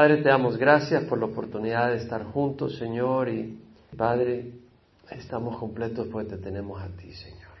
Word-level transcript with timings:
Padre, 0.00 0.22
te 0.22 0.30
damos 0.30 0.56
gracias 0.56 1.04
por 1.04 1.18
la 1.18 1.26
oportunidad 1.26 1.90
de 1.90 1.98
estar 1.98 2.24
juntos, 2.24 2.78
Señor, 2.78 3.28
y 3.28 3.60
Padre, 3.94 4.50
estamos 5.10 5.58
completos 5.58 6.08
porque 6.10 6.30
te 6.30 6.38
tenemos 6.38 6.80
a 6.80 6.88
ti, 6.88 7.12
Señor. 7.12 7.52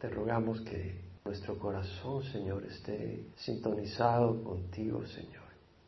Te 0.00 0.08
rogamos 0.08 0.62
que 0.62 0.98
nuestro 1.26 1.58
corazón, 1.58 2.22
Señor, 2.32 2.64
esté 2.64 3.26
sintonizado 3.36 4.42
contigo, 4.42 5.04
Señor, 5.04 5.44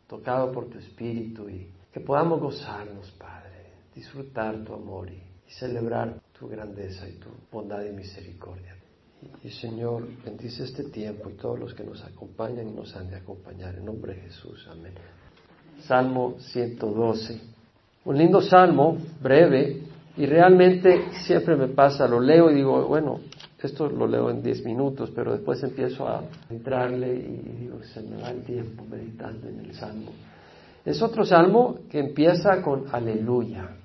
tocado 0.07 0.53
por 0.53 0.67
tu 0.67 0.77
Espíritu 0.77 1.49
y 1.49 1.73
que 1.91 2.01
podamos 2.01 2.39
gozarnos, 2.39 3.11
Padre, 3.13 3.65
disfrutar 3.95 4.63
tu 4.63 4.75
amor 4.75 5.09
y, 5.11 5.23
celebrar 5.49 6.21
tu 6.39 6.49
grandeza 6.49 7.09
y 7.09 7.15
tu 7.15 7.31
bondad 7.51 7.83
y 7.87 7.93
misericordia. 7.93 8.77
Y, 9.43 9.49
Señor, 9.49 10.07
bendice 10.23 10.65
este 10.65 10.85
tiempo 10.85 11.31
y 11.31 11.33
todos 11.33 11.59
los 11.59 11.73
que 11.73 11.83
nos 11.83 12.05
acompañan 12.05 12.69
y 12.69 12.73
nos 12.73 12.95
han 12.95 13.09
de 13.09 13.17
acompañar. 13.17 13.77
En 13.77 13.87
nombre 13.87 14.15
de 14.15 14.21
Jesús, 14.21 14.69
amén. 14.71 14.93
Salmo 15.87 16.37
112. 16.39 17.41
Un 18.05 18.17
lindo 18.17 18.41
salmo, 18.41 18.97
breve, 19.23 19.83
y 20.17 20.27
realmente 20.27 21.13
siempre 21.25 21.57
me 21.57 21.69
pasa, 21.69 22.07
lo 22.07 22.21
leo 22.21 22.51
y 22.51 22.55
digo, 22.55 22.87
bueno, 22.87 23.21
esto 23.63 23.89
lo 23.89 24.07
leo 24.07 24.31
en 24.31 24.43
10 24.43 24.65
minutos, 24.65 25.11
pero 25.15 25.33
después 25.33 25.63
empiezo 25.63 26.09
a 26.09 26.23
entrarle 26.49 27.15
y 27.15 27.61
digo, 27.61 27.79
se 27.83 28.03
me 28.03 28.21
va 28.21 28.31
el 28.31 28.43
tiempo 28.43 28.85
meditando 28.91 29.49
en 29.49 29.61
el 29.61 29.75
salmo. 29.75 30.11
Es 30.85 31.01
otro 31.03 31.25
salmo 31.25 31.81
que 31.91 32.01
empieza 32.01 32.63
con 32.63 32.87
aleluya, 32.93 33.77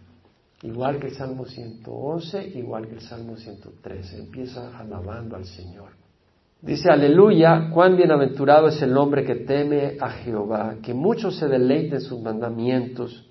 igual 0.63 0.99
que 0.99 1.07
el 1.07 1.15
salmo 1.15 1.45
111, 1.45 2.47
igual 2.57 2.87
que 2.87 2.95
el 2.95 3.01
salmo 3.01 3.35
113, 3.35 4.17
empieza 4.17 4.77
alabando 4.77 5.35
al 5.35 5.45
Señor. 5.45 6.04
Dice, 6.65 6.89
aleluya, 6.89 7.69
cuán 7.71 7.95
bienaventurado 7.95 8.69
es 8.69 8.81
el 8.81 8.97
hombre 8.97 9.23
que 9.23 9.35
teme 9.35 9.97
a 10.01 10.09
Jehová, 10.09 10.77
que 10.81 10.95
mucho 10.95 11.29
se 11.29 11.47
deleite 11.47 11.97
en 11.97 12.01
sus 12.01 12.19
mandamientos. 12.19 13.23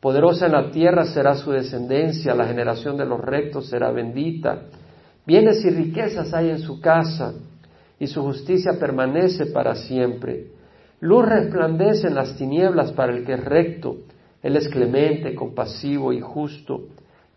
Poderosa 0.00 0.46
en 0.46 0.52
la 0.52 0.72
tierra 0.72 1.04
será 1.04 1.36
su 1.36 1.52
descendencia, 1.52 2.34
la 2.34 2.44
generación 2.44 2.96
de 2.96 3.06
los 3.06 3.20
rectos 3.20 3.68
será 3.68 3.92
bendita. 3.92 4.62
Bienes 5.24 5.64
y 5.64 5.70
riquezas 5.70 6.34
hay 6.34 6.50
en 6.50 6.58
su 6.58 6.80
casa, 6.80 7.34
y 8.00 8.08
su 8.08 8.20
justicia 8.20 8.72
permanece 8.80 9.46
para 9.46 9.76
siempre. 9.76 10.48
Luz 10.98 11.24
resplandece 11.24 12.08
en 12.08 12.16
las 12.16 12.36
tinieblas 12.36 12.90
para 12.90 13.16
el 13.16 13.24
que 13.24 13.34
es 13.34 13.44
recto. 13.44 13.98
Él 14.42 14.56
es 14.56 14.68
clemente, 14.68 15.36
compasivo 15.36 16.12
y 16.12 16.20
justo. 16.20 16.80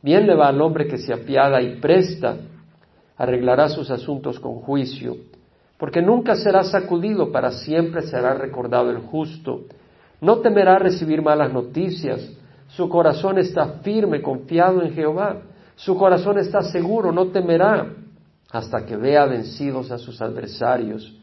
Bien 0.02 0.26
le 0.26 0.34
va 0.34 0.48
al 0.48 0.60
hombre 0.60 0.88
que 0.88 0.98
se 0.98 1.14
apiada 1.14 1.62
y 1.62 1.80
presta. 1.80 2.36
Arreglará 3.16 3.70
sus 3.70 3.92
asuntos 3.92 4.40
con 4.40 4.56
juicio. 4.56 5.35
Porque 5.78 6.02
nunca 6.02 6.36
será 6.36 6.64
sacudido, 6.64 7.32
para 7.32 7.52
siempre 7.52 8.04
será 8.04 8.34
recordado 8.34 8.90
el 8.92 9.00
justo. 9.00 9.66
No 10.22 10.40
temerá 10.40 10.80
recibir 10.80 11.22
malas 11.22 11.52
noticias. 11.52 12.32
Su 12.70 12.88
corazón 12.90 13.38
está 13.38 13.80
firme, 13.84 14.22
confiado 14.22 14.82
en 14.82 14.94
Jehová. 14.94 15.42
Su 15.76 15.98
corazón 15.98 16.40
está 16.40 16.62
seguro, 16.62 17.12
no 17.12 17.28
temerá 17.28 17.88
hasta 18.52 18.86
que 18.86 18.96
vea 18.96 19.26
vencidos 19.26 19.92
a 19.92 19.98
sus 19.98 20.22
adversarios. 20.22 21.14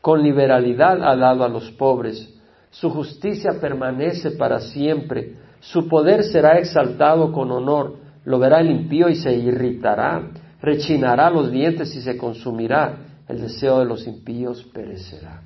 Con 0.00 0.22
liberalidad 0.22 1.02
ha 1.04 1.14
dado 1.14 1.44
a 1.44 1.48
los 1.48 1.70
pobres. 1.70 2.28
Su 2.70 2.90
justicia 2.90 3.60
permanece 3.60 4.32
para 4.32 4.58
siempre. 4.58 5.36
Su 5.60 5.86
poder 5.86 6.24
será 6.24 6.58
exaltado 6.58 7.30
con 7.30 7.52
honor. 7.52 7.96
Lo 8.24 8.40
verá 8.40 8.60
el 8.60 8.70
impío 8.70 9.08
y 9.08 9.14
se 9.14 9.32
irritará. 9.32 10.30
Rechinará 10.60 11.30
los 11.30 11.52
dientes 11.52 11.94
y 11.94 12.00
se 12.00 12.16
consumirá. 12.16 13.11
El 13.28 13.40
deseo 13.40 13.78
de 13.78 13.84
los 13.84 14.06
impíos 14.06 14.64
perecerá. 14.72 15.42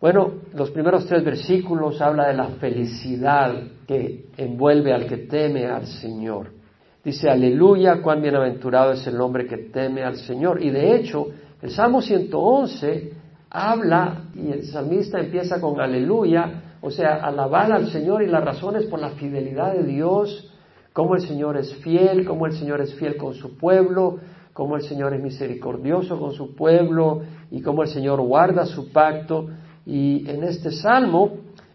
Bueno, 0.00 0.34
los 0.52 0.70
primeros 0.70 1.06
tres 1.06 1.24
versículos 1.24 2.00
habla 2.02 2.28
de 2.28 2.34
la 2.34 2.48
felicidad 2.60 3.54
que 3.86 4.26
envuelve 4.36 4.92
al 4.92 5.06
que 5.06 5.16
teme 5.16 5.66
al 5.66 5.86
Señor. 5.86 6.50
Dice, 7.02 7.30
aleluya, 7.30 8.02
cuán 8.02 8.20
bienaventurado 8.20 8.92
es 8.92 9.06
el 9.06 9.20
hombre 9.20 9.46
que 9.46 9.56
teme 9.56 10.02
al 10.02 10.16
Señor. 10.16 10.62
Y 10.62 10.70
de 10.70 10.96
hecho, 10.96 11.28
el 11.62 11.70
Salmo 11.70 12.02
111 12.02 13.12
habla, 13.50 14.24
y 14.34 14.50
el 14.50 14.64
salmista 14.64 15.20
empieza 15.20 15.60
con 15.60 15.80
aleluya, 15.80 16.76
o 16.80 16.90
sea, 16.90 17.14
alabar 17.16 17.72
al 17.72 17.88
Señor 17.90 18.22
y 18.22 18.26
las 18.26 18.44
razones 18.44 18.84
por 18.84 19.00
la 19.00 19.10
fidelidad 19.10 19.72
de 19.72 19.84
Dios, 19.84 20.52
cómo 20.92 21.14
el 21.14 21.22
Señor 21.22 21.56
es 21.56 21.74
fiel, 21.76 22.26
cómo 22.26 22.46
el 22.46 22.52
Señor 22.52 22.80
es 22.80 22.94
fiel 22.94 23.16
con 23.16 23.34
su 23.34 23.56
pueblo, 23.56 24.18
cómo 24.54 24.76
el 24.76 24.82
Señor 24.82 25.12
es 25.12 25.22
misericordioso 25.22 26.18
con 26.18 26.32
su 26.32 26.54
pueblo 26.54 27.22
y 27.50 27.60
cómo 27.60 27.82
el 27.82 27.88
Señor 27.88 28.22
guarda 28.22 28.64
su 28.64 28.90
pacto. 28.90 29.48
Y 29.84 30.26
en 30.30 30.44
este 30.44 30.70
salmo, 30.70 31.32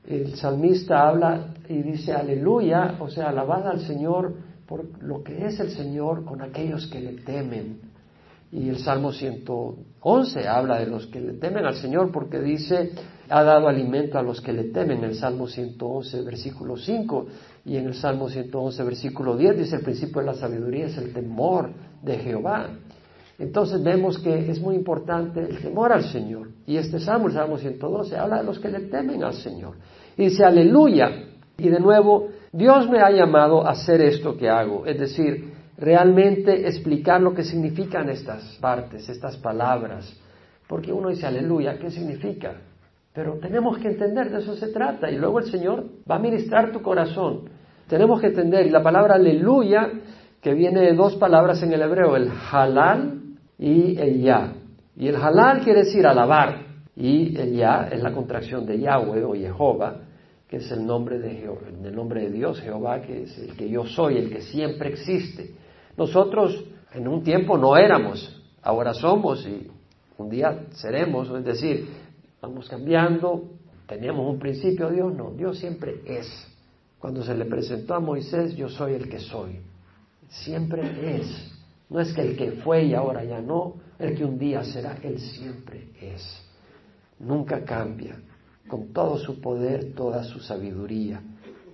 el 0.08 0.36
salmista 0.36 1.08
habla 1.08 1.54
y 1.68 1.84
dice 1.84 2.14
aleluya, 2.14 2.96
o 3.00 3.10
sea, 3.10 3.30
alabad 3.30 3.68
al 3.68 3.82
Señor 3.82 4.34
por 4.66 5.04
lo 5.04 5.24
que 5.24 5.46
es 5.46 5.60
el 5.60 5.72
Señor 5.72 6.26
con 6.26 6.42
aquellos 6.42 6.88
que 6.88 7.02
le 7.02 7.14
temen. 7.22 7.82
Y 8.52 8.70
el 8.70 8.78
Salmo 8.80 9.12
111 9.12 10.48
habla 10.48 10.80
de 10.80 10.88
los 10.88 11.06
que 11.08 11.20
le 11.20 11.34
temen 11.34 11.66
al 11.66 11.76
Señor 11.76 12.12
porque 12.12 12.40
dice, 12.40 12.92
ha 13.30 13.44
dado 13.44 13.68
alimento 13.68 14.18
a 14.18 14.24
los 14.24 14.42
que 14.42 14.54
le 14.54 14.66
temen. 14.66 15.00
En 15.00 15.04
el 15.06 15.16
Salmo 15.16 15.48
111, 15.48 16.22
versículo 16.22 16.78
5 16.78 17.28
y 17.66 17.78
en 17.78 17.88
el 17.88 17.94
Salmo 17.94 18.30
111, 18.30 18.84
versículo 18.84 19.36
10 19.36 19.58
dice, 19.58 19.76
el 19.76 19.82
principio 19.82 20.22
de 20.22 20.28
la 20.28 20.34
sabiduría 20.34 20.88
es 20.88 20.98
el 20.98 21.14
temor 21.14 21.72
de 22.02 22.18
Jehová. 22.18 22.70
Entonces 23.38 23.82
vemos 23.82 24.20
que 24.20 24.50
es 24.50 24.60
muy 24.60 24.76
importante 24.76 25.40
el 25.40 25.62
temor 25.62 25.92
al 25.94 26.04
Señor. 26.04 26.50
Y 26.66 26.78
este 26.78 27.00
Salmo, 27.00 27.28
el 27.28 27.34
Salmo 27.34 27.58
112, 27.58 28.18
habla 28.18 28.38
de 28.40 28.44
los 28.44 28.60
que 28.60 28.70
le 28.70 28.82
temen 28.82 29.24
al 29.24 29.34
Señor. 29.34 29.76
Y 30.18 30.26
dice, 30.26 30.44
aleluya. 30.44 31.10
Y 31.58 31.70
de 31.70 31.80
nuevo, 31.80 32.30
Dios 32.52 32.90
me 32.90 33.00
ha 33.00 33.12
llamado 33.12 33.66
a 33.66 33.72
hacer 33.72 34.02
esto 34.02 34.36
que 34.36 34.50
hago, 34.50 34.86
es 34.86 35.00
decir, 35.00 35.54
realmente 35.78 36.68
explicar 36.68 37.22
lo 37.22 37.34
que 37.34 37.44
significan 37.44 38.10
estas 38.10 38.58
partes, 38.60 39.08
estas 39.08 39.38
palabras, 39.38 40.14
porque 40.68 40.92
uno 40.92 41.10
dice, 41.10 41.26
aleluya, 41.26 41.78
¿qué 41.78 41.92
significa? 41.92 42.56
Pero 43.14 43.40
tenemos 43.40 43.78
que 43.80 43.88
entender, 43.88 44.30
de 44.30 44.40
eso 44.40 44.56
se 44.56 44.68
trata, 44.68 45.10
y 45.10 45.18
luego 45.18 45.40
el 45.40 45.46
Señor 45.46 45.86
va 46.10 46.16
a 46.16 46.20
ministrar 46.20 46.72
tu 46.72 46.82
corazón. 46.82 47.50
Tenemos 47.88 48.22
que 48.22 48.28
entender, 48.28 48.68
y 48.68 48.70
la 48.70 48.84
palabra 48.84 49.16
aleluya, 49.16 49.90
que 50.42 50.54
viene 50.54 50.82
de 50.82 50.94
dos 50.94 51.16
palabras 51.16 51.62
en 51.64 51.74
el 51.74 51.82
hebreo, 51.82 52.16
el 52.16 52.30
halal 52.52 53.22
y 53.58 54.00
el 54.00 54.22
ya. 54.22 54.54
Y 54.96 55.08
el 55.08 55.16
halal 55.16 55.62
quiere 55.64 55.84
decir 55.84 56.06
alabar, 56.06 56.70
y 56.96 57.38
el 57.40 57.54
ya 57.56 57.88
es 57.92 58.04
la 58.04 58.12
contracción 58.12 58.66
de 58.66 58.80
Yahweh 58.80 59.24
o 59.24 59.34
Jehová, 59.34 60.02
que 60.48 60.58
es 60.58 60.72
el 60.72 60.86
nombre 60.86 61.20
de, 61.20 61.50
el 61.84 61.96
nombre 61.96 62.22
de 62.22 62.32
Dios, 62.32 62.60
Jehová, 62.60 63.02
que 63.02 63.24
es 63.24 63.38
el 63.38 63.56
que 63.56 63.70
yo 63.70 63.86
soy, 63.86 64.18
el 64.18 64.30
que 64.30 64.42
siempre 64.42 64.90
existe. 64.90 65.52
Nosotros 65.96 66.64
en 66.94 67.08
un 67.08 67.24
tiempo 67.24 67.58
no 67.58 67.78
éramos, 67.78 68.44
ahora 68.62 68.94
somos 68.94 69.46
y 69.48 69.68
un 70.18 70.30
día 70.30 70.66
seremos, 70.72 71.30
es 71.30 71.46
decir, 71.46 71.88
vamos 72.42 72.70
cambiando, 72.70 73.50
teníamos 73.88 74.28
un 74.28 74.40
principio, 74.40 74.90
Dios 74.90 75.14
no, 75.14 75.32
Dios 75.32 75.60
siempre 75.60 76.02
es. 76.06 76.28
Cuando 77.00 77.24
se 77.24 77.34
le 77.34 77.46
presentó 77.46 77.96
a 77.96 78.00
Moisés, 78.00 78.56
yo 78.56 78.70
soy 78.70 78.94
el 78.94 79.10
que 79.10 79.20
soy, 79.20 79.60
siempre 80.28 81.18
es. 81.18 81.52
No 81.90 82.00
es 82.00 82.14
que 82.14 82.22
el 82.22 82.38
que 82.38 82.52
fue 82.64 82.84
y 82.86 82.94
ahora 82.94 83.24
ya 83.24 83.42
no, 83.42 83.76
el 83.98 84.16
que 84.16 84.24
un 84.24 84.38
día 84.38 84.64
será, 84.64 84.98
Él 85.02 85.20
siempre 85.20 85.90
es. 86.00 86.24
Nunca 87.20 87.64
cambia 87.64 88.16
con 88.68 88.94
todo 88.94 89.18
su 89.18 89.42
poder, 89.42 89.94
toda 89.94 90.24
su 90.24 90.40
sabiduría. 90.40 91.22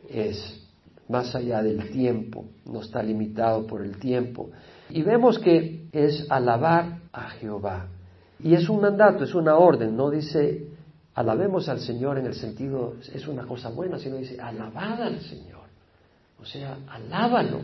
Es 0.10 0.62
más 1.10 1.36
allá 1.36 1.62
del 1.62 1.92
tiempo, 1.92 2.46
no 2.66 2.82
está 2.82 3.04
limitado 3.04 3.68
por 3.68 3.82
el 3.84 3.98
tiempo. 3.98 4.50
Y 4.90 5.04
vemos 5.04 5.38
que 5.38 5.88
es 5.92 6.26
alabar 6.30 7.00
a 7.12 7.30
Jehová. 7.32 7.90
Y 8.40 8.54
es 8.54 8.70
un 8.70 8.82
mandato, 8.82 9.24
es 9.24 9.34
una 9.34 9.56
orden, 9.56 9.96
no 9.96 10.10
dice 10.10 10.68
alabemos 11.16 11.70
al 11.70 11.80
Señor 11.80 12.18
en 12.18 12.26
el 12.26 12.34
sentido, 12.34 12.96
es 13.14 13.28
una 13.28 13.46
cosa 13.46 13.70
buena, 13.70 13.98
sino 13.98 14.18
dice 14.18 14.40
alabad 14.40 15.02
al 15.02 15.22
Señor. 15.22 15.64
O 16.42 16.46
sea, 16.46 16.78
alábalo 16.90 17.62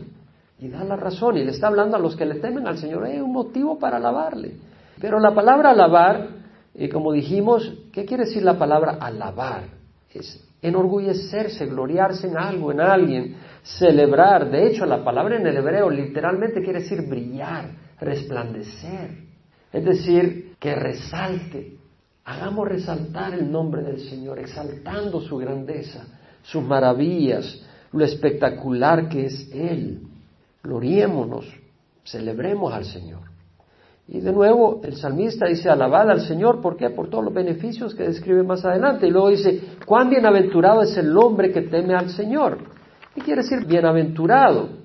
y 0.58 0.68
da 0.68 0.82
la 0.84 0.96
razón. 0.96 1.36
Y 1.36 1.44
le 1.44 1.50
está 1.50 1.66
hablando 1.66 1.96
a 1.96 2.00
los 2.00 2.16
que 2.16 2.24
le 2.24 2.36
temen 2.36 2.66
al 2.66 2.78
Señor, 2.78 3.04
hay 3.04 3.20
un 3.20 3.32
motivo 3.32 3.78
para 3.78 3.98
alabarle. 3.98 4.56
Pero 4.98 5.20
la 5.20 5.34
palabra 5.34 5.70
alabar 5.70 6.28
y 6.74 6.88
como 6.88 7.12
dijimos, 7.12 7.70
¿qué 7.92 8.04
quiere 8.06 8.24
decir 8.24 8.42
la 8.42 8.58
palabra 8.58 8.96
alabar? 9.00 9.64
Es 10.10 10.42
enorgullecerse, 10.62 11.66
gloriarse 11.66 12.28
en 12.28 12.38
algo, 12.38 12.72
en 12.72 12.80
alguien, 12.80 13.36
celebrar. 13.62 14.50
De 14.50 14.68
hecho, 14.68 14.86
la 14.86 15.04
palabra 15.04 15.36
en 15.36 15.46
el 15.46 15.56
hebreo 15.56 15.90
literalmente 15.90 16.62
quiere 16.62 16.80
decir 16.80 17.02
brillar, 17.02 17.70
resplandecer. 18.00 19.31
Es 19.72 19.84
decir, 19.84 20.54
que 20.58 20.74
resalte. 20.74 21.78
Hagamos 22.24 22.68
resaltar 22.68 23.34
el 23.34 23.50
nombre 23.50 23.82
del 23.82 23.98
Señor, 24.00 24.38
exaltando 24.38 25.20
su 25.20 25.38
grandeza, 25.38 26.04
sus 26.42 26.62
maravillas, 26.62 27.64
lo 27.92 28.04
espectacular 28.04 29.08
que 29.08 29.26
es 29.26 29.50
Él. 29.52 30.02
Gloriémonos, 30.62 31.46
celebremos 32.04 32.72
al 32.72 32.84
Señor. 32.84 33.32
Y 34.06 34.20
de 34.20 34.32
nuevo 34.32 34.80
el 34.84 34.96
salmista 34.96 35.46
dice, 35.46 35.68
alabad 35.68 36.10
al 36.10 36.20
Señor, 36.20 36.60
¿por 36.60 36.76
qué? 36.76 36.90
Por 36.90 37.08
todos 37.08 37.24
los 37.24 37.34
beneficios 37.34 37.94
que 37.94 38.04
describe 38.04 38.42
más 38.42 38.64
adelante. 38.64 39.06
Y 39.06 39.10
luego 39.10 39.30
dice, 39.30 39.60
cuán 39.86 40.10
bienaventurado 40.10 40.82
es 40.82 40.96
el 40.96 41.16
hombre 41.16 41.50
que 41.50 41.62
teme 41.62 41.94
al 41.94 42.10
Señor. 42.10 42.58
¿Qué 43.14 43.22
quiere 43.22 43.42
decir 43.42 43.66
bienaventurado? 43.66 44.81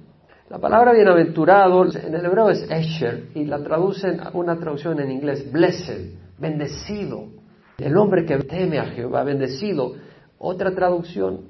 La 0.50 0.60
palabra 0.60 0.94
bienaventurado 0.94 1.84
en 1.94 2.16
el 2.16 2.26
hebreo 2.26 2.50
es 2.50 2.66
esher 2.72 3.26
y 3.36 3.44
la 3.44 3.62
traducen, 3.62 4.22
una 4.32 4.58
traducción 4.58 4.98
en 5.02 5.12
inglés, 5.12 5.52
blessed, 5.52 6.12
bendecido. 6.38 7.26
El 7.78 7.98
hombre 7.98 8.26
que 8.26 8.38
teme 8.38 8.80
a 8.80 8.86
Jehová, 8.86 9.26
bendecido. 9.26 9.96
Otra 10.38 10.72
traducción, 10.72 11.42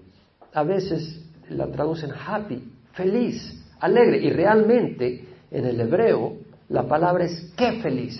a 0.51 0.63
veces 0.63 1.23
la 1.49 1.67
traducen 1.67 2.09
happy, 2.11 2.73
feliz, 2.93 3.63
alegre. 3.79 4.17
Y 4.17 4.31
realmente 4.31 5.25
en 5.51 5.65
el 5.65 5.79
hebreo 5.79 6.37
la 6.69 6.87
palabra 6.87 7.25
es 7.25 7.53
qué 7.55 7.73
feliz, 7.73 8.19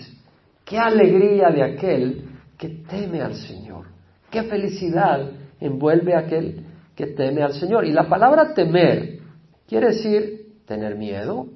qué 0.64 0.78
alegría 0.78 1.50
de 1.50 1.64
aquel 1.64 2.24
que 2.56 2.68
teme 2.88 3.20
al 3.20 3.34
Señor, 3.34 3.86
qué 4.30 4.44
felicidad 4.44 5.28
envuelve 5.58 6.14
a 6.14 6.20
aquel 6.20 6.64
que 6.94 7.08
teme 7.08 7.42
al 7.42 7.54
Señor. 7.54 7.84
Y 7.84 7.90
la 7.90 8.08
palabra 8.08 8.54
temer 8.54 9.18
quiere 9.66 9.88
decir 9.88 10.37
tener 10.68 10.96
miedo, 10.96 11.46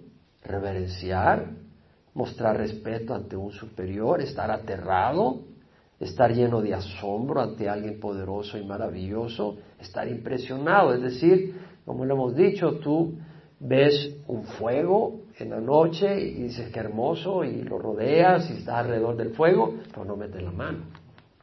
reverenciar, 0.42 1.50
mostrar 2.14 2.56
respeto 2.56 3.14
ante 3.14 3.36
un 3.36 3.52
superior, 3.52 4.22
estar 4.22 4.50
aterrado, 4.50 5.42
estar 6.00 6.32
lleno 6.32 6.62
de 6.62 6.74
asombro 6.74 7.42
ante 7.42 7.68
alguien 7.68 8.00
poderoso 8.00 8.58
y 8.58 8.64
maravilloso, 8.64 9.58
estar 9.78 10.08
impresionado. 10.08 10.94
Es 10.94 11.02
decir, 11.02 11.54
como 11.84 12.06
lo 12.06 12.14
hemos 12.14 12.34
dicho, 12.34 12.78
tú 12.78 13.14
ves 13.60 14.16
un 14.26 14.44
fuego 14.44 15.20
en 15.38 15.50
la 15.50 15.60
noche 15.60 16.20
y 16.20 16.44
dices 16.44 16.72
que 16.72 16.80
hermoso 16.80 17.44
y 17.44 17.62
lo 17.62 17.78
rodeas 17.78 18.50
y 18.50 18.54
estás 18.54 18.76
alrededor 18.76 19.16
del 19.16 19.34
fuego, 19.34 19.74
pero 19.90 20.06
no 20.06 20.16
metes 20.16 20.42
la 20.42 20.50
mano, 20.50 20.84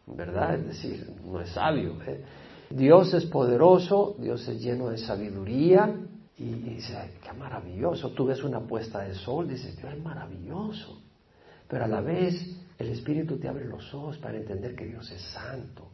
¿verdad? 0.08 0.56
Es 0.56 0.66
decir, 0.66 1.08
no 1.24 1.40
es 1.40 1.50
sabio. 1.50 1.94
¿eh? 2.06 2.24
Dios 2.72 3.14
es 3.14 3.26
poderoso, 3.26 4.16
Dios 4.20 4.48
es 4.48 4.60
lleno 4.60 4.90
de 4.90 4.98
sabiduría 4.98 5.96
y, 6.40 6.54
dices, 6.54 6.98
qué 7.22 7.34
maravilloso. 7.34 8.12
Tú 8.12 8.26
ves 8.26 8.44
una 8.44 8.62
puesta 8.62 9.00
de 9.00 9.14
sol, 9.16 9.48
dices, 9.48 9.76
Dios 9.78 9.94
es 9.94 10.04
maravilloso, 10.04 11.02
pero 11.68 11.86
a 11.86 11.88
la 11.88 12.02
vez 12.02 12.36
el 12.78 12.90
Espíritu 12.90 13.38
te 13.38 13.48
abre 13.48 13.66
los 13.66 13.94
ojos 13.94 14.18
para 14.18 14.38
entender 14.38 14.76
que 14.76 14.86
Dios 14.86 15.12
es 15.12 15.22
santo. 15.22 15.90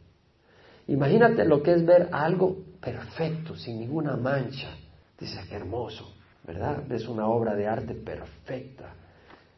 Imagínate 0.88 1.44
lo 1.44 1.62
que 1.62 1.72
es 1.72 1.84
ver 1.84 2.08
algo 2.12 2.56
perfecto, 2.80 3.56
sin 3.56 3.80
ninguna 3.80 4.16
mancha. 4.16 4.70
Dices, 5.18 5.44
qué 5.48 5.56
hermoso. 5.56 6.16
¿verdad? 6.46 6.84
Ves 6.86 7.08
una 7.08 7.26
obra 7.26 7.54
de 7.54 7.66
arte 7.66 7.94
perfecta, 7.94 8.94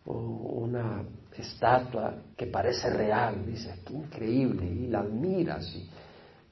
o 0.07 0.15
una 0.15 1.03
estatua 1.37 2.15
que 2.37 2.47
parece 2.47 2.91
real, 2.91 3.45
dices, 3.47 3.79
qué 3.85 3.93
increíble, 3.93 4.65
y 4.65 4.87
la 4.87 5.01
admiras. 5.01 5.71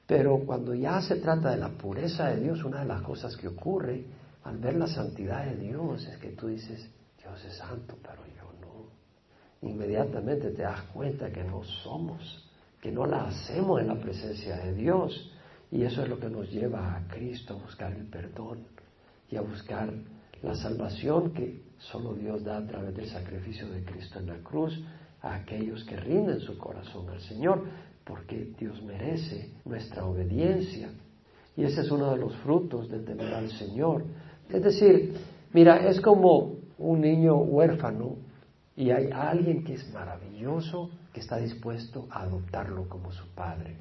Pero 0.05 0.39
cuando 0.45 0.73
ya 0.73 1.01
se 1.01 1.15
trata 1.15 1.49
de 1.49 1.57
la 1.57 1.69
pureza 1.69 2.29
de 2.29 2.41
Dios, 2.41 2.63
una 2.63 2.81
de 2.81 2.85
las 2.85 3.01
cosas 3.01 3.35
que 3.35 3.47
ocurre 3.47 4.05
al 4.47 4.57
ver 4.59 4.75
la 4.75 4.87
santidad 4.87 5.45
de 5.45 5.57
Dios 5.57 6.07
es 6.07 6.17
que 6.19 6.29
tú 6.29 6.47
dices, 6.47 6.89
Dios 7.21 7.43
es 7.43 7.57
santo, 7.57 7.97
pero 8.01 8.23
yo 8.27 8.49
no. 8.61 9.67
Inmediatamente 9.69 10.51
te 10.51 10.61
das 10.61 10.83
cuenta 10.93 11.29
que 11.29 11.43
no 11.43 11.65
somos, 11.83 12.49
que 12.81 12.89
no 12.89 13.05
la 13.05 13.27
hacemos 13.27 13.81
en 13.81 13.87
la 13.87 13.99
presencia 13.99 14.55
de 14.57 14.73
Dios. 14.73 15.33
Y 15.69 15.83
eso 15.83 16.01
es 16.01 16.07
lo 16.07 16.17
que 16.17 16.29
nos 16.29 16.49
lleva 16.49 16.95
a 16.95 17.05
Cristo 17.09 17.55
a 17.55 17.61
buscar 17.61 17.91
el 17.91 18.05
perdón 18.05 18.59
y 19.29 19.35
a 19.35 19.41
buscar 19.41 19.93
la 20.41 20.55
salvación 20.55 21.33
que 21.33 21.63
solo 21.77 22.13
Dios 22.13 22.41
da 22.45 22.59
a 22.59 22.65
través 22.65 22.95
del 22.95 23.09
sacrificio 23.09 23.67
de 23.67 23.83
Cristo 23.83 24.19
en 24.19 24.27
la 24.27 24.37
cruz 24.37 24.81
a 25.23 25.35
aquellos 25.35 25.83
que 25.83 25.97
rinden 25.97 26.39
su 26.39 26.57
corazón 26.57 27.09
al 27.09 27.19
Señor, 27.19 27.65
porque 28.05 28.53
Dios 28.57 28.81
merece 28.81 29.51
nuestra 29.65 30.05
obediencia. 30.05 30.89
Y 31.57 31.63
ese 31.63 31.81
es 31.81 31.91
uno 31.91 32.11
de 32.11 32.17
los 32.17 32.33
frutos 32.37 32.87
de 32.87 32.99
temer 32.99 33.33
al 33.33 33.49
Señor. 33.49 34.05
Es 34.49 34.63
decir, 34.63 35.13
mira, 35.53 35.87
es 35.89 35.99
como 36.01 36.55
un 36.77 37.01
niño 37.01 37.37
huérfano 37.37 38.15
y 38.75 38.91
hay 38.91 39.09
alguien 39.11 39.63
que 39.63 39.73
es 39.73 39.91
maravilloso 39.91 40.89
que 41.13 41.19
está 41.19 41.37
dispuesto 41.37 42.07
a 42.11 42.21
adoptarlo 42.21 42.87
como 42.87 43.11
su 43.11 43.27
padre. 43.29 43.75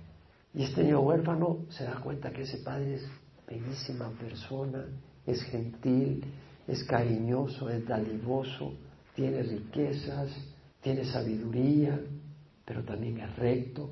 Y 0.55 0.63
este 0.63 0.83
niño 0.83 1.01
huérfano 1.01 1.67
se 1.69 1.85
da 1.85 2.01
cuenta 2.01 2.31
que 2.31 2.43
ese 2.43 2.59
padre 2.59 2.95
es 2.95 3.07
bellísima 3.47 4.09
persona, 4.19 4.87
es 5.27 5.43
gentil, 5.43 6.25
es 6.67 6.83
cariñoso, 6.85 7.69
es 7.69 7.87
dalivoso, 7.87 8.73
tiene 9.15 9.43
riquezas, 9.43 10.31
tiene 10.81 11.05
sabiduría, 11.05 12.01
pero 12.65 12.83
también 12.83 13.19
es 13.19 13.37
recto. 13.37 13.91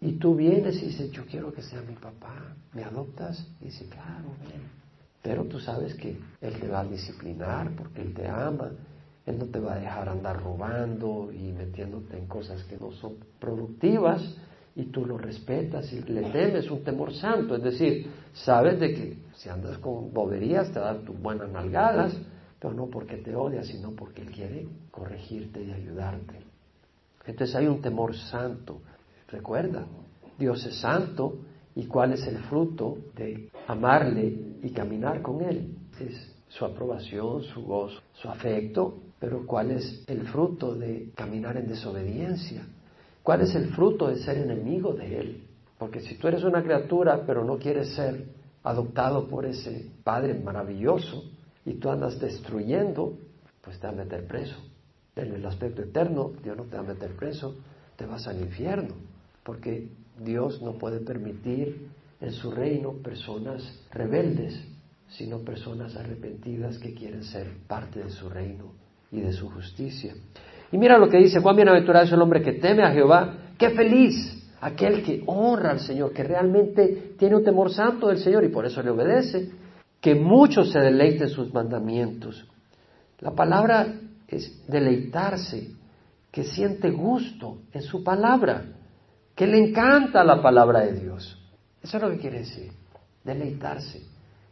Y 0.00 0.12
tú 0.12 0.34
vienes 0.34 0.82
y 0.82 0.86
dices, 0.86 1.10
yo 1.10 1.26
quiero 1.26 1.52
que 1.52 1.62
sea 1.62 1.82
mi 1.82 1.94
papá, 1.94 2.54
¿me 2.72 2.84
adoptas? 2.84 3.46
Y 3.60 3.66
dice, 3.66 3.86
claro, 3.86 4.28
ven. 4.44 4.79
Pero 5.22 5.44
tú 5.44 5.60
sabes 5.60 5.94
que 5.94 6.18
Él 6.40 6.60
te 6.60 6.68
va 6.68 6.80
a 6.80 6.84
disciplinar 6.84 7.70
porque 7.76 8.02
Él 8.02 8.14
te 8.14 8.26
ama. 8.26 8.70
Él 9.26 9.38
no 9.38 9.46
te 9.46 9.60
va 9.60 9.74
a 9.74 9.78
dejar 9.78 10.08
andar 10.08 10.42
robando 10.42 11.30
y 11.32 11.52
metiéndote 11.52 12.16
en 12.16 12.26
cosas 12.26 12.64
que 12.64 12.78
no 12.78 12.90
son 12.92 13.16
productivas 13.38 14.22
y 14.74 14.84
tú 14.84 15.04
lo 15.04 15.18
respetas 15.18 15.92
y 15.92 16.00
le 16.02 16.22
temes 16.30 16.70
un 16.70 16.82
temor 16.82 17.12
santo. 17.12 17.54
Es 17.56 17.62
decir, 17.62 18.10
sabes 18.32 18.80
de 18.80 18.94
que 18.94 19.18
si 19.34 19.48
andas 19.48 19.78
con 19.78 20.12
boberías 20.12 20.72
te 20.72 20.80
va 20.80 20.90
a 20.90 20.94
dar 20.94 21.02
tus 21.04 21.20
buenas 21.20 21.50
nalgadas, 21.50 22.16
pero 22.58 22.72
no 22.72 22.86
porque 22.86 23.16
te 23.16 23.34
odia, 23.34 23.62
sino 23.62 23.92
porque 23.92 24.22
Él 24.22 24.30
quiere 24.30 24.68
corregirte 24.90 25.62
y 25.62 25.72
ayudarte. 25.72 26.34
Entonces 27.26 27.54
hay 27.56 27.66
un 27.66 27.82
temor 27.82 28.16
santo. 28.16 28.80
Recuerda, 29.28 29.84
Dios 30.38 30.64
es 30.64 30.80
santo 30.80 31.38
y 31.74 31.86
cuál 31.86 32.12
es 32.12 32.26
el 32.26 32.38
fruto 32.44 32.98
de 33.16 33.50
amarle 33.66 34.36
y 34.62 34.70
caminar 34.70 35.22
con 35.22 35.42
Él. 35.42 35.74
Es 36.00 36.34
su 36.48 36.64
aprobación, 36.64 37.42
su 37.44 37.62
gozo, 37.62 38.00
su 38.14 38.28
afecto, 38.28 38.98
pero 39.18 39.46
cuál 39.46 39.70
es 39.70 40.02
el 40.06 40.26
fruto 40.26 40.74
de 40.74 41.10
caminar 41.14 41.56
en 41.56 41.68
desobediencia. 41.68 42.66
¿Cuál 43.22 43.42
es 43.42 43.54
el 43.54 43.68
fruto 43.68 44.08
de 44.08 44.16
ser 44.16 44.38
enemigo 44.38 44.94
de 44.94 45.20
Él? 45.20 45.42
Porque 45.78 46.00
si 46.00 46.16
tú 46.16 46.28
eres 46.28 46.42
una 46.42 46.62
criatura 46.62 47.24
pero 47.26 47.44
no 47.44 47.58
quieres 47.58 47.94
ser 47.94 48.24
adoptado 48.62 49.28
por 49.28 49.46
ese 49.46 49.90
Padre 50.02 50.34
maravilloso 50.34 51.24
y 51.64 51.74
tú 51.74 51.90
andas 51.90 52.18
destruyendo, 52.18 53.14
pues 53.62 53.78
te 53.78 53.86
va 53.86 53.92
a 53.92 53.96
meter 53.96 54.26
preso. 54.26 54.56
En 55.16 55.34
el 55.34 55.44
aspecto 55.44 55.82
eterno, 55.82 56.32
Dios 56.42 56.56
no 56.56 56.64
te 56.64 56.76
va 56.76 56.82
a 56.82 56.86
meter 56.86 57.14
preso, 57.14 57.54
te 57.96 58.06
vas 58.06 58.26
al 58.26 58.40
infierno, 58.40 58.94
porque 59.42 59.88
Dios 60.18 60.60
no 60.62 60.74
puede 60.74 61.00
permitir 61.00 61.88
en 62.20 62.32
su 62.32 62.50
reino 62.50 62.92
personas 63.02 63.62
rebeldes, 63.90 64.60
sino 65.08 65.38
personas 65.38 65.96
arrepentidas 65.96 66.78
que 66.78 66.94
quieren 66.94 67.24
ser 67.24 67.48
parte 67.66 68.02
de 68.02 68.10
su 68.10 68.28
reino 68.28 68.72
y 69.10 69.20
de 69.20 69.32
su 69.32 69.48
justicia. 69.50 70.14
Y 70.72 70.78
mira 70.78 70.98
lo 70.98 71.08
que 71.08 71.18
dice, 71.18 71.40
cuán 71.40 71.56
bienaventurado 71.56 72.04
es 72.06 72.12
el 72.12 72.22
hombre 72.22 72.42
que 72.42 72.52
teme 72.52 72.84
a 72.84 72.92
Jehová, 72.92 73.54
qué 73.58 73.70
feliz 73.70 74.36
aquel 74.60 75.02
que 75.02 75.22
honra 75.26 75.70
al 75.70 75.80
Señor, 75.80 76.12
que 76.12 76.22
realmente 76.22 77.14
tiene 77.18 77.36
un 77.36 77.44
temor 77.44 77.72
santo 77.72 78.08
del 78.08 78.18
Señor 78.18 78.44
y 78.44 78.48
por 78.48 78.66
eso 78.66 78.82
le 78.82 78.90
obedece, 78.90 79.50
que 80.00 80.14
mucho 80.14 80.64
se 80.64 80.78
deleite 80.78 81.24
en 81.24 81.30
sus 81.30 81.52
mandamientos. 81.52 82.46
La 83.18 83.32
palabra 83.32 83.86
es 84.28 84.64
deleitarse, 84.68 85.72
que 86.30 86.44
siente 86.44 86.90
gusto 86.90 87.58
en 87.72 87.82
su 87.82 88.04
palabra, 88.04 88.64
que 89.40 89.46
le 89.46 89.56
encanta 89.56 90.22
la 90.22 90.42
palabra 90.42 90.80
de 90.80 91.00
Dios. 91.00 91.34
Eso 91.82 91.96
es 91.96 92.02
lo 92.02 92.10
que 92.10 92.18
quiere 92.18 92.40
decir, 92.40 92.72
deleitarse, 93.24 94.02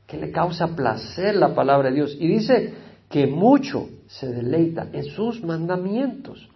que 0.06 0.16
le 0.16 0.32
causa 0.32 0.68
placer 0.68 1.34
la 1.34 1.54
palabra 1.54 1.90
de 1.90 1.96
Dios. 1.96 2.16
Y 2.18 2.26
dice 2.26 2.72
que 3.10 3.26
mucho 3.26 3.86
se 4.06 4.28
deleita 4.28 4.88
en 4.90 5.04
sus 5.04 5.44
mandamientos. 5.44 6.48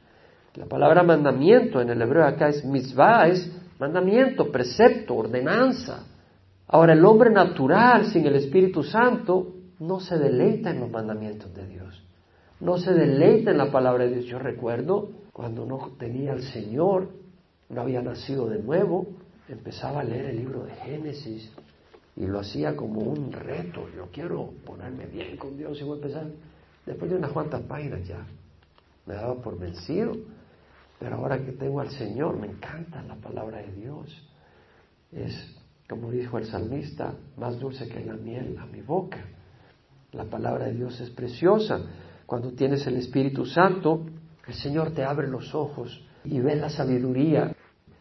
La 0.55 0.65
palabra 0.65 1.03
mandamiento 1.03 1.83
en 1.83 1.91
el 1.91 2.01
hebreo 2.01 2.25
acá 2.25 2.49
es 2.49 2.65
mitzvah, 2.65 3.29
es 3.29 3.53
mandamiento, 3.79 4.51
precepto, 4.51 5.15
ordenanza. 5.15 6.07
Ahora 6.69 6.95
el 6.95 7.05
hombre 7.05 7.29
natural 7.29 8.07
sin 8.07 8.25
el 8.25 8.37
Espíritu 8.37 8.83
Santo 8.83 9.57
no 9.79 10.01
se 10.01 10.17
deleita 10.17 10.71
en 10.71 10.81
los 10.81 10.91
mandamientos 10.91 11.55
de 11.55 11.67
Dios, 11.67 12.03
no 12.61 12.79
se 12.79 12.95
deleita 12.95 13.51
en 13.51 13.59
la 13.59 13.71
palabra 13.71 14.05
de 14.05 14.15
Dios. 14.15 14.25
Yo 14.25 14.39
recuerdo 14.39 15.11
cuando 15.35 15.67
no 15.67 15.91
tenía 15.99 16.33
al 16.33 16.41
Señor, 16.45 17.21
no 17.73 17.81
había 17.81 18.03
nacido 18.03 18.49
de 18.49 18.63
nuevo, 18.63 19.09
empezaba 19.49 20.01
a 20.01 20.05
leer 20.05 20.27
el 20.27 20.37
libro 20.37 20.65
de 20.65 20.75
Génesis 20.77 21.51
y 22.15 22.27
lo 22.27 22.39
hacía 22.39 22.77
como 22.77 23.01
un 23.01 23.33
reto. 23.33 23.89
Yo 23.97 24.09
quiero 24.13 24.53
ponerme 24.65 25.07
bien 25.07 25.37
con 25.37 25.57
Dios 25.57 25.81
y 25.81 25.85
voy 25.85 25.95
a 25.99 26.03
empezar. 26.03 26.27
Después 26.87 27.11
de 27.11 27.17
unas 27.17 27.33
cuantas 27.33 27.63
páginas 27.63 28.07
ya 28.07 28.25
me 29.07 29.15
daba 29.15 29.35
por 29.43 29.59
vencido 29.59 30.17
pero 31.03 31.17
ahora 31.17 31.45
que 31.45 31.51
tengo 31.51 31.81
al 31.81 31.91
Señor, 31.91 32.39
me 32.39 32.47
encanta 32.47 33.03
la 33.03 33.17
palabra 33.17 33.59
de 33.59 33.73
Dios. 33.73 34.07
Es, 35.11 35.35
como 35.89 36.13
dijo 36.13 36.39
el 36.39 36.47
salmista, 36.47 37.15
más 37.37 37.59
dulce 37.59 37.89
que 37.89 38.05
la 38.05 38.15
miel 38.15 38.57
a 38.57 38.67
mi 38.67 38.83
boca. 38.83 39.19
La 40.13 40.27
palabra 40.27 40.67
de 40.67 40.75
Dios 40.75 41.01
es 41.01 41.11
preciosa. 41.11 41.81
Cuando 42.25 42.53
tienes 42.53 42.87
el 42.87 42.99
Espíritu 42.99 43.45
Santo, 43.45 44.07
el 44.47 44.55
Señor 44.55 44.93
te 44.93 45.03
abre 45.03 45.27
los 45.27 45.53
ojos 45.57 46.07
y 46.25 46.39
ves 46.39 46.61
la 46.61 46.71
sabiduría 46.71 47.53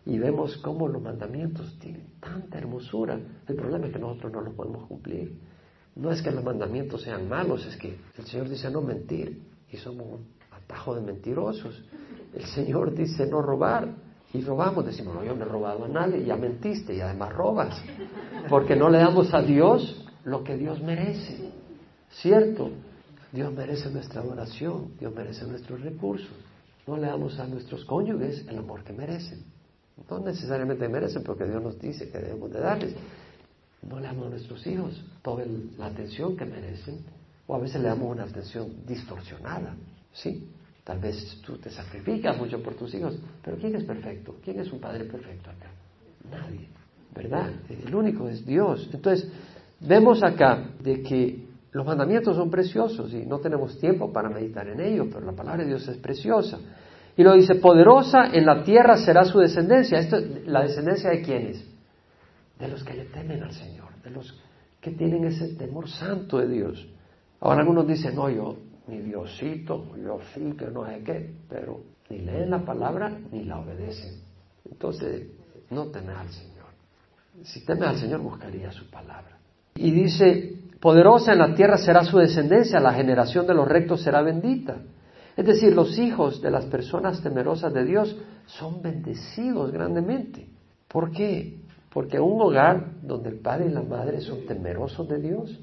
y 0.05 0.17
vemos 0.17 0.57
cómo 0.57 0.87
los 0.87 1.01
mandamientos 1.01 1.77
tienen 1.79 2.07
tanta 2.19 2.57
hermosura. 2.57 3.19
El 3.47 3.55
problema 3.55 3.87
es 3.87 3.93
que 3.93 3.99
nosotros 3.99 4.31
no 4.31 4.41
los 4.41 4.53
podemos 4.53 4.87
cumplir. 4.87 5.39
No 5.95 6.11
es 6.11 6.21
que 6.21 6.31
los 6.31 6.43
mandamientos 6.43 7.03
sean 7.03 7.27
malos, 7.27 7.65
es 7.65 7.75
que 7.77 7.97
el 8.17 8.25
Señor 8.25 8.49
dice 8.49 8.69
no 8.71 8.81
mentir 8.81 9.41
y 9.69 9.77
somos 9.77 10.07
un 10.07 10.27
atajo 10.51 10.95
de 10.95 11.01
mentirosos. 11.01 11.83
El 12.33 12.45
Señor 12.45 12.95
dice 12.95 13.27
no 13.27 13.41
robar 13.41 13.89
y 14.33 14.41
robamos, 14.41 14.85
decimos, 14.85 15.13
no, 15.13 15.23
yo 15.23 15.35
no 15.35 15.43
he 15.43 15.47
robado 15.47 15.85
a 15.85 15.87
nadie, 15.89 16.23
ya 16.23 16.37
mentiste 16.37 16.95
y 16.95 17.01
además 17.01 17.33
robas, 17.33 17.81
porque 18.49 18.77
no 18.77 18.89
le 18.89 18.99
damos 18.99 19.33
a 19.33 19.41
Dios 19.41 20.05
lo 20.23 20.43
que 20.43 20.55
Dios 20.55 20.81
merece, 20.81 21.51
¿cierto? 22.09 22.71
Dios 23.33 23.51
merece 23.53 23.89
nuestra 23.89 24.21
adoración, 24.21 24.93
Dios 24.99 25.13
merece 25.13 25.45
nuestros 25.45 25.81
recursos. 25.81 26.31
No 26.87 26.97
le 26.97 27.07
damos 27.07 27.39
a 27.39 27.47
nuestros 27.47 27.85
cónyuges 27.85 28.45
el 28.47 28.57
amor 28.57 28.83
que 28.83 28.93
merecen. 28.93 29.43
No 30.09 30.19
necesariamente 30.19 30.87
merecen, 30.89 31.23
porque 31.23 31.45
Dios 31.45 31.61
nos 31.61 31.79
dice 31.79 32.09
que 32.09 32.19
debemos 32.19 32.51
de 32.51 32.59
darles. 32.59 32.95
No 33.81 33.99
le 33.99 34.07
damos 34.07 34.27
a 34.27 34.29
nuestros 34.29 34.65
hijos 34.67 35.03
toda 35.21 35.45
la 35.77 35.87
atención 35.87 36.37
que 36.37 36.45
merecen, 36.45 36.99
o 37.47 37.55
a 37.55 37.59
veces 37.59 37.81
le 37.81 37.87
damos 37.87 38.11
una 38.11 38.23
atención 38.23 38.85
distorsionada, 38.85 39.75
¿sí? 40.13 40.47
Tal 40.83 40.99
vez 40.99 41.39
tú 41.45 41.57
te 41.57 41.69
sacrificas 41.69 42.37
mucho 42.37 42.61
por 42.61 42.75
tus 42.75 42.93
hijos, 42.93 43.17
pero 43.43 43.57
¿quién 43.57 43.75
es 43.75 43.83
perfecto? 43.83 44.35
¿Quién 44.43 44.59
es 44.59 44.71
un 44.71 44.79
padre 44.79 45.05
perfecto 45.05 45.49
acá? 45.49 45.69
Nadie, 46.29 46.67
¿verdad? 47.15 47.51
El 47.69 47.93
único 47.93 48.27
es 48.27 48.45
Dios. 48.45 48.89
Entonces, 48.91 49.29
vemos 49.79 50.23
acá 50.23 50.71
de 50.79 51.01
que 51.01 51.45
los 51.71 51.85
mandamientos 51.85 52.35
son 52.35 52.49
preciosos 52.49 53.13
y 53.13 53.25
no 53.25 53.39
tenemos 53.39 53.79
tiempo 53.79 54.11
para 54.11 54.29
meditar 54.29 54.67
en 54.67 54.81
ellos, 54.81 55.07
pero 55.11 55.25
la 55.25 55.33
palabra 55.33 55.63
de 55.63 55.69
Dios 55.69 55.87
es 55.87 55.97
preciosa. 55.97 56.59
Y 57.17 57.23
lo 57.23 57.33
dice, 57.33 57.55
poderosa 57.55 58.27
en 58.31 58.45
la 58.45 58.63
tierra 58.63 58.97
será 58.97 59.25
su 59.25 59.39
descendencia. 59.39 59.99
Esto, 59.99 60.17
¿La 60.45 60.61
descendencia 60.61 61.09
de 61.09 61.21
quiénes? 61.21 61.65
De 62.57 62.67
los 62.67 62.83
que 62.83 62.93
le 62.93 63.05
temen 63.05 63.43
al 63.43 63.53
Señor, 63.53 63.89
de 64.03 64.11
los 64.11 64.39
que 64.79 64.91
tienen 64.91 65.25
ese 65.25 65.55
temor 65.55 65.89
santo 65.89 66.37
de 66.39 66.47
Dios. 66.47 66.87
Ahora 67.39 67.61
algunos 67.61 67.87
dicen, 67.87 68.15
no, 68.15 68.29
yo, 68.29 68.57
mi 68.87 68.99
Diosito, 68.99 69.95
yo 69.97 70.19
sí 70.33 70.53
que 70.57 70.65
no 70.67 70.85
sé 70.85 71.01
qué, 71.03 71.33
pero 71.49 71.81
ni 72.09 72.19
leen 72.19 72.51
la 72.51 72.63
palabra 72.63 73.17
ni 73.31 73.43
la 73.43 73.59
obedecen. 73.59 74.21
Entonces, 74.69 75.27
no 75.69 75.87
temen 75.87 76.15
al 76.15 76.29
Señor. 76.29 76.51
Si 77.43 77.65
temen 77.65 77.83
al 77.83 77.97
Señor, 77.97 78.21
buscaría 78.21 78.71
su 78.71 78.89
palabra. 78.89 79.37
Y 79.75 79.91
dice, 79.91 80.55
poderosa 80.79 81.33
en 81.33 81.39
la 81.39 81.55
tierra 81.55 81.77
será 81.77 82.03
su 82.03 82.17
descendencia, 82.17 82.79
la 82.79 82.93
generación 82.93 83.47
de 83.47 83.53
los 83.53 83.67
rectos 83.67 84.01
será 84.01 84.21
bendita. 84.21 84.77
Es 85.41 85.47
decir, 85.47 85.73
los 85.73 85.97
hijos 85.97 86.39
de 86.39 86.51
las 86.51 86.67
personas 86.67 87.19
temerosas 87.23 87.73
de 87.73 87.83
Dios 87.83 88.15
son 88.45 88.79
bendecidos 88.79 89.71
grandemente. 89.71 90.47
¿Por 90.87 91.09
qué? 91.09 91.61
Porque 91.91 92.19
un 92.19 92.39
hogar 92.39 93.01
donde 93.01 93.29
el 93.29 93.39
padre 93.39 93.65
y 93.65 93.71
la 93.71 93.81
madre 93.81 94.21
son 94.21 94.45
temerosos 94.45 95.09
de 95.09 95.19
Dios 95.19 95.59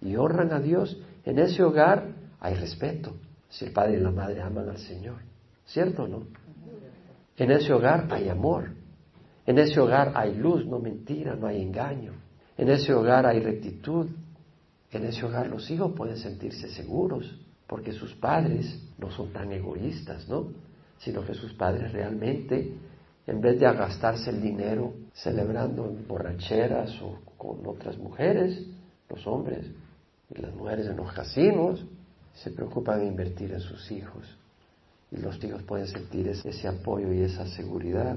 y 0.00 0.14
honran 0.14 0.52
a 0.52 0.60
Dios, 0.60 1.02
en 1.24 1.40
ese 1.40 1.64
hogar 1.64 2.06
hay 2.38 2.54
respeto. 2.54 3.16
Si 3.48 3.64
el 3.64 3.72
padre 3.72 3.94
y 3.94 4.00
la 4.00 4.12
madre 4.12 4.42
aman 4.42 4.68
al 4.68 4.78
Señor. 4.78 5.16
¿Cierto 5.64 6.04
o 6.04 6.06
no? 6.06 6.22
En 7.36 7.50
ese 7.50 7.72
hogar 7.72 8.06
hay 8.12 8.28
amor. 8.28 8.74
En 9.44 9.58
ese 9.58 9.80
hogar 9.80 10.12
hay 10.14 10.36
luz, 10.36 10.64
no 10.66 10.78
mentira, 10.78 11.34
no 11.34 11.48
hay 11.48 11.62
engaño. 11.62 12.12
En 12.56 12.68
ese 12.68 12.94
hogar 12.94 13.26
hay 13.26 13.40
rectitud. 13.40 14.06
En 14.92 15.04
ese 15.04 15.26
hogar 15.26 15.48
los 15.48 15.68
hijos 15.68 15.94
pueden 15.96 16.16
sentirse 16.16 16.68
seguros 16.68 17.40
porque 17.66 17.92
sus 17.92 18.14
padres 18.14 18.78
no 18.98 19.10
son 19.10 19.32
tan 19.32 19.52
egoístas, 19.52 20.28
¿no? 20.28 20.48
Sino 20.98 21.24
que 21.24 21.34
sus 21.34 21.52
padres 21.54 21.92
realmente, 21.92 22.72
en 23.26 23.40
vez 23.40 23.58
de 23.58 23.66
gastarse 23.66 24.30
el 24.30 24.40
dinero 24.40 24.94
celebrando 25.12 25.86
en 25.86 26.06
borracheras 26.06 27.00
o 27.02 27.18
con 27.36 27.66
otras 27.66 27.98
mujeres, 27.98 28.64
los 29.10 29.26
hombres 29.26 29.66
y 30.30 30.40
las 30.40 30.54
mujeres 30.54 30.86
en 30.86 30.96
los 30.96 31.12
casinos, 31.12 31.84
se 32.34 32.50
preocupan 32.50 33.00
de 33.00 33.06
invertir 33.06 33.52
en 33.52 33.60
sus 33.60 33.90
hijos. 33.90 34.24
Y 35.10 35.16
los 35.18 35.42
hijos 35.42 35.62
pueden 35.62 35.86
sentir 35.86 36.28
ese 36.28 36.68
apoyo 36.68 37.12
y 37.12 37.22
esa 37.22 37.46
seguridad. 37.46 38.16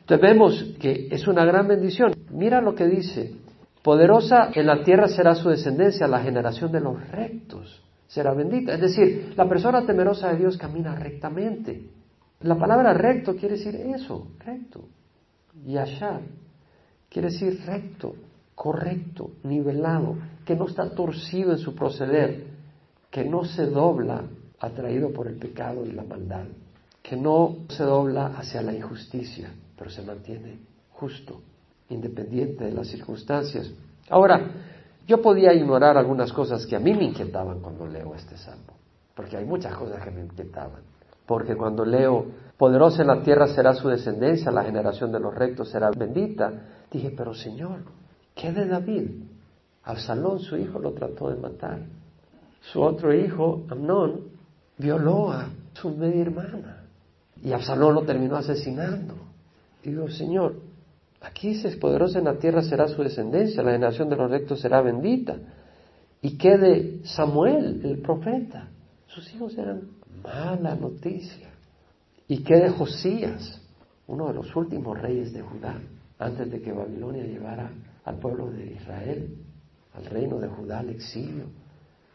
Entonces 0.00 0.22
vemos 0.22 0.64
que 0.80 1.08
es 1.10 1.26
una 1.26 1.44
gran 1.44 1.66
bendición. 1.66 2.14
Mira 2.30 2.60
lo 2.60 2.74
que 2.74 2.86
dice. 2.86 3.34
Poderosa 3.82 4.50
en 4.54 4.66
la 4.66 4.82
tierra 4.82 5.08
será 5.08 5.34
su 5.34 5.48
descendencia, 5.48 6.08
la 6.08 6.20
generación 6.20 6.72
de 6.72 6.80
los 6.80 7.08
rectos 7.10 7.85
será 8.08 8.32
bendita. 8.34 8.74
Es 8.74 8.80
decir, 8.80 9.34
la 9.36 9.48
persona 9.48 9.84
temerosa 9.84 10.30
de 10.32 10.38
Dios 10.38 10.56
camina 10.56 10.94
rectamente. 10.94 11.90
La 12.40 12.56
palabra 12.56 12.92
recto 12.92 13.34
quiere 13.34 13.56
decir 13.56 13.74
eso, 13.74 14.28
recto. 14.44 14.84
Yashar 15.64 16.20
quiere 17.08 17.30
decir 17.30 17.60
recto, 17.64 18.14
correcto, 18.54 19.30
nivelado, 19.44 20.16
que 20.44 20.54
no 20.54 20.66
está 20.66 20.90
torcido 20.90 21.52
en 21.52 21.58
su 21.58 21.74
proceder, 21.74 22.44
que 23.10 23.24
no 23.24 23.44
se 23.44 23.66
dobla 23.66 24.22
atraído 24.60 25.12
por 25.12 25.26
el 25.26 25.36
pecado 25.36 25.84
y 25.86 25.92
la 25.92 26.04
maldad, 26.04 26.44
que 27.02 27.16
no 27.16 27.56
se 27.68 27.84
dobla 27.84 28.26
hacia 28.36 28.62
la 28.62 28.74
injusticia, 28.74 29.50
pero 29.76 29.90
se 29.90 30.02
mantiene 30.02 30.58
justo, 30.90 31.40
independiente 31.88 32.64
de 32.64 32.72
las 32.72 32.88
circunstancias. 32.88 33.70
Ahora, 34.08 34.50
yo 35.06 35.22
podía 35.22 35.52
ignorar 35.54 35.96
algunas 35.96 36.32
cosas 36.32 36.66
que 36.66 36.76
a 36.76 36.80
mí 36.80 36.92
me 36.92 37.04
inquietaban 37.04 37.60
cuando 37.60 37.86
leo 37.86 38.14
este 38.14 38.36
salmo, 38.36 38.74
porque 39.14 39.36
hay 39.36 39.44
muchas 39.44 39.76
cosas 39.76 40.02
que 40.02 40.10
me 40.10 40.22
inquietaban. 40.22 40.82
Porque 41.26 41.56
cuando 41.56 41.84
leo, 41.84 42.26
poderosa 42.56 43.02
en 43.02 43.08
la 43.08 43.22
tierra 43.22 43.48
será 43.48 43.74
su 43.74 43.88
descendencia, 43.88 44.50
la 44.50 44.64
generación 44.64 45.12
de 45.12 45.20
los 45.20 45.34
rectos 45.34 45.70
será 45.70 45.90
bendita, 45.90 46.52
dije, 46.90 47.12
pero 47.16 47.34
Señor, 47.34 47.80
¿qué 48.34 48.52
de 48.52 48.66
David? 48.66 49.10
Absalón, 49.84 50.40
su 50.40 50.56
hijo, 50.56 50.78
lo 50.78 50.92
trató 50.92 51.28
de 51.28 51.36
matar. 51.36 51.80
Su 52.72 52.82
otro 52.82 53.14
hijo, 53.14 53.64
Amnón, 53.68 54.22
violó 54.78 55.30
a 55.30 55.48
su 55.74 55.90
media 55.90 56.22
hermana. 56.22 56.82
Y 57.42 57.52
Absalón 57.52 57.94
lo 57.94 58.02
terminó 58.02 58.36
asesinando. 58.36 59.14
Digo, 59.82 60.08
Señor, 60.08 60.56
Aquí 61.26 61.48
dice, 61.48 61.76
poderosa 61.76 62.20
en 62.20 62.26
la 62.26 62.38
tierra 62.38 62.62
será 62.62 62.86
su 62.86 63.02
descendencia, 63.02 63.62
la 63.62 63.72
generación 63.72 64.08
de 64.08 64.16
los 64.16 64.30
rectos 64.30 64.60
será 64.60 64.80
bendita. 64.80 65.36
¿Y 66.22 66.38
qué 66.38 66.56
de 66.56 67.00
Samuel, 67.04 67.80
el 67.84 67.98
profeta? 67.98 68.68
Sus 69.08 69.34
hijos 69.34 69.58
eran 69.58 69.88
mala 70.22 70.76
noticia. 70.76 71.48
¿Y 72.28 72.44
qué 72.44 72.56
de 72.56 72.70
Josías, 72.70 73.60
uno 74.06 74.28
de 74.28 74.34
los 74.34 74.54
últimos 74.54 75.00
reyes 75.00 75.32
de 75.32 75.42
Judá, 75.42 75.80
antes 76.18 76.48
de 76.48 76.60
que 76.62 76.72
Babilonia 76.72 77.24
llevara 77.24 77.72
al 78.04 78.18
pueblo 78.18 78.48
de 78.52 78.74
Israel, 78.74 79.36
al 79.94 80.06
reino 80.06 80.38
de 80.38 80.46
Judá, 80.46 80.78
al 80.78 80.90
exilio? 80.90 81.46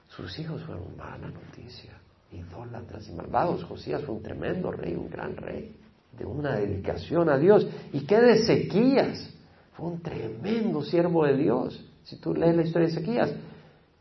Sus 0.07 0.39
hijos 0.39 0.63
fueron 0.63 0.95
mala 0.95 1.27
noticia, 1.27 1.91
idólatras 2.31 3.09
y 3.09 3.11
malvados. 3.11 3.65
Josías 3.65 4.03
fue 4.03 4.15
un 4.15 4.23
tremendo 4.23 4.71
rey, 4.71 4.95
un 4.95 5.09
gran 5.09 5.35
rey 5.35 5.80
de 6.17 6.25
una 6.25 6.55
dedicación 6.55 7.29
a 7.29 7.37
Dios. 7.37 7.67
¿Y 7.93 8.01
qué 8.01 8.19
de 8.19 8.33
Ezequías? 8.33 9.33
Fue 9.73 9.87
un 9.87 10.01
tremendo 10.01 10.81
siervo 10.83 11.25
de 11.25 11.37
Dios. 11.37 11.85
Si 12.03 12.17
tú 12.17 12.33
lees 12.33 12.55
la 12.55 12.63
historia 12.63 12.87
de 12.87 12.93
Ezequías, 12.93 13.33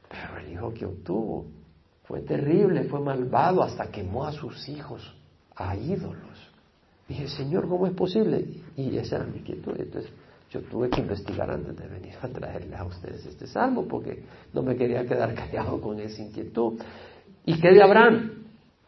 pero 0.09 0.39
el 0.39 0.53
hijo 0.53 0.75
que 0.75 0.87
obtuvo 0.87 1.47
fue 2.05 2.23
terrible, 2.23 2.85
fue 2.85 3.01
malvado, 3.01 3.63
hasta 3.63 3.91
quemó 3.91 4.25
a 4.25 4.33
sus 4.33 4.69
hijos 4.69 5.15
a 5.55 5.77
ídolos. 5.77 6.51
Dije, 7.07 7.29
Señor, 7.29 7.69
¿cómo 7.69 7.87
es 7.87 7.93
posible? 7.93 8.47
Y 8.77 8.97
esa 8.97 9.17
era 9.17 9.27
mi 9.27 9.39
inquietud. 9.39 9.75
Entonces, 9.79 10.11
yo 10.51 10.61
tuve 10.63 10.91
que 10.91 11.01
investigar 11.01 11.51
antes 11.51 11.77
de 11.77 11.87
venir 11.87 12.15
a 12.21 12.29
traerles 12.29 12.79
a 12.79 12.85
ustedes 12.85 13.25
este 13.27 13.47
salmo, 13.47 13.87
porque 13.87 14.25
no 14.53 14.63
me 14.63 14.77
quería 14.77 15.07
quedar 15.07 15.35
callado 15.35 15.81
con 15.81 16.01
esa 16.01 16.21
inquietud. 16.23 16.81
¿Y 17.47 17.61
qué 17.61 17.71
de 17.71 17.83
Abraham? 17.83 18.45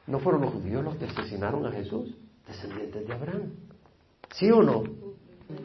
¿No 0.08 0.18
fueron 0.18 0.42
los 0.42 0.54
judíos 0.54 0.84
los 0.84 0.96
que 0.96 1.04
asesinaron 1.04 1.64
a 1.66 1.70
Jesús? 1.70 2.16
Descendientes 2.46 3.06
de 3.06 3.12
Abraham. 3.12 3.50
¿Sí 4.32 4.50
o 4.50 4.62
no? 4.62 4.84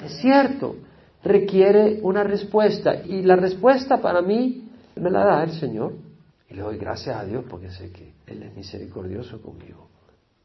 Es 0.04 0.18
cierto, 0.22 0.76
requiere 1.24 2.00
una 2.02 2.24
respuesta 2.24 2.96
y 3.06 3.24
la 3.24 3.36
respuesta 3.36 4.02
para 4.02 4.22
mí 4.22 4.70
me 4.96 5.10
la 5.10 5.26
da 5.26 5.44
el 5.44 5.52
Señor 5.52 5.94
y 6.50 6.54
le 6.54 6.62
doy 6.62 6.78
gracias 6.78 7.16
a 7.16 7.26
Dios 7.26 7.46
porque 7.50 7.70
sé 7.70 7.92
que 7.92 8.14
Él 8.26 8.44
es 8.44 8.56
misericordioso 8.56 9.42
conmigo. 9.42 9.88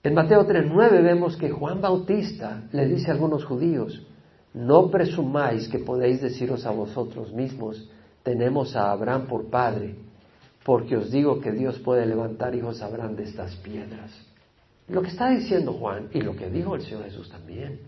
En 0.02 0.14
Mateo 0.14 0.46
3.9 0.46 1.02
vemos 1.02 1.36
que 1.36 1.50
Juan 1.50 1.80
Bautista 1.80 2.64
le 2.72 2.86
dice 2.86 3.10
a 3.10 3.14
algunos 3.14 3.44
judíos, 3.44 4.04
no 4.52 4.90
presumáis 4.90 5.68
que 5.68 5.78
podéis 5.78 6.20
deciros 6.20 6.66
a 6.66 6.72
vosotros 6.72 7.32
mismos, 7.32 7.88
tenemos 8.22 8.74
a 8.76 8.90
Abraham 8.90 9.26
por 9.26 9.48
padre, 9.48 9.94
porque 10.64 10.96
os 10.96 11.10
digo 11.10 11.40
que 11.40 11.52
Dios 11.52 11.78
puede 11.78 12.04
levantar 12.04 12.54
hijos 12.54 12.82
a 12.82 12.86
Abraham 12.86 13.16
de 13.16 13.24
estas 13.24 13.54
piedras. 13.56 14.10
Lo 14.92 15.00
que 15.00 15.08
está 15.08 15.30
diciendo 15.30 15.72
Juan 15.72 16.08
y 16.12 16.20
lo 16.20 16.36
que 16.36 16.50
dijo 16.50 16.74
el 16.74 16.82
Señor 16.82 17.04
Jesús 17.04 17.30
también 17.30 17.80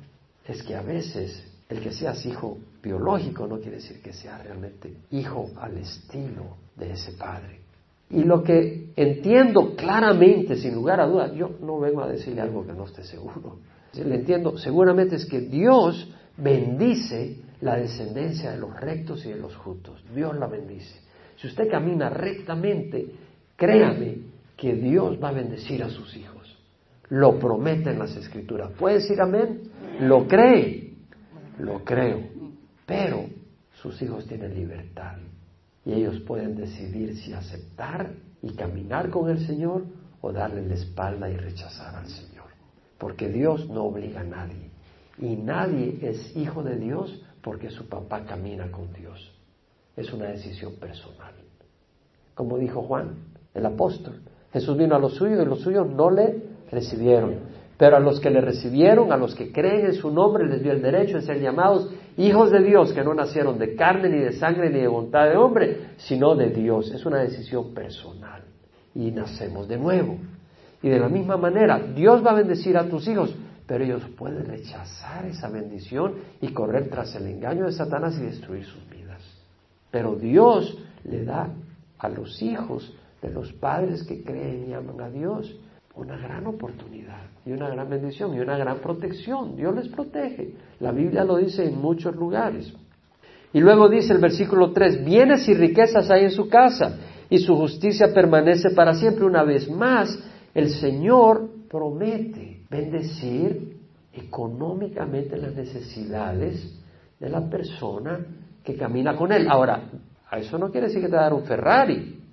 es 0.49 0.63
que 0.63 0.75
a 0.75 0.81
veces 0.81 1.45
el 1.69 1.81
que 1.81 1.93
seas 1.93 2.25
hijo 2.25 2.57
biológico 2.83 3.47
no 3.47 3.59
quiere 3.59 3.77
decir 3.77 4.01
que 4.01 4.15
seas 4.15 4.43
realmente 4.43 4.91
hijo 5.11 5.51
al 5.61 5.77
estilo 5.77 6.57
de 6.75 6.93
ese 6.93 7.13
padre. 7.13 7.61
Y 8.09 8.25
lo 8.25 8.43
que 8.43 8.93
entiendo 8.97 9.77
claramente, 9.77 10.57
sin 10.57 10.75
lugar 10.75 10.99
a 11.01 11.07
dudas, 11.07 11.35
yo 11.35 11.51
no 11.61 11.79
vengo 11.79 12.03
a 12.03 12.09
decirle 12.09 12.41
algo 12.41 12.67
que 12.67 12.73
no 12.73 12.87
esté 12.87 13.05
seguro. 13.05 13.59
Le 13.93 14.15
entiendo, 14.15 14.57
seguramente 14.57 15.17
es 15.17 15.27
que 15.27 15.41
Dios 15.41 16.09
bendice 16.39 17.37
la 17.61 17.77
descendencia 17.77 18.51
de 18.53 18.59
los 18.59 18.75
rectos 18.81 19.27
y 19.27 19.29
de 19.29 19.37
los 19.37 19.55
justos. 19.57 20.03
Dios 20.15 20.35
la 20.37 20.47
bendice. 20.47 21.01
Si 21.37 21.49
usted 21.49 21.69
camina 21.71 22.09
rectamente, 22.09 23.07
créame 23.57 24.19
que 24.57 24.75
Dios 24.75 25.19
va 25.23 25.29
a 25.29 25.33
bendecir 25.33 25.83
a 25.83 25.91
sus 25.91 26.17
hijos. 26.17 26.34
Lo 27.11 27.39
promete 27.39 27.91
en 27.91 27.99
las 27.99 28.17
escrituras. 28.17 28.73
¿Puede 28.79 28.97
decir 28.97 29.21
amén? 29.21 29.63
Lo 30.01 30.27
cree. 30.27 30.95
Lo 31.59 31.85
creo. 31.85 32.21
Pero 32.87 33.27
sus 33.73 34.01
hijos 34.03 34.27
tienen 34.27 34.55
libertad 34.55 35.17
y 35.85 35.93
ellos 35.93 36.21
pueden 36.21 36.57
decidir 36.57 37.17
si 37.17 37.33
aceptar 37.33 38.13
y 38.43 38.55
caminar 38.55 39.11
con 39.11 39.29
el 39.31 39.47
Señor 39.47 39.85
o 40.21 40.33
darle 40.33 40.67
la 40.67 40.75
espalda 40.75 41.29
y 41.29 41.37
rechazar 41.37 41.95
al 41.95 42.09
Señor. 42.09 42.47
Porque 42.99 43.29
Dios 43.29 43.69
no 43.69 43.85
obliga 43.85 44.21
a 44.21 44.25
nadie. 44.25 44.71
Y 45.19 45.37
nadie 45.37 45.99
es 46.03 46.35
hijo 46.37 46.63
de 46.63 46.77
Dios 46.77 47.23
porque 47.43 47.71
su 47.71 47.89
papá 47.89 48.25
camina 48.25 48.71
con 48.71 48.93
Dios. 48.93 49.33
Es 49.97 50.13
una 50.13 50.27
decisión 50.27 50.75
personal. 50.77 51.35
Como 52.35 52.59
dijo 52.59 52.83
Juan, 52.83 53.17
el 53.53 53.67
apóstol. 53.67 54.23
Jesús 54.53 54.77
vino 54.77 54.97
a 54.97 54.99
los 54.99 55.15
suyos 55.15 55.43
y 55.43 55.49
los 55.49 55.61
suyos 55.61 55.89
no 55.89 56.11
le 56.11 56.54
recibieron. 56.71 57.55
Pero 57.77 57.97
a 57.97 58.01
los 58.01 58.21
que 58.21 58.31
le 58.31 58.41
recibieron, 58.41 59.13
a 59.13 59.17
los 59.17 59.35
que 59.35 59.51
creen 59.51 59.87
en 59.87 59.95
su 59.95 60.11
nombre, 60.11 60.47
les 60.47 60.63
dio 60.63 60.73
el 60.73 60.81
derecho 60.81 61.17
de 61.17 61.23
ser 61.23 61.41
llamados 61.41 61.91
hijos 62.17 62.51
de 62.53 62.63
Dios, 62.63 62.93
que 62.93 63.03
no 63.03 63.15
nacieron 63.15 63.59
de 63.59 63.75
carne, 63.75 64.09
ni 64.09 64.19
de 64.19 64.33
sangre, 64.33 64.71
ni 64.71 64.81
de 64.81 64.87
voluntad 64.87 65.29
de 65.29 65.37
hombre, 65.37 65.89
sino 65.97 66.37
de 66.37 66.51
Dios. 66.51 66.91
Es 66.93 67.05
una 67.05 67.19
decisión 67.19 67.75
personal. 67.75 68.43
Y 68.95 69.11
nacemos 69.11 69.67
de 69.67 69.77
nuevo. 69.77 70.19
Y 70.83 70.89
de 70.89 71.01
la 71.01 71.09
misma 71.09 71.37
manera, 71.37 71.79
Dios 71.79 72.25
va 72.25 72.31
a 72.31 72.35
bendecir 72.35 72.77
a 72.77 72.89
tus 72.89 73.09
hijos, 73.09 73.35
pero 73.67 73.83
ellos 73.83 74.03
pueden 74.17 74.45
rechazar 74.45 75.27
esa 75.27 75.49
bendición 75.49 76.15
y 76.41 76.49
correr 76.49 76.89
tras 76.91 77.15
el 77.17 77.27
engaño 77.27 77.65
de 77.65 77.73
Satanás 77.73 78.17
y 78.21 78.23
destruir 78.23 78.65
sus 78.67 78.89
vidas. 78.89 79.23
Pero 79.91 80.15
Dios 80.15 80.79
le 81.05 81.25
da 81.25 81.49
a 81.99 82.09
los 82.09 82.41
hijos 82.43 82.95
de 83.21 83.31
los 83.31 83.53
padres 83.55 84.05
que 84.05 84.23
creen 84.23 84.69
y 84.69 84.75
aman 84.75 85.01
a 85.01 85.09
Dios 85.09 85.59
una 85.97 86.17
gran 86.17 86.47
oportunidad 86.47 87.23
y 87.47 87.53
una 87.53 87.69
gran 87.69 87.89
bendición 87.89 88.35
y 88.35 88.41
una 88.41 88.57
gran 88.57 88.79
protección. 88.79 89.57
Dios 89.57 89.75
les 89.75 89.89
protege. 89.89 90.55
La 90.81 90.93
Biblia 90.93 91.25
lo 91.25 91.37
dice 91.37 91.67
en 91.67 91.81
muchos 91.81 92.15
lugares. 92.17 92.73
Y 93.53 93.61
luego 93.61 93.89
dice 93.89 94.13
el 94.13 94.19
versículo 94.19 94.73
3, 94.73 95.05
bienes 95.05 95.49
y 95.49 95.55
riquezas 95.55 96.11
hay 96.11 96.25
en 96.25 96.33
su 96.33 96.49
casa 96.49 96.97
y 97.31 97.39
su 97.39 97.55
justicia 97.57 98.13
permanece 98.13 98.71
para 98.71 98.95
siempre. 98.95 99.25
Una 99.25 99.45
vez 99.45 99.71
más, 99.71 100.19
el 100.53 100.71
Señor 100.71 101.49
promete 101.71 102.63
bendecir 102.69 103.77
económicamente 104.13 105.37
las 105.37 105.55
necesidades 105.55 106.83
de 107.21 107.29
la 107.29 107.49
persona 107.49 108.19
que 108.65 108.75
camina 108.75 109.15
con 109.15 109.31
Él. 109.31 109.47
Ahora, 109.49 109.91
eso 110.33 110.59
no 110.59 110.71
quiere 110.71 110.89
decir 110.89 111.01
que 111.01 111.09
te 111.09 111.15
va 111.15 111.21
a 111.21 111.25
dar 111.25 111.35
un 111.35 111.45
Ferrari, 111.45 112.24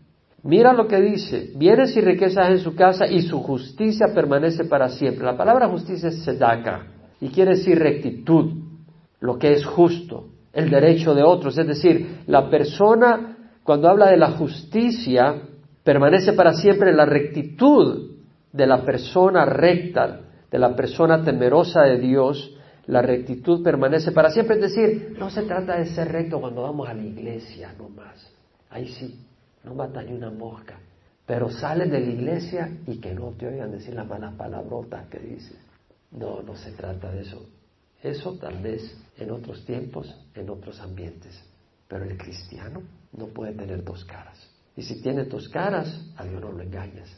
Mira 0.44 0.74
lo 0.74 0.88
que 0.88 1.00
dice, 1.00 1.52
bienes 1.56 1.96
y 1.96 2.02
riquezas 2.02 2.50
en 2.50 2.60
su 2.60 2.76
casa 2.76 3.06
y 3.06 3.22
su 3.22 3.42
justicia 3.44 4.08
permanece 4.14 4.66
para 4.66 4.90
siempre. 4.90 5.24
La 5.24 5.38
palabra 5.38 5.70
justicia 5.70 6.10
es 6.10 6.24
sedaka 6.24 6.88
y 7.20 7.30
quiere 7.30 7.52
decir 7.52 7.78
rectitud, 7.78 8.52
lo 9.20 9.38
que 9.38 9.54
es 9.54 9.64
justo, 9.64 10.30
el 10.52 10.72
derecho 10.72 11.14
de 11.14 11.22
otros. 11.22 11.58
Es 11.60 11.68
decir, 11.68 12.24
la 12.26 12.50
persona 12.50 13.38
cuando 13.64 13.88
habla 13.88 14.10
de 14.10 14.18
la 14.18 14.32
justicia 14.32 15.44
permanece 15.84 16.34
para 16.34 16.54
siempre 16.54 16.92
la 16.94 17.06
rectitud 17.06 18.12
de 18.52 18.68
la 18.68 18.84
persona 18.84 19.46
recta, 19.46 20.22
de 20.50 20.60
la 20.60 20.76
persona 20.76 21.24
temerosa 21.24 21.84
de 21.84 22.00
Dios. 22.00 22.58
La 22.88 23.04
rectitud 23.04 23.64
permanece 23.64 24.12
para 24.12 24.32
siempre. 24.32 24.56
Es 24.56 24.74
decir, 24.74 25.16
no 25.20 25.30
se 25.30 25.44
trata 25.44 25.78
de 25.78 25.86
ser 25.86 26.12
recto 26.12 26.42
cuando 26.42 26.64
vamos 26.64 26.90
a 26.90 26.96
la 26.96 27.04
iglesia, 27.04 27.74
no 27.78 27.90
más. 27.90 28.32
Ahí 28.72 28.88
sí, 28.88 29.20
no 29.64 29.76
mata 29.76 30.02
ni 30.02 30.14
una 30.14 30.30
mosca. 30.30 30.80
Pero 31.26 31.50
sales 31.50 31.90
de 31.90 32.00
la 32.00 32.10
iglesia 32.10 32.78
y 32.88 32.98
que 32.98 33.14
no 33.14 33.32
te 33.32 33.48
oigan 33.48 33.72
decir 33.72 33.94
las 33.94 34.08
malas 34.08 34.34
palabrotas 34.36 35.08
que 35.08 35.20
dices. 35.20 35.58
No, 36.12 36.42
no 36.42 36.56
se 36.56 36.72
trata 36.72 37.12
de 37.12 37.22
eso. 37.22 37.46
Eso 38.02 38.34
tal 38.38 38.62
vez 38.62 38.98
en 39.18 39.32
otros 39.32 39.64
tiempos, 39.66 40.14
en 40.36 40.50
otros 40.50 40.80
ambientes. 40.82 41.42
Pero 41.88 42.06
el 42.06 42.18
cristiano 42.18 42.82
no 43.16 43.28
puede 43.28 43.54
tener 43.54 43.84
dos 43.84 44.04
caras. 44.06 44.38
Y 44.76 44.82
si 44.82 45.02
tiene 45.02 45.26
dos 45.26 45.48
caras, 45.50 46.06
a 46.18 46.24
Dios 46.24 46.42
no 46.42 46.52
lo 46.52 46.62
engañas. 46.64 47.10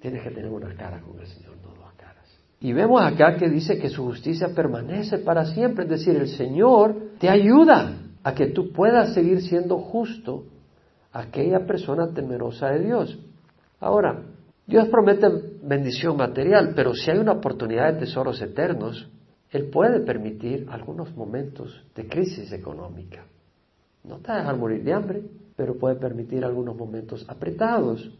Tienes 0.00 0.22
que 0.22 0.30
tener 0.30 0.50
una 0.50 0.74
cara 0.74 1.00
con 1.00 1.18
el 1.18 1.26
Señor, 1.26 1.56
no 1.62 1.74
dos 1.74 1.92
caras. 1.96 2.26
Y 2.60 2.72
vemos 2.72 3.02
acá 3.02 3.36
que 3.36 3.48
dice 3.48 3.78
que 3.78 3.88
su 3.88 4.04
justicia 4.04 4.54
permanece 4.54 5.18
para 5.18 5.46
siempre. 5.46 5.84
Es 5.84 5.90
decir, 5.90 6.16
el 6.16 6.28
Señor 6.28 7.16
te 7.18 7.28
ayuda 7.28 7.98
a 8.22 8.34
que 8.34 8.46
tú 8.46 8.72
puedas 8.72 9.14
seguir 9.14 9.42
siendo 9.42 9.78
justo 9.78 10.44
aquella 11.12 11.66
persona 11.66 12.12
temerosa 12.12 12.70
de 12.70 12.80
Dios. 12.80 13.18
Ahora, 13.80 14.22
Dios 14.66 14.88
promete 14.88 15.28
bendición 15.62 16.16
material, 16.16 16.72
pero 16.74 16.94
si 16.94 17.10
hay 17.10 17.18
una 17.18 17.32
oportunidad 17.32 17.92
de 17.92 18.00
tesoros 18.00 18.40
eternos, 18.40 19.08
Él 19.50 19.68
puede 19.70 20.00
permitir 20.00 20.66
algunos 20.70 21.14
momentos 21.16 21.84
de 21.94 22.06
crisis 22.06 22.52
económica. 22.52 23.24
No 24.04 24.18
te 24.18 24.28
va 24.28 24.36
a 24.36 24.40
dejar 24.40 24.56
morir 24.56 24.82
de 24.82 24.92
hambre, 24.92 25.22
pero 25.56 25.78
puede 25.78 25.96
permitir 25.96 26.44
algunos 26.44 26.76
momentos 26.76 27.24
apretados. 27.28 28.10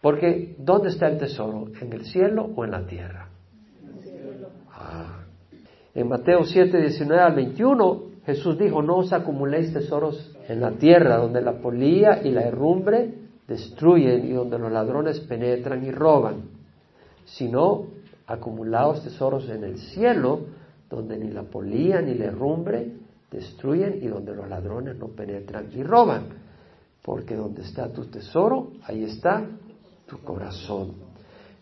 Porque, 0.00 0.56
¿dónde 0.58 0.88
está 0.88 1.08
el 1.08 1.18
tesoro? 1.18 1.68
¿En 1.80 1.92
el 1.92 2.04
cielo 2.06 2.50
o 2.56 2.64
en 2.64 2.70
la 2.70 2.86
tierra? 2.86 3.28
Ah. 4.72 5.24
En 5.94 6.08
Mateo 6.08 6.44
7, 6.44 6.80
19 6.80 7.22
al 7.22 7.34
21, 7.34 8.09
Jesús 8.30 8.56
dijo, 8.56 8.80
no 8.80 8.98
os 8.98 9.12
acumuléis 9.12 9.72
tesoros 9.72 10.36
en 10.46 10.60
la 10.60 10.70
tierra, 10.72 11.16
donde 11.16 11.42
la 11.42 11.54
polilla 11.54 12.20
y 12.22 12.30
la 12.30 12.42
herrumbre 12.42 13.12
destruyen 13.48 14.24
y 14.24 14.32
donde 14.32 14.56
los 14.56 14.70
ladrones 14.70 15.18
penetran 15.18 15.84
y 15.84 15.90
roban, 15.90 16.42
sino 17.24 17.86
acumulaos 18.28 19.02
tesoros 19.02 19.48
en 19.48 19.64
el 19.64 19.78
cielo, 19.78 20.42
donde 20.88 21.18
ni 21.18 21.32
la 21.32 21.42
polilla 21.42 22.00
ni 22.00 22.14
la 22.14 22.26
herrumbre 22.26 22.92
destruyen 23.32 23.98
y 24.00 24.06
donde 24.06 24.32
los 24.32 24.48
ladrones 24.48 24.96
no 24.96 25.08
penetran 25.08 25.66
y 25.74 25.82
roban. 25.82 26.28
Porque 27.02 27.34
donde 27.34 27.62
está 27.62 27.92
tu 27.92 28.04
tesoro, 28.04 28.70
ahí 28.84 29.02
está 29.02 29.44
tu 30.06 30.18
corazón. 30.18 30.92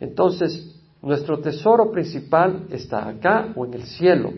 Entonces, 0.00 0.78
nuestro 1.00 1.40
tesoro 1.40 1.90
principal 1.90 2.66
está 2.70 3.08
acá 3.08 3.54
o 3.56 3.64
en 3.64 3.72
el 3.72 3.84
cielo. 3.84 4.32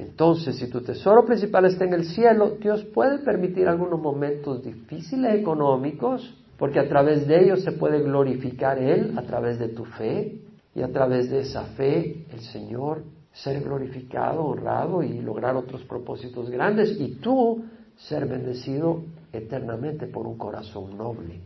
Entonces, 0.00 0.56
si 0.56 0.68
tu 0.70 0.80
tesoro 0.80 1.26
principal 1.26 1.66
está 1.66 1.84
en 1.84 1.92
el 1.92 2.06
cielo, 2.06 2.56
Dios 2.58 2.84
puede 2.86 3.18
permitir 3.18 3.68
algunos 3.68 4.00
momentos 4.00 4.64
difíciles 4.64 5.34
económicos, 5.34 6.34
porque 6.56 6.78
a 6.78 6.88
través 6.88 7.26
de 7.26 7.44
ellos 7.44 7.62
se 7.62 7.72
puede 7.72 8.00
glorificar 8.00 8.78
Él, 8.78 9.12
a 9.18 9.22
través 9.22 9.58
de 9.58 9.68
tu 9.68 9.84
fe, 9.84 10.40
y 10.74 10.80
a 10.80 10.88
través 10.88 11.30
de 11.30 11.40
esa 11.40 11.64
fe 11.76 12.24
el 12.32 12.40
Señor 12.40 13.02
ser 13.32 13.62
glorificado, 13.62 14.42
honrado 14.42 15.02
y 15.02 15.20
lograr 15.20 15.54
otros 15.54 15.84
propósitos 15.84 16.48
grandes, 16.48 16.98
y 16.98 17.16
tú 17.16 17.62
ser 17.96 18.26
bendecido 18.26 19.02
eternamente 19.34 20.06
por 20.06 20.26
un 20.26 20.38
corazón 20.38 20.96
noble. 20.96 21.40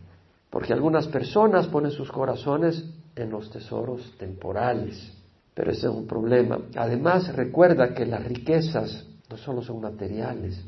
Porque 0.48 0.72
algunas 0.72 1.08
personas 1.08 1.66
ponen 1.66 1.90
sus 1.90 2.12
corazones 2.12 2.84
en 3.16 3.30
los 3.30 3.50
tesoros 3.50 4.14
temporales 4.16 5.23
pero 5.54 5.70
ese 5.70 5.86
es 5.86 5.92
un 5.92 6.06
problema. 6.06 6.58
Además, 6.76 7.34
recuerda 7.34 7.94
que 7.94 8.04
las 8.04 8.24
riquezas 8.24 9.06
no 9.30 9.36
solo 9.36 9.62
son 9.62 9.80
materiales, 9.80 10.60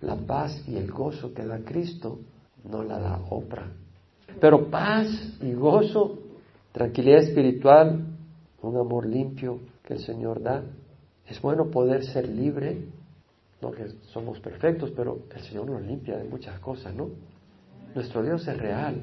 la 0.00 0.16
paz 0.16 0.62
y 0.68 0.76
el 0.76 0.90
gozo 0.90 1.32
que 1.32 1.44
da 1.44 1.58
Cristo 1.64 2.18
no 2.64 2.82
la 2.82 2.98
da 2.98 3.20
Oprah. 3.30 3.70
Pero 4.40 4.68
paz 4.68 5.08
y 5.40 5.52
gozo, 5.54 6.18
tranquilidad 6.72 7.20
espiritual, 7.20 8.04
un 8.62 8.76
amor 8.76 9.06
limpio 9.06 9.60
que 9.82 9.94
el 9.94 10.00
Señor 10.00 10.42
da. 10.42 10.62
Es 11.26 11.40
bueno 11.40 11.70
poder 11.70 12.04
ser 12.04 12.28
libre, 12.28 12.84
no 13.62 13.70
que 13.70 13.88
somos 14.12 14.38
perfectos, 14.40 14.92
pero 14.94 15.20
el 15.34 15.40
Señor 15.42 15.70
nos 15.70 15.82
limpia 15.82 16.18
de 16.18 16.24
muchas 16.24 16.58
cosas, 16.60 16.94
¿no? 16.94 17.08
Nuestro 17.94 18.22
Dios 18.22 18.46
es 18.46 18.58
real 18.58 19.00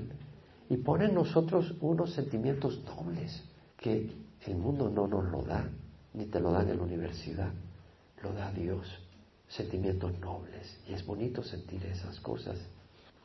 y 0.70 0.78
pone 0.78 1.06
en 1.06 1.16
nosotros 1.16 1.74
unos 1.82 2.14
sentimientos 2.14 2.82
nobles 2.86 3.44
que 3.78 4.12
el 4.52 4.58
mundo 4.58 4.90
no 4.90 5.08
nos 5.08 5.26
lo 5.32 5.42
da, 5.42 5.70
ni 6.14 6.26
te 6.26 6.40
lo 6.40 6.52
dan 6.52 6.70
en 6.70 6.78
la 6.78 6.84
universidad, 6.84 7.52
lo 8.22 8.34
da 8.34 8.52
Dios. 8.52 8.88
Sentimientos 9.48 10.18
nobles. 10.20 10.80
Y 10.88 10.94
es 10.94 11.06
bonito 11.06 11.44
sentir 11.44 11.86
esas 11.86 12.20
cosas. 12.20 12.58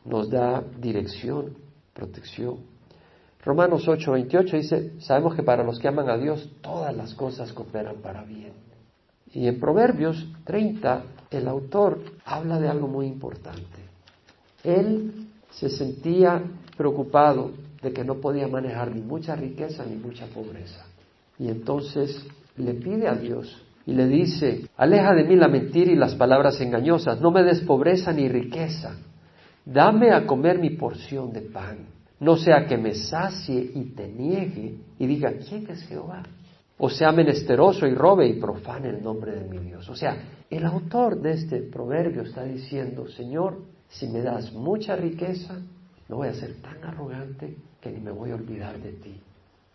Nos 0.04 0.28
da 0.28 0.62
dirección, 0.78 1.57
protección. 1.94 2.59
Romanos 3.44 3.88
8, 3.88 4.12
28 4.12 4.57
dice, 4.57 5.00
sabemos 5.00 5.35
que 5.35 5.42
para 5.42 5.64
los 5.64 5.78
que 5.78 5.88
aman 5.88 6.11
a 6.11 6.18
Dios 6.18 6.50
todas 6.61 6.94
las 6.94 7.14
cosas 7.14 7.52
cooperan 7.52 7.96
para 7.96 8.24
bien. 8.24 8.52
Y 9.33 9.46
en 9.46 9.61
Proverbios 9.61 10.26
30, 10.44 11.02
el 11.31 11.48
autor 11.48 12.00
habla 12.24 12.59
de 12.59 12.68
algo 12.68 12.88
muy 12.88 13.07
importante. 13.07 13.78
Él 14.64 15.28
se 15.50 15.68
sentía 15.68 16.42
preocupado 16.76 17.52
de 17.83 17.92
que 17.92 18.04
no 18.04 18.16
podía 18.16 18.48
manejar 18.48 18.94
ni 18.94 19.00
mucha 19.00 19.37
riqueza 19.37 19.85
ni 19.85 19.96
mucha 19.96 20.26
pobreza. 20.26 20.88
Y 21.38 21.48
entonces 21.48 22.27
le 22.57 22.74
pide 22.74 23.09
a 23.09 23.14
Dios 23.14 23.64
y 23.87 23.92
le 23.92 24.07
dice, 24.07 24.68
aleja 24.77 25.14
de 25.14 25.24
mí 25.24 25.37
la 25.37 25.48
mentira 25.48 25.90
y 25.90 25.96
las 25.96 26.14
palabras 26.14 26.61
engañosas, 26.61 27.20
no 27.20 27.31
me 27.31 27.42
des 27.42 27.61
pobreza 27.61 28.12
ni 28.12 28.29
riqueza, 28.29 28.96
dame 29.64 30.11
a 30.11 30.27
comer 30.27 30.59
mi 30.59 30.70
porción 30.70 31.33
de 31.33 31.42
pan, 31.42 31.87
no 32.20 32.37
sea 32.37 32.66
que 32.66 32.77
me 32.77 32.94
sacie 32.94 33.70
y 33.74 33.94
te 33.94 34.09
niegue 34.09 34.77
y 34.98 35.07
diga, 35.07 35.33
¿quién 35.48 35.70
es 35.70 35.83
Jehová? 35.85 36.22
O 36.77 36.90
sea 36.90 37.12
menesteroso 37.12 37.87
y 37.87 37.94
robe 37.94 38.29
y 38.29 38.40
profane 38.40 38.88
el 38.88 39.03
nombre 39.03 39.33
de 39.33 39.48
mi 39.48 39.59
Dios. 39.59 39.88
O 39.88 39.96
sea, 39.96 40.16
el 40.48 40.64
autor 40.64 41.20
de 41.20 41.33
este 41.33 41.62
proverbio 41.62 42.22
está 42.22 42.44
diciendo, 42.44 43.09
Señor, 43.09 43.59
si 43.88 44.07
me 44.07 44.20
das 44.20 44.53
mucha 44.53 44.94
riqueza, 44.94 45.61
no 46.09 46.16
voy 46.16 46.29
a 46.29 46.35
ser 46.35 46.55
tan 46.61 46.85
arrogante 46.85 47.57
que 47.81 47.90
ni 47.90 48.01
me 48.01 48.12
voy 48.12 48.31
a 48.31 48.37
olvidar 48.37 48.79
de 48.79 48.92
ti. 48.92 49.20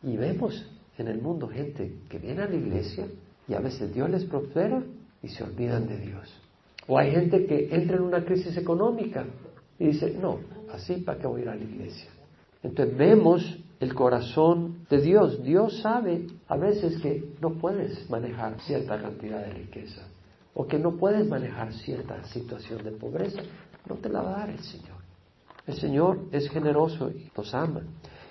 Y 0.03 0.17
vemos 0.17 0.65
en 0.97 1.07
el 1.07 1.21
mundo 1.21 1.47
gente 1.47 1.95
que 2.09 2.19
viene 2.19 2.43
a 2.43 2.49
la 2.49 2.55
iglesia 2.55 3.07
y 3.47 3.53
a 3.53 3.59
veces 3.59 3.93
Dios 3.93 4.09
les 4.09 4.25
prospera 4.25 4.83
y 5.21 5.27
se 5.27 5.43
olvidan 5.43 5.87
de 5.87 5.97
Dios. 5.97 6.41
O 6.87 6.97
hay 6.97 7.11
gente 7.11 7.45
que 7.45 7.73
entra 7.73 7.97
en 7.97 8.03
una 8.03 8.23
crisis 8.23 8.55
económica 8.57 9.25
y 9.79 9.87
dice, 9.87 10.17
no, 10.19 10.39
así 10.71 10.97
para 10.97 11.19
qué 11.19 11.27
voy 11.27 11.41
a 11.41 11.43
ir 11.43 11.49
a 11.49 11.55
la 11.55 11.63
iglesia. 11.63 12.09
Entonces 12.61 12.97
vemos 12.97 13.59
el 13.79 13.93
corazón 13.93 14.85
de 14.89 15.01
Dios. 15.01 15.43
Dios 15.43 15.81
sabe 15.81 16.27
a 16.47 16.57
veces 16.57 17.01
que 17.01 17.33
no 17.41 17.53
puedes 17.55 18.09
manejar 18.09 18.59
cierta 18.61 19.01
cantidad 19.01 19.45
de 19.45 19.53
riqueza 19.53 20.07
o 20.53 20.67
que 20.67 20.77
no 20.77 20.95
puedes 20.97 21.27
manejar 21.27 21.73
cierta 21.73 22.23
situación 22.25 22.83
de 22.83 22.91
pobreza. 22.91 23.41
No 23.87 23.95
te 23.95 24.09
la 24.09 24.21
va 24.21 24.35
a 24.35 24.39
dar 24.39 24.49
el 24.49 24.59
Señor. 24.59 25.03
El 25.65 25.75
Señor 25.75 26.19
es 26.31 26.49
generoso 26.49 27.09
y 27.09 27.31
nos 27.35 27.53
ama. 27.53 27.81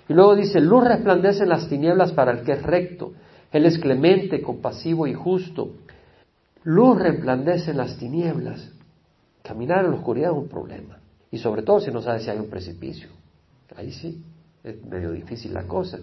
Y 0.07 0.13
luego 0.13 0.35
dice, 0.35 0.59
luz 0.59 0.83
resplandece 0.83 1.43
en 1.43 1.49
las 1.49 1.67
tinieblas 1.69 2.11
para 2.11 2.31
el 2.31 2.43
que 2.43 2.53
es 2.53 2.63
recto. 2.63 3.13
Él 3.51 3.65
es 3.65 3.77
clemente, 3.77 4.41
compasivo 4.41 5.07
y 5.07 5.13
justo. 5.13 5.75
Luz 6.63 6.99
resplandece 6.99 7.71
en 7.71 7.77
las 7.77 7.97
tinieblas. 7.97 8.71
Caminar 9.43 9.85
en 9.85 9.91
la 9.91 9.97
oscuridad 9.97 10.31
es 10.31 10.37
un 10.37 10.47
problema. 10.47 10.99
Y 11.31 11.37
sobre 11.37 11.63
todo 11.63 11.79
si 11.79 11.91
no 11.91 12.01
sabes 12.01 12.23
si 12.23 12.29
hay 12.29 12.37
un 12.37 12.49
precipicio. 12.49 13.09
Ahí 13.75 13.91
sí, 13.91 14.23
es 14.63 14.83
medio 14.85 15.11
difícil 15.11 15.53
la 15.53 15.63
cosa. 15.63 15.99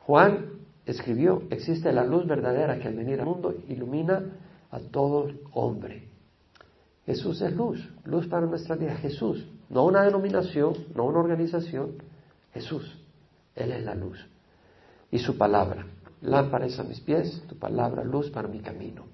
Juan 0.00 0.46
escribió, 0.86 1.42
existe 1.50 1.92
la 1.92 2.04
luz 2.04 2.26
verdadera 2.26 2.78
que 2.78 2.88
al 2.88 2.94
venir 2.94 3.20
al 3.20 3.26
mundo 3.26 3.54
ilumina 3.68 4.24
a 4.70 4.80
todo 4.80 5.30
hombre. 5.52 6.08
Jesús 7.06 7.40
es 7.42 7.52
luz, 7.54 7.88
luz 8.04 8.26
para 8.28 8.46
nuestra 8.46 8.76
vida. 8.76 8.94
Jesús, 8.96 9.46
no 9.68 9.84
una 9.84 10.02
denominación, 10.02 10.74
no 10.94 11.04
una 11.04 11.20
organización, 11.20 11.94
Jesús. 12.52 12.99
Él 13.60 13.72
es 13.72 13.84
la 13.84 13.94
luz. 13.94 14.18
Y 15.10 15.18
su 15.18 15.36
palabra, 15.36 15.86
lámpara 16.22 16.66
es 16.66 16.78
a 16.78 16.84
mis 16.84 17.00
pies, 17.00 17.42
tu 17.48 17.56
palabra, 17.56 18.04
luz 18.04 18.30
para 18.30 18.48
mi 18.48 18.60
camino. 18.60 19.04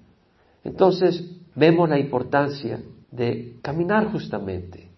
Entonces, 0.63 1.23
vemos 1.55 1.89
la 1.89 1.99
importancia 1.99 2.81
de 3.11 3.57
caminar 3.61 4.11
justamente. 4.11 4.89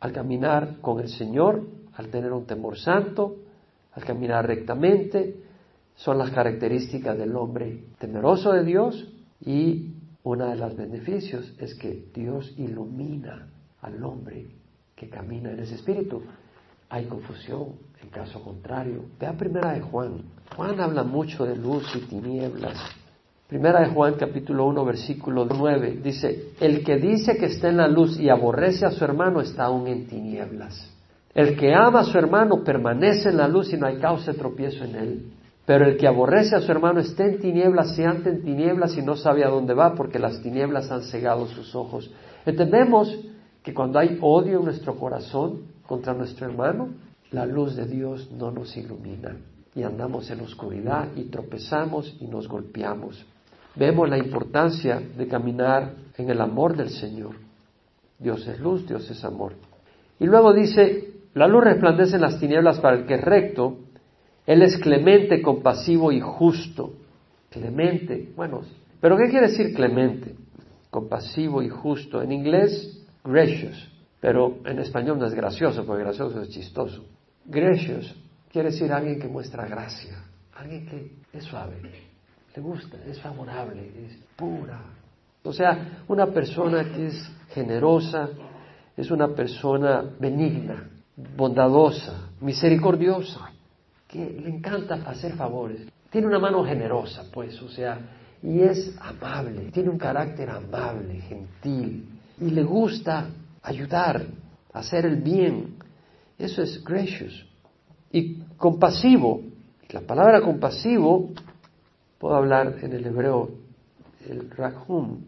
Al 0.00 0.12
caminar 0.12 0.80
con 0.80 1.00
el 1.00 1.08
Señor, 1.08 1.66
al 1.94 2.08
tener 2.08 2.32
un 2.32 2.46
temor 2.46 2.78
santo, 2.78 3.36
al 3.92 4.04
caminar 4.04 4.46
rectamente, 4.46 5.36
son 5.94 6.18
las 6.18 6.30
características 6.30 7.16
del 7.16 7.36
hombre 7.36 7.84
temeroso 7.98 8.52
de 8.52 8.64
Dios 8.64 9.08
y 9.40 9.94
uno 10.24 10.46
de 10.46 10.56
los 10.56 10.76
beneficios 10.76 11.54
es 11.58 11.74
que 11.74 12.06
Dios 12.12 12.52
ilumina 12.56 13.48
al 13.80 14.02
hombre 14.02 14.46
que 14.96 15.08
camina 15.08 15.52
en 15.52 15.60
ese 15.60 15.76
espíritu. 15.76 16.22
Hay 16.88 17.06
confusión, 17.06 17.74
en 18.04 18.10
caso 18.10 18.42
contrario. 18.42 19.06
Vea 19.18 19.32
primera 19.32 19.72
de 19.72 19.80
Juan. 19.80 20.22
Juan 20.54 20.78
habla 20.80 21.02
mucho 21.02 21.44
de 21.46 21.56
luz 21.56 21.84
y 21.96 22.00
tinieblas. 22.00 22.76
Primera 23.48 23.80
de 23.80 23.94
Juan 23.94 24.14
capítulo 24.14 24.66
1 24.66 24.84
versículo 24.84 25.46
9 25.46 26.00
dice, 26.02 26.50
el 26.60 26.84
que 26.84 26.96
dice 26.96 27.36
que 27.36 27.46
está 27.46 27.68
en 27.68 27.78
la 27.78 27.88
luz 27.88 28.18
y 28.18 28.28
aborrece 28.28 28.84
a 28.84 28.90
su 28.90 29.04
hermano 29.04 29.40
está 29.40 29.64
aún 29.64 29.86
en 29.86 30.06
tinieblas. 30.06 30.90
El 31.34 31.56
que 31.56 31.74
ama 31.74 32.00
a 32.00 32.04
su 32.04 32.16
hermano 32.18 32.62
permanece 32.62 33.30
en 33.30 33.38
la 33.38 33.48
luz 33.48 33.72
y 33.72 33.76
no 33.76 33.86
hay 33.86 33.98
causa 33.98 34.32
de 34.32 34.38
tropiezo 34.38 34.84
en 34.84 34.94
él. 34.94 35.32
Pero 35.66 35.86
el 35.86 35.96
que 35.96 36.06
aborrece 36.06 36.54
a 36.56 36.60
su 36.60 36.70
hermano 36.70 37.00
está 37.00 37.24
en 37.24 37.38
tinieblas, 37.38 37.96
se 37.96 38.04
anda 38.04 38.30
en 38.30 38.42
tinieblas 38.42 38.96
y 38.96 39.02
no 39.02 39.16
sabe 39.16 39.44
a 39.44 39.48
dónde 39.48 39.72
va 39.72 39.94
porque 39.94 40.18
las 40.18 40.42
tinieblas 40.42 40.90
han 40.90 41.02
cegado 41.02 41.46
sus 41.46 41.74
ojos. 41.74 42.10
Entendemos 42.44 43.18
que 43.62 43.72
cuando 43.72 43.98
hay 43.98 44.18
odio 44.20 44.58
en 44.58 44.66
nuestro 44.66 44.94
corazón 44.96 45.62
contra 45.86 46.12
nuestro 46.12 46.46
hermano, 46.46 46.90
la 47.34 47.46
luz 47.46 47.76
de 47.76 47.86
Dios 47.86 48.30
no 48.32 48.50
nos 48.50 48.76
ilumina 48.76 49.36
y 49.74 49.82
andamos 49.82 50.30
en 50.30 50.40
oscuridad 50.40 51.08
y 51.16 51.24
tropezamos 51.24 52.16
y 52.20 52.26
nos 52.26 52.48
golpeamos. 52.48 53.24
Vemos 53.74 54.08
la 54.08 54.18
importancia 54.18 55.00
de 55.00 55.26
caminar 55.26 55.94
en 56.16 56.30
el 56.30 56.40
amor 56.40 56.76
del 56.76 56.90
Señor. 56.90 57.34
Dios 58.18 58.46
es 58.46 58.60
luz, 58.60 58.86
Dios 58.86 59.10
es 59.10 59.24
amor. 59.24 59.54
Y 60.20 60.26
luego 60.26 60.52
dice, 60.52 61.14
la 61.34 61.48
luz 61.48 61.64
resplandece 61.64 62.14
en 62.16 62.22
las 62.22 62.38
tinieblas 62.38 62.78
para 62.78 62.96
el 62.96 63.06
que 63.06 63.14
es 63.14 63.20
recto 63.20 63.78
él 64.46 64.62
es 64.62 64.76
clemente, 64.78 65.40
compasivo 65.40 66.12
y 66.12 66.20
justo. 66.20 66.92
Clemente, 67.50 68.32
bueno, 68.36 68.62
pero 69.00 69.16
¿qué 69.16 69.30
quiere 69.30 69.48
decir 69.48 69.74
clemente? 69.74 70.34
Compasivo 70.90 71.62
y 71.62 71.68
justo. 71.68 72.20
En 72.20 72.32
inglés, 72.32 73.04
gracious, 73.24 73.90
pero 74.20 74.58
en 74.64 74.78
español 74.80 75.18
no 75.18 75.26
es 75.26 75.34
gracioso, 75.34 75.84
porque 75.86 76.02
gracioso 76.02 76.42
es 76.42 76.50
chistoso. 76.50 77.04
Gracious 77.44 78.14
quiere 78.50 78.70
decir 78.70 78.92
alguien 78.92 79.18
que 79.18 79.28
muestra 79.28 79.66
gracia, 79.66 80.16
alguien 80.54 80.86
que 80.86 81.10
es 81.36 81.44
suave, 81.44 81.76
le 82.54 82.62
gusta, 82.62 82.98
es 83.06 83.20
favorable, 83.20 83.90
es 84.06 84.16
pura. 84.36 84.80
O 85.42 85.52
sea, 85.52 86.04
una 86.08 86.26
persona 86.26 86.84
que 86.84 87.08
es 87.08 87.30
generosa, 87.50 88.28
es 88.96 89.10
una 89.10 89.28
persona 89.28 90.02
benigna, 90.18 90.88
bondadosa, 91.36 92.30
misericordiosa 92.40 93.50
que 94.06 94.18
le 94.18 94.48
encanta 94.48 94.94
hacer 95.06 95.34
favores. 95.34 95.88
Tiene 96.10 96.28
una 96.28 96.38
mano 96.38 96.64
generosa, 96.64 97.24
pues, 97.32 97.60
o 97.60 97.68
sea, 97.68 97.98
y 98.40 98.60
es 98.60 98.94
amable, 99.00 99.70
tiene 99.72 99.90
un 99.90 99.98
carácter 99.98 100.48
amable, 100.50 101.20
gentil, 101.22 102.08
y 102.40 102.50
le 102.50 102.62
gusta 102.62 103.26
ayudar, 103.62 104.24
hacer 104.72 105.06
el 105.06 105.16
bien. 105.16 105.76
Eso 106.38 106.62
es 106.62 106.82
gracious. 106.82 107.46
Y 108.12 108.40
compasivo, 108.56 109.42
la 109.90 110.00
palabra 110.00 110.40
compasivo, 110.40 111.30
puedo 112.18 112.34
hablar 112.34 112.78
en 112.82 112.92
el 112.92 113.06
hebreo, 113.06 113.50
el 114.28 114.50
rahum, 114.50 115.20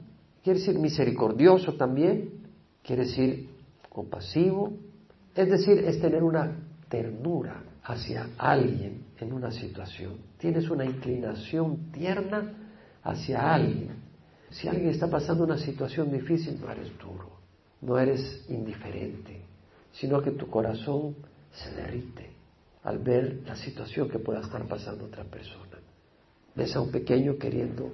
quiere 0.43 0.61
decir 0.61 0.79
misericordioso 0.79 1.75
también, 1.75 2.31
quiere 2.83 3.05
decir 3.05 3.49
compasivo, 3.89 4.73
es 5.35 5.51
decir, 5.51 5.79
es 5.79 6.01
tener 6.01 6.23
una 6.23 6.57
ternura, 6.89 7.63
hacia 7.87 8.31
alguien 8.37 9.05
en 9.21 9.33
una 9.33 9.51
situación. 9.51 10.15
Tienes 10.39 10.69
una 10.71 10.85
inclinación 10.85 11.93
tierna 11.93 12.53
hacia 13.03 13.55
alguien. 13.55 13.91
Si 14.51 14.69
alguien 14.69 14.91
está 14.91 15.09
pasando 15.09 15.45
una 15.45 15.59
situación 15.59 16.11
difícil, 16.11 16.59
no 16.61 16.71
eres 16.71 16.91
duro, 16.99 17.31
no 17.83 17.99
eres 17.99 18.45
indiferente, 18.49 19.41
sino 19.99 20.23
que 20.23 20.33
tu 20.33 20.49
corazón 20.49 21.17
se 21.53 21.71
derrite 21.75 22.31
al 22.85 22.99
ver 22.99 23.41
la 23.45 23.57
situación 23.57 24.09
que 24.09 24.19
pueda 24.19 24.41
estar 24.41 24.65
pasando 24.67 25.07
otra 25.07 25.25
persona. 25.25 25.79
Ves 26.55 26.75
a 26.77 26.81
un 26.81 26.91
pequeño 26.91 27.37
queriendo 27.37 27.93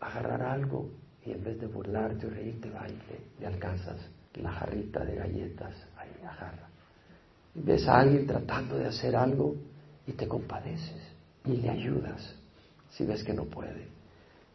agarrar 0.00 0.42
algo 0.42 0.88
y 1.24 1.32
en 1.32 1.44
vez 1.44 1.60
de 1.60 1.66
burlarte 1.66 2.26
o 2.26 2.30
reírte, 2.30 2.70
va 2.70 2.88
y 2.88 3.40
le, 3.40 3.46
alcanzas 3.46 3.98
la 4.34 4.50
jarrita 4.50 5.04
de 5.04 5.16
galletas, 5.16 5.74
ahí 5.96 6.10
agarra 6.24 6.70
ves 7.54 7.86
a 7.88 8.00
alguien 8.00 8.26
tratando 8.26 8.76
de 8.76 8.86
hacer 8.86 9.16
algo 9.16 9.56
y 10.06 10.12
te 10.12 10.28
compadeces 10.28 11.02
y 11.44 11.56
le 11.56 11.70
ayudas 11.70 12.34
si 12.90 13.04
ves 13.04 13.22
que 13.24 13.32
no 13.32 13.44
puede. 13.44 13.88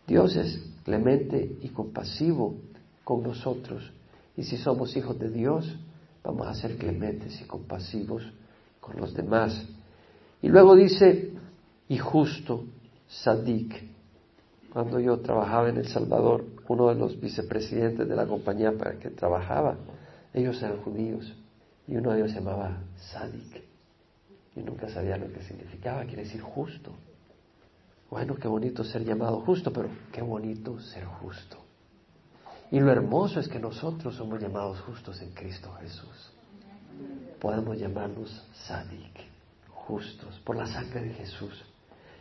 Dios 0.08 0.36
es 0.36 0.62
clemente 0.84 1.58
y 1.62 1.69
compasivo 1.69 2.55
con 3.03 3.23
nosotros 3.23 3.91
y 4.38 4.43
si 4.43 4.58
somos 4.58 4.95
hijos 4.95 5.17
de 5.19 5.29
Dios 5.29 5.77
vamos 6.25 6.47
a 6.47 6.53
ser 6.55 6.77
clementes 6.77 7.39
y 7.39 7.45
compasivos 7.45 8.23
con 8.79 8.97
los 8.97 9.13
demás. 9.13 9.65
Y 10.41 10.49
luego 10.49 10.75
dice, 10.75 11.33
y 11.88 11.97
justo, 11.97 12.65
sadik. 13.07 13.73
Cuando 14.73 14.99
yo 14.99 15.19
trabajaba 15.19 15.69
en 15.69 15.77
El 15.77 15.88
Salvador, 15.88 16.43
uno 16.67 16.89
de 16.89 16.95
los 16.95 17.19
vicepresidentes 17.19 18.09
de 18.09 18.15
la 18.15 18.25
compañía 18.25 18.71
para 18.71 18.97
que 18.97 19.09
trabajaba, 19.11 19.77
ellos 20.33 20.61
eran 20.61 20.81
judíos 20.81 21.33
y 21.88 21.95
uno 21.95 22.11
de 22.11 22.19
ellos 22.19 22.31
se 22.31 22.39
llamaba 22.39 22.77
Sadik. 22.97 23.63
Y 24.55 24.61
nunca 24.61 24.89
sabía 24.89 25.17
lo 25.17 25.31
que 25.31 25.41
significaba, 25.43 26.03
quiere 26.05 26.23
decir 26.23 26.41
justo. 26.41 26.91
Bueno, 28.09 28.35
qué 28.35 28.47
bonito 28.47 28.83
ser 28.83 29.03
llamado 29.03 29.41
justo, 29.41 29.71
pero 29.71 29.89
qué 30.11 30.21
bonito 30.21 30.79
ser 30.79 31.05
justo. 31.05 31.64
Y 32.71 32.80
lo 32.80 32.91
hermoso 32.91 33.39
es 33.39 33.47
que 33.47 33.60
nosotros 33.60 34.15
somos 34.15 34.41
llamados 34.41 34.80
justos 34.82 35.21
en 35.21 35.32
Cristo 35.32 35.71
Jesús. 35.80 36.32
podemos 37.39 37.78
llamarnos 37.78 38.43
sadik, 38.54 39.19
justos, 39.69 40.39
por 40.43 40.56
la 40.56 40.65
sangre 40.65 41.04
de 41.04 41.13
Jesús. 41.13 41.63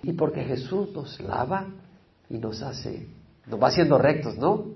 Y 0.03 0.13
porque 0.13 0.45
Jesús 0.45 0.93
nos 0.93 1.19
lava 1.21 1.67
y 2.29 2.39
nos 2.39 2.61
hace, 2.63 3.09
nos 3.47 3.63
va 3.63 3.69
haciendo 3.69 3.97
rectos, 3.97 4.37
¿no? 4.37 4.67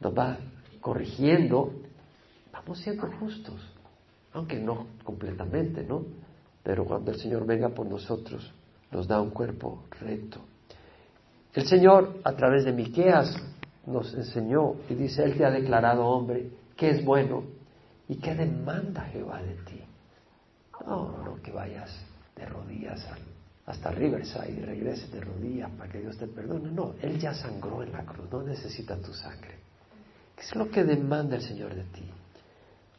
Nos 0.00 0.16
va 0.16 0.38
corrigiendo, 0.80 1.72
vamos 2.52 2.78
siendo 2.78 3.10
justos, 3.18 3.60
aunque 4.32 4.60
no 4.60 4.86
completamente, 5.02 5.82
¿no? 5.82 6.04
Pero 6.62 6.84
cuando 6.84 7.10
el 7.10 7.18
Señor 7.18 7.44
venga 7.46 7.70
por 7.70 7.86
nosotros, 7.86 8.52
nos 8.92 9.08
da 9.08 9.20
un 9.20 9.30
cuerpo 9.30 9.82
recto. 10.00 10.40
El 11.52 11.66
Señor, 11.66 12.20
a 12.24 12.32
través 12.32 12.64
de 12.64 12.72
Miqueas, 12.72 13.36
nos 13.86 14.14
enseñó 14.14 14.74
y 14.88 14.94
dice, 14.94 15.24
Él 15.24 15.36
te 15.36 15.44
ha 15.44 15.50
declarado 15.50 16.06
hombre, 16.06 16.50
que 16.76 16.90
es 16.90 17.04
bueno 17.04 17.44
y 18.08 18.16
qué 18.16 18.34
demanda 18.34 19.02
Jehová 19.02 19.42
de 19.42 19.54
ti. 19.64 19.80
No, 20.86 21.22
no 21.24 21.42
que 21.42 21.52
vayas 21.52 21.90
de 22.36 22.46
rodillas 22.46 23.06
hasta 23.66 23.90
Riverside 23.90 24.52
y 24.52 24.60
regreses 24.60 25.10
de 25.10 25.20
rodillas 25.20 25.70
para 25.78 25.90
que 25.90 26.00
Dios 26.00 26.18
te 26.18 26.26
perdone. 26.26 26.70
No, 26.70 26.94
Él 27.00 27.18
ya 27.18 27.32
sangró 27.32 27.82
en 27.82 27.92
la 27.92 28.04
cruz, 28.04 28.30
no 28.30 28.42
necesita 28.42 28.96
tu 28.96 29.12
sangre. 29.12 29.54
¿Qué 30.36 30.42
es 30.42 30.54
lo 30.54 30.70
que 30.70 30.84
demanda 30.84 31.36
el 31.36 31.42
Señor 31.42 31.74
de 31.74 31.84
ti? 31.84 32.04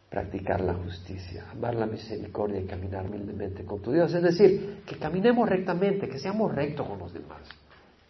Practicar 0.10 0.62
la 0.62 0.74
justicia, 0.74 1.52
amar 1.52 1.76
la 1.76 1.86
misericordia 1.86 2.62
y 2.62 2.65
caminar 2.65 3.06
humildemente 3.06 3.65
con 3.65 3.82
tu 3.82 3.91
Dios. 3.91 4.13
Es 4.13 4.24
decir, 4.24 4.84
que 4.86 4.98
caminemos 4.98 5.48
rectamente, 5.48 6.08
que 6.08 6.19
seamos 6.19 6.54
rectos 6.56 6.88
con 6.88 6.98
los 6.98 7.13
demás. 7.13 7.41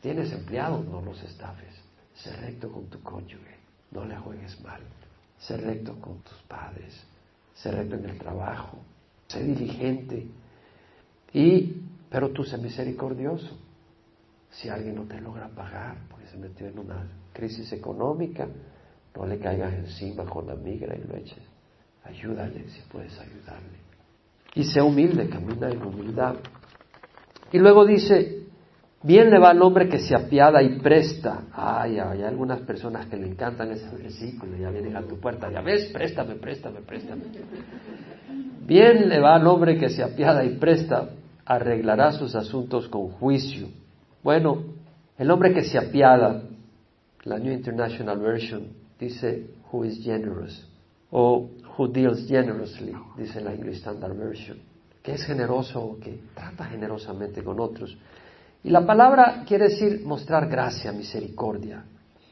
Tienes 0.02 0.32
empleados, 0.32 0.86
no 0.86 1.02
los 1.02 1.22
estafes. 1.24 1.85
Sé 2.16 2.36
recto 2.38 2.72
con 2.72 2.86
tu 2.88 3.02
cónyuge, 3.02 3.56
no 3.92 4.06
le 4.06 4.18
juegues 4.18 4.60
mal. 4.62 4.82
Sé 5.38 5.58
recto 5.58 6.00
con 6.00 6.20
tus 6.20 6.38
padres, 6.48 7.06
sé 7.54 7.72
recto 7.72 7.96
en 7.96 8.06
el 8.06 8.18
trabajo, 8.18 8.78
sé 9.28 9.44
diligente. 9.44 10.26
Y, 11.34 11.82
pero 12.10 12.30
tú 12.30 12.44
sé 12.44 12.58
misericordioso. 12.58 13.58
Si 14.50 14.70
alguien 14.70 14.96
no 14.96 15.04
te 15.04 15.20
logra 15.20 15.50
pagar 15.50 15.98
porque 16.10 16.28
se 16.28 16.38
metió 16.38 16.68
en 16.68 16.80
una 16.80 17.06
crisis 17.34 17.72
económica, 17.74 18.48
no 19.16 19.26
le 19.26 19.38
caigas 19.38 19.74
encima 19.74 20.24
con 20.26 20.48
la 20.48 20.56
migra 20.56 20.96
y 20.96 21.04
lo 21.04 21.18
eches. 21.18 21.44
Ayúdale 22.06 22.70
si 22.70 22.82
puedes 22.84 23.20
ayudarle. 23.20 23.80
Y 24.54 24.64
sé 24.64 24.82
humilde, 24.82 25.28
camina 25.28 25.70
en 25.70 25.84
humildad. 25.84 26.36
Y 27.52 27.58
luego 27.60 27.86
dice, 27.86 28.45
bien 29.06 29.30
le 29.30 29.40
va 29.40 29.52
al 29.52 29.62
hombre 29.62 29.88
que 29.88 30.00
se 30.00 30.16
apiada 30.16 30.62
y 30.64 30.80
presta. 30.80 31.44
Ay, 31.54 32.00
hay 32.00 32.24
algunas 32.24 32.60
personas 32.62 33.06
que 33.06 33.16
le 33.16 33.28
encantan 33.28 33.72
ese 33.72 33.96
versículo, 33.96 34.58
ya 34.58 34.70
vienen 34.72 34.96
a 34.98 35.04
tu 35.04 35.20
puerta, 35.20 35.52
ya 35.52 35.62
ves, 35.62 35.92
préstame, 35.94 36.36
préstame, 36.36 36.82
préstame. 36.82 37.24
Bien 38.66 39.08
le 39.08 39.20
va 39.20 39.36
al 39.36 39.46
hombre 39.46 39.78
que 39.78 39.90
se 39.90 40.02
apiada 40.04 40.44
y 40.44 40.58
presta, 40.58 41.10
arreglará 41.46 42.12
sus 42.12 42.36
asuntos 42.36 42.88
con 42.88 43.10
juicio. 43.10 43.68
Bueno, 44.24 44.64
el 45.20 45.30
hombre 45.30 45.54
que 45.54 45.64
se 45.64 45.78
apiada, 45.78 46.42
la 47.24 47.38
New 47.38 47.54
International 47.54 48.20
Version, 48.20 48.70
dice 49.00 49.46
who 49.72 49.86
is 49.86 50.04
generous 50.04 50.68
o 51.12 51.52
who 51.78 51.88
deals 51.88 52.28
generously, 52.28 52.94
dice 53.18 53.40
la 53.40 53.54
English 53.54 53.78
Standard 53.78 54.18
Version, 54.18 54.58
que 55.04 55.14
es 55.14 55.24
generoso 55.24 55.80
o 55.80 56.00
que 56.00 56.22
trata 56.34 56.66
generosamente 56.66 57.44
con 57.44 57.60
otros. 57.60 57.96
Y 58.66 58.72
la 58.72 58.84
palabra 58.84 59.44
quiere 59.46 59.66
decir 59.66 60.02
mostrar 60.04 60.50
gracia, 60.50 60.92
misericordia. 60.92 61.86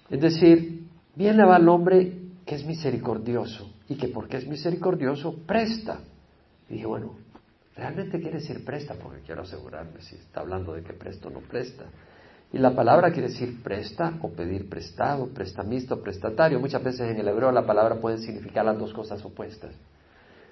Es 0.10 0.20
decir, 0.20 0.88
bien 1.14 1.38
le 1.38 1.46
va 1.46 1.58
al 1.58 1.70
hombre 1.70 2.12
que 2.44 2.56
es 2.56 2.66
misericordioso 2.66 3.72
y 3.88 3.94
que 3.94 4.08
porque 4.08 4.38
es 4.38 4.48
misericordioso 4.48 5.36
presta. 5.46 6.00
Y 6.68 6.74
dije, 6.74 6.88
bueno, 6.88 7.18
realmente 7.76 8.20
quiere 8.20 8.40
decir 8.40 8.66
presta 8.66 8.96
porque 8.96 9.22
quiero 9.22 9.44
asegurarme 9.44 10.02
si 10.02 10.16
está 10.16 10.40
hablando 10.40 10.74
de 10.74 10.82
que 10.82 10.94
presto 10.94 11.28
o 11.28 11.32
no 11.32 11.40
presta. 11.42 11.84
Y 12.52 12.58
la 12.58 12.74
palabra 12.74 13.12
quiere 13.12 13.28
decir 13.28 13.62
presta 13.62 14.18
o 14.20 14.30
pedir 14.32 14.68
prestado, 14.68 15.28
prestamista 15.28 15.94
o 15.94 16.02
prestatario. 16.02 16.60
Muchas 16.60 16.84
veces 16.84 17.12
en 17.12 17.20
el 17.20 17.28
hebreo 17.28 17.52
la 17.52 17.68
palabra 17.68 18.02
puede 18.02 18.18
significar 18.18 18.66
las 18.66 18.80
dos 18.80 18.92
cosas 18.92 19.24
opuestas, 19.24 19.76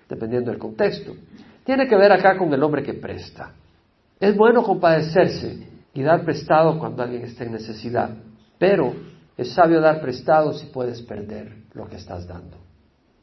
dependiendo 0.08 0.52
del 0.52 0.60
contexto. 0.60 1.16
Tiene 1.66 1.88
que 1.88 1.96
ver 1.96 2.12
acá 2.12 2.38
con 2.38 2.54
el 2.54 2.62
hombre 2.62 2.84
que 2.84 2.94
presta. 2.94 3.56
Es 4.20 4.38
bueno 4.38 4.62
compadecerse 4.62 5.71
y 5.94 6.02
dar 6.02 6.24
prestado 6.24 6.80
cuando 6.80 7.04
alguien 7.04 7.24
esté 7.24 7.46
en 7.46 7.54
necesidad, 7.54 8.10
pero 8.58 8.94
es 9.38 9.54
sabio 9.54 9.82
dar 9.82 10.02
prestado 10.02 10.54
si 10.54 10.68
puedes 10.68 11.02
perder 11.02 11.64
lo 11.74 11.88
que 11.88 11.98
estás 11.98 12.28
dando. 12.28 12.58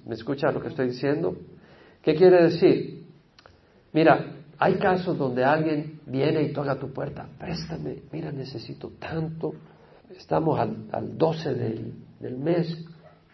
¿Me 0.04 0.14
escucha 0.14 0.50
lo 0.50 0.60
que 0.60 0.68
estoy 0.68 0.88
diciendo? 0.88 1.36
¿Qué 2.02 2.14
quiere 2.14 2.44
decir? 2.44 3.06
Mira, 3.92 4.38
hay 4.58 4.74
casos 4.78 5.16
donde 5.16 5.44
alguien 5.44 6.00
viene 6.06 6.42
y 6.42 6.52
toca 6.52 6.76
tu 6.76 6.92
puerta, 6.92 7.28
préstame, 7.38 8.02
mira, 8.10 8.32
necesito 8.32 8.92
tanto, 8.98 9.52
estamos 10.10 10.58
al, 10.58 11.16
12 11.16 11.54
del, 11.54 12.38
mes, 12.38 12.84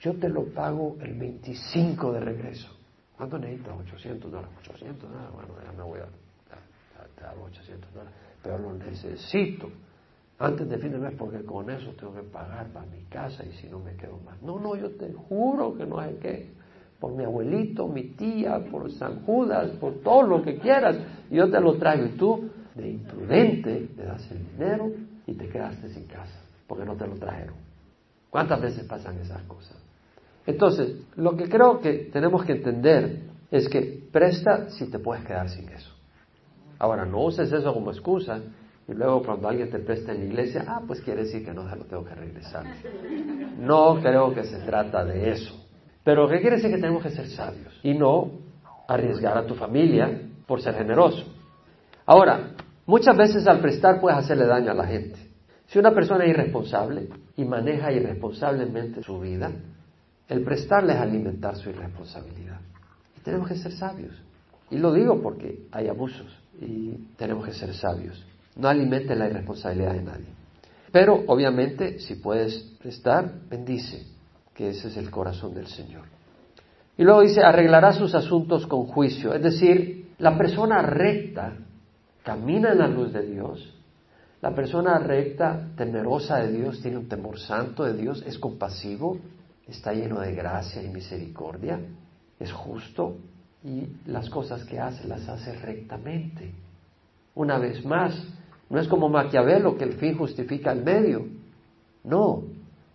yo 0.00 0.14
te 0.14 0.28
lo 0.28 0.52
pago 0.52 0.96
el 1.00 1.14
25 1.14 2.12
de 2.12 2.20
regreso. 2.20 2.68
¿Cuánto 3.16 3.38
necesitas? 3.38 3.74
800 3.78 4.30
dólares. 4.30 4.56
800 4.60 5.10
dólares, 5.10 5.30
bueno, 5.32 5.54
ya 5.64 5.72
me 5.72 5.82
voy 5.82 6.00
a, 6.00 7.22
dar 7.22 7.38
800 7.38 7.94
dólares, 7.94 8.12
pero 8.44 8.58
lo 8.58 8.74
necesito 8.74 9.70
antes 10.38 10.68
de 10.68 10.78
fin 10.78 10.92
de 10.92 10.98
mes 10.98 11.14
porque 11.16 11.42
con 11.44 11.70
eso 11.70 11.92
tengo 11.98 12.14
que 12.14 12.22
pagar 12.22 12.68
para 12.68 12.86
mi 12.86 13.02
casa 13.04 13.44
y 13.44 13.52
si 13.52 13.68
no 13.68 13.78
me 13.78 13.94
quedo 13.96 14.18
más. 14.24 14.40
No, 14.42 14.60
no, 14.60 14.76
yo 14.76 14.90
te 14.90 15.12
juro 15.12 15.74
que 15.74 15.86
no 15.86 15.98
hay 15.98 16.14
que 16.14 16.52
por 17.00 17.12
mi 17.12 17.24
abuelito, 17.24 17.88
mi 17.88 18.04
tía, 18.14 18.64
por 18.70 18.90
San 18.92 19.24
Judas, 19.24 19.70
por 19.72 20.00
todo 20.00 20.22
lo 20.22 20.42
que 20.42 20.58
quieras, 20.58 20.96
yo 21.30 21.50
te 21.50 21.60
lo 21.60 21.76
traigo. 21.76 22.06
Y 22.06 22.16
tú, 22.16 22.50
de 22.74 22.90
imprudente, 22.90 23.88
le 23.96 24.04
das 24.04 24.30
el 24.30 24.46
dinero 24.52 24.90
y 25.26 25.34
te 25.34 25.48
quedaste 25.48 25.88
sin 25.90 26.06
casa, 26.06 26.40
porque 26.66 26.84
no 26.84 26.94
te 26.96 27.06
lo 27.06 27.14
trajeron. 27.16 27.56
¿Cuántas 28.30 28.60
veces 28.60 28.84
pasan 28.84 29.18
esas 29.18 29.42
cosas? 29.42 29.76
Entonces, 30.46 30.96
lo 31.16 31.36
que 31.36 31.48
creo 31.48 31.80
que 31.80 32.10
tenemos 32.12 32.44
que 32.44 32.52
entender 32.52 33.20
es 33.50 33.68
que 33.68 34.08
presta 34.10 34.70
si 34.70 34.86
te 34.86 34.98
puedes 34.98 35.24
quedar 35.24 35.48
sin 35.48 35.68
eso. 35.68 35.93
Ahora, 36.78 37.04
no 37.04 37.22
uses 37.22 37.52
eso 37.52 37.72
como 37.72 37.90
excusa 37.90 38.40
y 38.86 38.92
luego 38.92 39.22
cuando 39.22 39.48
alguien 39.48 39.70
te 39.70 39.78
presta 39.78 40.12
en 40.12 40.20
la 40.20 40.24
iglesia, 40.26 40.64
ah, 40.68 40.82
pues 40.86 41.00
quiere 41.00 41.22
decir 41.22 41.44
que 41.44 41.54
no 41.54 41.68
se 41.68 41.76
lo 41.76 41.84
tengo 41.84 42.04
que 42.04 42.14
regresar. 42.14 42.64
No 43.58 43.98
creo 44.00 44.34
que 44.34 44.44
se 44.44 44.58
trata 44.58 45.04
de 45.04 45.30
eso. 45.30 45.54
Pero 46.04 46.28
¿qué 46.28 46.40
quiere 46.40 46.56
decir 46.56 46.70
que 46.70 46.76
tenemos 46.76 47.02
que 47.02 47.10
ser 47.10 47.26
sabios 47.28 47.72
y 47.82 47.94
no 47.94 48.30
arriesgar 48.86 49.38
a 49.38 49.46
tu 49.46 49.54
familia 49.54 50.20
por 50.46 50.60
ser 50.60 50.74
generoso? 50.74 51.24
Ahora, 52.04 52.50
muchas 52.84 53.16
veces 53.16 53.46
al 53.46 53.60
prestar 53.60 54.00
puedes 54.00 54.18
hacerle 54.18 54.46
daño 54.46 54.70
a 54.70 54.74
la 54.74 54.86
gente. 54.86 55.18
Si 55.66 55.78
una 55.78 55.94
persona 55.94 56.24
es 56.24 56.30
irresponsable 56.30 57.08
y 57.36 57.44
maneja 57.44 57.90
irresponsablemente 57.90 59.02
su 59.02 59.18
vida, 59.18 59.50
el 60.28 60.44
prestarle 60.44 60.92
es 60.92 61.00
alimentar 61.00 61.56
su 61.56 61.70
irresponsabilidad. 61.70 62.60
Y 63.16 63.20
tenemos 63.20 63.48
que 63.48 63.56
ser 63.56 63.72
sabios. 63.72 64.14
Y 64.70 64.78
lo 64.78 64.92
digo 64.92 65.20
porque 65.22 65.66
hay 65.72 65.88
abusos 65.88 66.26
y 66.60 66.90
tenemos 67.16 67.44
que 67.46 67.52
ser 67.52 67.74
sabios. 67.74 68.24
No 68.56 68.68
alimente 68.68 69.14
la 69.14 69.28
irresponsabilidad 69.28 69.92
de 69.92 70.02
nadie. 70.02 70.26
Pero 70.92 71.24
obviamente 71.26 71.98
si 71.98 72.16
puedes 72.16 72.56
prestar, 72.80 73.32
bendice 73.48 74.06
que 74.54 74.70
ese 74.70 74.88
es 74.88 74.96
el 74.96 75.10
corazón 75.10 75.54
del 75.54 75.66
Señor. 75.66 76.04
Y 76.96 77.02
luego 77.02 77.22
dice, 77.22 77.42
arreglará 77.42 77.92
sus 77.92 78.14
asuntos 78.14 78.66
con 78.66 78.86
juicio. 78.86 79.34
Es 79.34 79.42
decir, 79.42 80.12
la 80.18 80.38
persona 80.38 80.80
recta 80.82 81.56
camina 82.22 82.72
en 82.72 82.78
la 82.78 82.86
luz 82.86 83.12
de 83.12 83.26
Dios. 83.26 83.74
La 84.40 84.54
persona 84.54 84.98
recta, 84.98 85.70
temerosa 85.76 86.38
de 86.38 86.52
Dios, 86.52 86.80
tiene 86.80 86.98
un 86.98 87.08
temor 87.08 87.38
santo 87.40 87.84
de 87.84 87.94
Dios, 87.94 88.22
es 88.26 88.38
compasivo, 88.38 89.18
está 89.66 89.92
lleno 89.92 90.20
de 90.20 90.34
gracia 90.34 90.82
y 90.82 90.88
misericordia, 90.88 91.80
es 92.38 92.52
justo 92.52 93.16
y 93.64 93.88
las 94.06 94.28
cosas 94.28 94.62
que 94.64 94.78
hace 94.78 95.08
las 95.08 95.26
hace 95.28 95.54
rectamente. 95.54 96.52
Una 97.34 97.58
vez 97.58 97.84
más, 97.84 98.14
no 98.68 98.78
es 98.78 98.86
como 98.86 99.08
Maquiavelo 99.08 99.76
que 99.76 99.84
el 99.84 99.94
fin 99.94 100.16
justifica 100.16 100.70
el 100.70 100.84
medio. 100.84 101.26
No, 102.04 102.42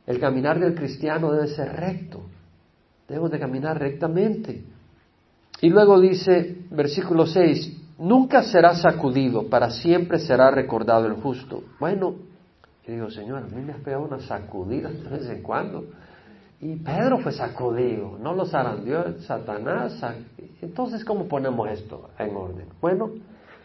el 0.05 0.19
caminar 0.19 0.59
del 0.59 0.75
cristiano 0.75 1.31
debe 1.31 1.47
ser 1.47 1.75
recto. 1.75 2.21
Debemos 3.07 3.31
de 3.31 3.39
caminar 3.39 3.79
rectamente. 3.79 4.63
Y 5.61 5.69
luego 5.69 5.99
dice, 5.99 6.57
versículo 6.69 7.25
6, 7.25 7.95
nunca 7.97 8.43
será 8.43 8.75
sacudido, 8.75 9.49
para 9.49 9.71
siempre 9.71 10.19
será 10.19 10.51
recordado 10.51 11.07
el 11.07 11.13
justo. 11.13 11.63
Bueno, 11.79 12.15
yo 12.85 12.93
digo, 12.93 13.09
Señor, 13.09 13.43
a 13.43 13.47
mí 13.47 13.61
me 13.61 13.73
has 13.73 13.81
pegado 13.81 14.03
una 14.03 14.19
sacudida 14.19 14.89
de 14.89 15.09
vez 15.09 15.29
en 15.29 15.41
cuando. 15.41 15.85
Y 16.61 16.75
Pedro 16.75 17.19
fue 17.19 17.31
sacudido, 17.31 18.17
no 18.19 18.33
lo 18.33 18.45
zarandeó 18.45 19.19
Satanás. 19.21 20.03
Entonces, 20.61 21.05
¿cómo 21.05 21.27
ponemos 21.27 21.69
esto 21.69 22.09
en 22.17 22.35
orden? 22.35 22.67
Bueno, 22.81 23.11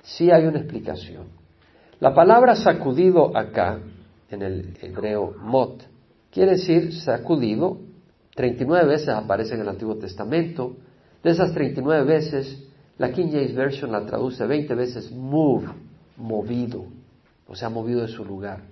sí 0.02 0.30
hay 0.30 0.46
una 0.46 0.60
explicación. 0.60 1.24
La 1.98 2.14
palabra 2.14 2.54
sacudido 2.54 3.36
acá, 3.36 3.80
en 4.30 4.42
el 4.42 4.78
hebreo 4.80 5.34
mot, 5.40 5.82
Quiere 6.34 6.52
decir 6.52 6.92
sacudido, 6.92 7.78
39 8.34 8.88
veces 8.88 9.08
aparece 9.10 9.54
en 9.54 9.60
el 9.60 9.68
Antiguo 9.68 9.96
Testamento, 9.96 10.74
De 11.22 11.30
esas 11.30 11.54
39 11.54 12.04
veces, 12.04 12.68
la 12.98 13.12
King 13.12 13.28
James 13.30 13.54
Version 13.54 13.92
la 13.92 14.04
traduce 14.04 14.44
20 14.44 14.74
veces 14.74 15.10
move, 15.12 15.66
movido, 16.16 16.86
o 17.46 17.54
sea, 17.54 17.68
movido 17.68 18.02
de 18.02 18.08
su 18.08 18.24
lugar. 18.24 18.62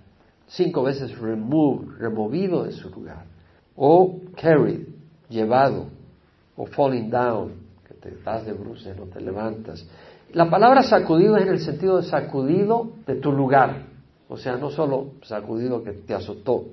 Cinco 0.48 0.82
veces 0.82 1.16
remove, 1.16 1.98
removido 1.98 2.64
de 2.64 2.72
su 2.72 2.90
lugar. 2.90 3.31
O 3.76 4.20
carried, 4.40 4.88
llevado. 5.28 5.86
O 6.56 6.66
falling 6.66 7.10
down, 7.10 7.52
que 7.86 7.94
te 7.94 8.10
das 8.22 8.44
de 8.44 8.52
bruces, 8.52 8.96
no 8.96 9.04
te 9.04 9.20
levantas. 9.20 9.86
La 10.32 10.48
palabra 10.48 10.82
sacudido 10.82 11.36
es 11.36 11.42
en 11.42 11.48
el 11.48 11.60
sentido 11.60 11.98
de 11.98 12.04
sacudido 12.04 12.92
de 13.06 13.16
tu 13.16 13.32
lugar. 13.32 13.86
O 14.28 14.36
sea, 14.36 14.56
no 14.56 14.70
solo 14.70 15.12
sacudido 15.22 15.82
que 15.82 15.92
te 15.92 16.14
azotó. 16.14 16.64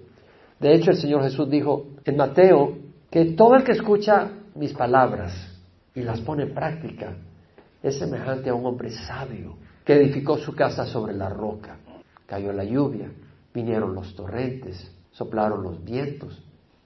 De 0.59 0.73
hecho, 0.73 0.91
el 0.91 0.97
Señor 0.97 1.23
Jesús 1.23 1.49
dijo 1.49 1.87
en 2.05 2.17
Mateo 2.17 2.77
que 3.09 3.25
todo 3.33 3.55
el 3.55 3.63
que 3.63 3.73
escucha 3.73 4.31
mis 4.55 4.73
palabras 4.73 5.33
y 5.95 6.01
las 6.01 6.21
pone 6.21 6.43
en 6.43 6.53
práctica 6.53 7.15
es 7.81 7.97
semejante 7.97 8.49
a 8.49 8.53
un 8.53 8.65
hombre 8.65 8.91
sabio 8.91 9.55
que 9.85 9.93
edificó 9.93 10.37
su 10.37 10.53
casa 10.53 10.85
sobre 10.85 11.13
la 11.13 11.29
roca. 11.29 11.77
Cayó 12.25 12.53
la 12.53 12.63
lluvia, 12.63 13.09
vinieron 13.53 13.95
los 13.95 14.15
torrentes, 14.15 14.91
soplaron 15.11 15.63
los 15.63 15.83
vientos, 15.83 16.41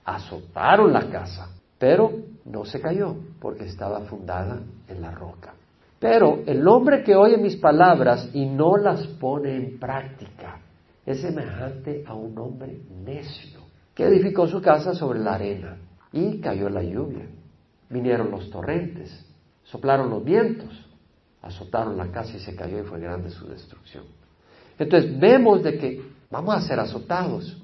azotaron 0.05 0.91
la 0.91 1.09
casa, 1.09 1.49
pero 1.77 2.11
no 2.45 2.65
se 2.65 2.79
cayó 2.81 3.15
porque 3.39 3.65
estaba 3.65 4.01
fundada 4.01 4.59
en 4.87 5.01
la 5.01 5.11
roca. 5.11 5.53
Pero 5.99 6.43
el 6.45 6.67
hombre 6.67 7.03
que 7.03 7.15
oye 7.15 7.37
mis 7.37 7.55
palabras 7.55 8.29
y 8.33 8.45
no 8.45 8.75
las 8.75 9.07
pone 9.07 9.55
en 9.55 9.79
práctica 9.79 10.59
es 11.05 11.21
semejante 11.21 12.03
a 12.05 12.13
un 12.13 12.37
hombre 12.37 12.81
necio 13.05 13.61
que 13.93 14.05
edificó 14.05 14.47
su 14.47 14.61
casa 14.61 14.93
sobre 14.93 15.19
la 15.19 15.35
arena 15.35 15.77
y 16.11 16.39
cayó 16.39 16.69
la 16.69 16.83
lluvia. 16.83 17.25
Vinieron 17.89 18.31
los 18.31 18.49
torrentes, 18.49 19.25
soplaron 19.63 20.09
los 20.09 20.23
vientos, 20.23 20.85
azotaron 21.41 21.97
la 21.97 22.07
casa 22.07 22.35
y 22.35 22.39
se 22.39 22.55
cayó 22.55 22.79
y 22.79 22.83
fue 22.83 22.99
grande 22.99 23.29
su 23.29 23.47
destrucción. 23.47 24.05
Entonces 24.77 25.17
vemos 25.19 25.63
de 25.63 25.77
que 25.77 26.01
vamos 26.29 26.55
a 26.55 26.61
ser 26.61 26.79
azotados. 26.79 27.61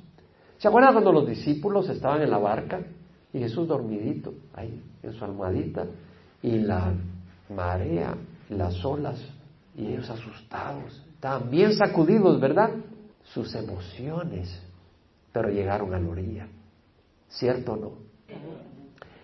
¿Se 0.60 0.68
acuerdan 0.68 0.94
cuando 0.94 1.14
los 1.14 1.26
discípulos 1.26 1.90
estaban 1.90 2.22
en 2.22 2.30
la 2.30 2.38
barca 2.38 2.82
y 3.34 3.40
Jesús 3.40 3.68
dormidito 3.68 4.34
ahí 4.54 4.84
en 5.02 5.14
su 5.14 5.24
almohadita 5.24 5.86
y 6.44 6.60
la 6.60 6.94
marea, 7.50 8.16
las 8.50 8.84
olas 8.84 9.20
y 9.78 9.88
ellos 9.88 10.10
asustados, 10.10 11.02
bien 11.50 11.74
sacudidos, 11.74 12.42
¿verdad? 12.42 12.72
Sus 13.24 13.56
emociones, 13.56 14.62
pero 15.32 15.50
llegaron 15.50 15.94
a 15.94 16.00
la 16.00 16.10
orilla. 16.10 16.48
¿Cierto 17.30 17.74
o 17.74 17.78
no? 17.78 17.92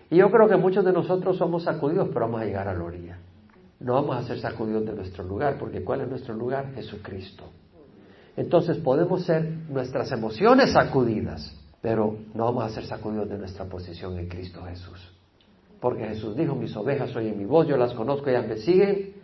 Y 0.08 0.16
yo 0.16 0.30
creo 0.30 0.48
que 0.48 0.56
muchos 0.56 0.84
de 0.84 0.92
nosotros 0.92 1.36
somos 1.36 1.64
sacudidos, 1.64 2.08
pero 2.08 2.20
vamos 2.20 2.40
a 2.40 2.44
llegar 2.44 2.68
a 2.68 2.74
la 2.74 2.82
orilla. 2.82 3.18
No 3.80 3.94
vamos 3.94 4.16
a 4.16 4.22
ser 4.22 4.38
sacudidos 4.40 4.86
de 4.86 4.94
nuestro 4.94 5.22
lugar, 5.24 5.58
porque 5.58 5.84
¿cuál 5.84 6.00
es 6.00 6.08
nuestro 6.08 6.34
lugar? 6.34 6.72
Jesucristo. 6.74 7.44
Entonces 8.36 8.76
podemos 8.78 9.24
ser 9.24 9.50
nuestras 9.70 10.12
emociones 10.12 10.72
sacudidas, 10.72 11.58
pero 11.80 12.18
no 12.34 12.44
vamos 12.44 12.64
a 12.64 12.68
ser 12.68 12.84
sacudidos 12.84 13.30
de 13.30 13.38
nuestra 13.38 13.64
posición 13.64 14.18
en 14.18 14.28
Cristo 14.28 14.62
Jesús. 14.64 15.12
Porque 15.80 16.06
Jesús 16.06 16.36
dijo, 16.36 16.54
mis 16.54 16.76
ovejas 16.76 17.14
oyen 17.16 17.38
mi 17.38 17.46
voz, 17.46 17.66
yo 17.66 17.76
las 17.78 17.94
conozco, 17.94 18.28
ellas 18.28 18.46
me 18.46 18.56
siguen, 18.58 19.14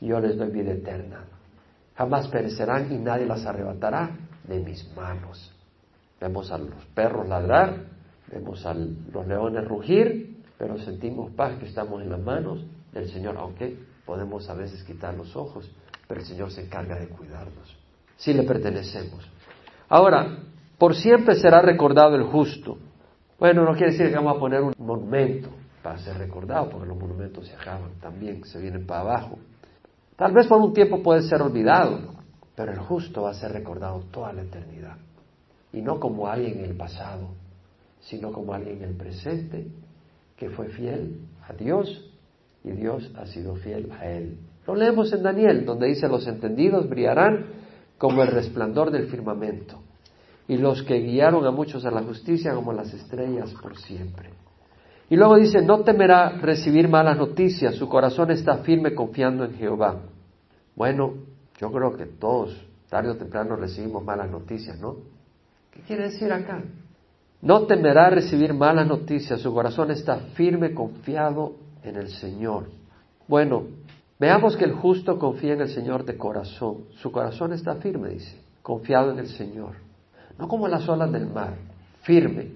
y 0.00 0.06
yo 0.06 0.20
les 0.20 0.38
doy 0.38 0.50
vida 0.50 0.72
eterna. 0.72 1.24
Jamás 1.94 2.28
perecerán 2.28 2.90
y 2.92 2.96
nadie 2.96 3.26
las 3.26 3.44
arrebatará 3.44 4.16
de 4.48 4.60
mis 4.60 4.90
manos. 4.96 5.54
Vemos 6.18 6.50
a 6.50 6.56
los 6.56 6.84
perros 6.94 7.28
ladrar, 7.28 7.84
vemos 8.30 8.64
a 8.64 8.72
los 8.72 9.26
leones 9.26 9.68
rugir, 9.68 10.42
pero 10.56 10.78
sentimos 10.78 11.30
paz 11.32 11.58
que 11.58 11.66
estamos 11.66 12.00
en 12.02 12.10
las 12.10 12.20
manos 12.20 12.64
del 12.92 13.10
Señor, 13.10 13.36
aunque 13.36 13.76
podemos 14.06 14.48
a 14.48 14.54
veces 14.54 14.82
quitar 14.84 15.14
los 15.14 15.36
ojos, 15.36 15.70
pero 16.08 16.20
el 16.20 16.26
Señor 16.26 16.50
se 16.50 16.64
encarga 16.64 16.98
de 16.98 17.08
cuidarnos 17.08 17.81
si 18.22 18.32
le 18.32 18.44
pertenecemos. 18.44 19.28
Ahora, 19.88 20.38
por 20.78 20.94
siempre 20.94 21.34
será 21.34 21.60
recordado 21.60 22.14
el 22.14 22.22
justo. 22.22 22.78
Bueno, 23.36 23.64
no 23.64 23.72
quiere 23.72 23.90
decir 23.90 24.10
que 24.10 24.14
vamos 24.14 24.36
a 24.36 24.38
poner 24.38 24.62
un 24.62 24.72
monumento 24.78 25.48
para 25.82 25.98
ser 25.98 26.18
recordado, 26.18 26.70
porque 26.70 26.86
los 26.86 26.96
monumentos 26.96 27.48
se 27.48 27.54
acaban 27.54 27.90
también, 28.00 28.44
se 28.44 28.60
vienen 28.60 28.86
para 28.86 29.00
abajo. 29.00 29.38
Tal 30.14 30.32
vez 30.32 30.46
por 30.46 30.60
un 30.60 30.72
tiempo 30.72 31.02
puede 31.02 31.22
ser 31.22 31.42
olvidado, 31.42 31.98
pero 32.54 32.70
el 32.70 32.78
justo 32.78 33.22
va 33.22 33.30
a 33.30 33.34
ser 33.34 33.50
recordado 33.50 34.04
toda 34.12 34.32
la 34.32 34.42
eternidad. 34.42 34.98
Y 35.72 35.82
no 35.82 35.98
como 35.98 36.28
alguien 36.28 36.60
en 36.60 36.66
el 36.66 36.76
pasado, 36.76 37.30
sino 38.02 38.30
como 38.30 38.54
alguien 38.54 38.84
en 38.84 38.90
el 38.90 38.96
presente 38.96 39.66
que 40.36 40.48
fue 40.50 40.68
fiel 40.68 41.22
a 41.48 41.54
Dios 41.54 42.08
y 42.62 42.70
Dios 42.70 43.10
ha 43.16 43.26
sido 43.26 43.56
fiel 43.56 43.90
a 43.90 44.06
él. 44.06 44.38
Lo 44.64 44.76
leemos 44.76 45.12
en 45.12 45.24
Daniel, 45.24 45.64
donde 45.66 45.88
dice 45.88 46.06
los 46.06 46.24
entendidos 46.28 46.88
brillarán 46.88 47.61
como 48.02 48.24
el 48.24 48.32
resplandor 48.32 48.90
del 48.90 49.06
firmamento, 49.06 49.80
y 50.48 50.56
los 50.56 50.82
que 50.82 50.98
guiaron 50.98 51.46
a 51.46 51.52
muchos 51.52 51.84
a 51.84 51.90
la 51.92 52.02
justicia 52.02 52.52
como 52.52 52.72
las 52.72 52.92
estrellas 52.92 53.54
por 53.62 53.78
siempre. 53.78 54.30
Y 55.08 55.14
luego 55.14 55.36
dice, 55.36 55.62
no 55.62 55.84
temerá 55.84 56.30
recibir 56.30 56.88
malas 56.88 57.16
noticias, 57.16 57.76
su 57.76 57.88
corazón 57.88 58.32
está 58.32 58.58
firme 58.64 58.92
confiando 58.92 59.44
en 59.44 59.54
Jehová. 59.54 60.00
Bueno, 60.74 61.14
yo 61.60 61.70
creo 61.70 61.96
que 61.96 62.06
todos, 62.06 62.66
tarde 62.90 63.10
o 63.10 63.16
temprano, 63.16 63.54
recibimos 63.54 64.02
malas 64.02 64.28
noticias, 64.28 64.80
¿no? 64.80 64.96
¿Qué 65.70 65.82
quiere 65.82 66.10
decir 66.10 66.32
acá? 66.32 66.60
No 67.40 67.66
temerá 67.66 68.10
recibir 68.10 68.52
malas 68.52 68.88
noticias, 68.88 69.40
su 69.40 69.54
corazón 69.54 69.92
está 69.92 70.16
firme 70.34 70.74
confiado 70.74 71.52
en 71.84 71.94
el 71.94 72.08
Señor. 72.08 72.66
Bueno, 73.28 73.62
Veamos 74.22 74.56
que 74.56 74.64
el 74.64 74.74
justo 74.74 75.18
confía 75.18 75.54
en 75.54 75.62
el 75.62 75.68
Señor 75.68 76.04
de 76.04 76.16
corazón. 76.16 76.84
Su 77.00 77.10
corazón 77.10 77.52
está 77.52 77.74
firme, 77.74 78.10
dice, 78.10 78.40
confiado 78.62 79.10
en 79.10 79.18
el 79.18 79.26
Señor. 79.26 79.72
No 80.38 80.46
como 80.46 80.68
las 80.68 80.88
olas 80.88 81.10
del 81.10 81.26
mar, 81.26 81.56
firme. 82.02 82.52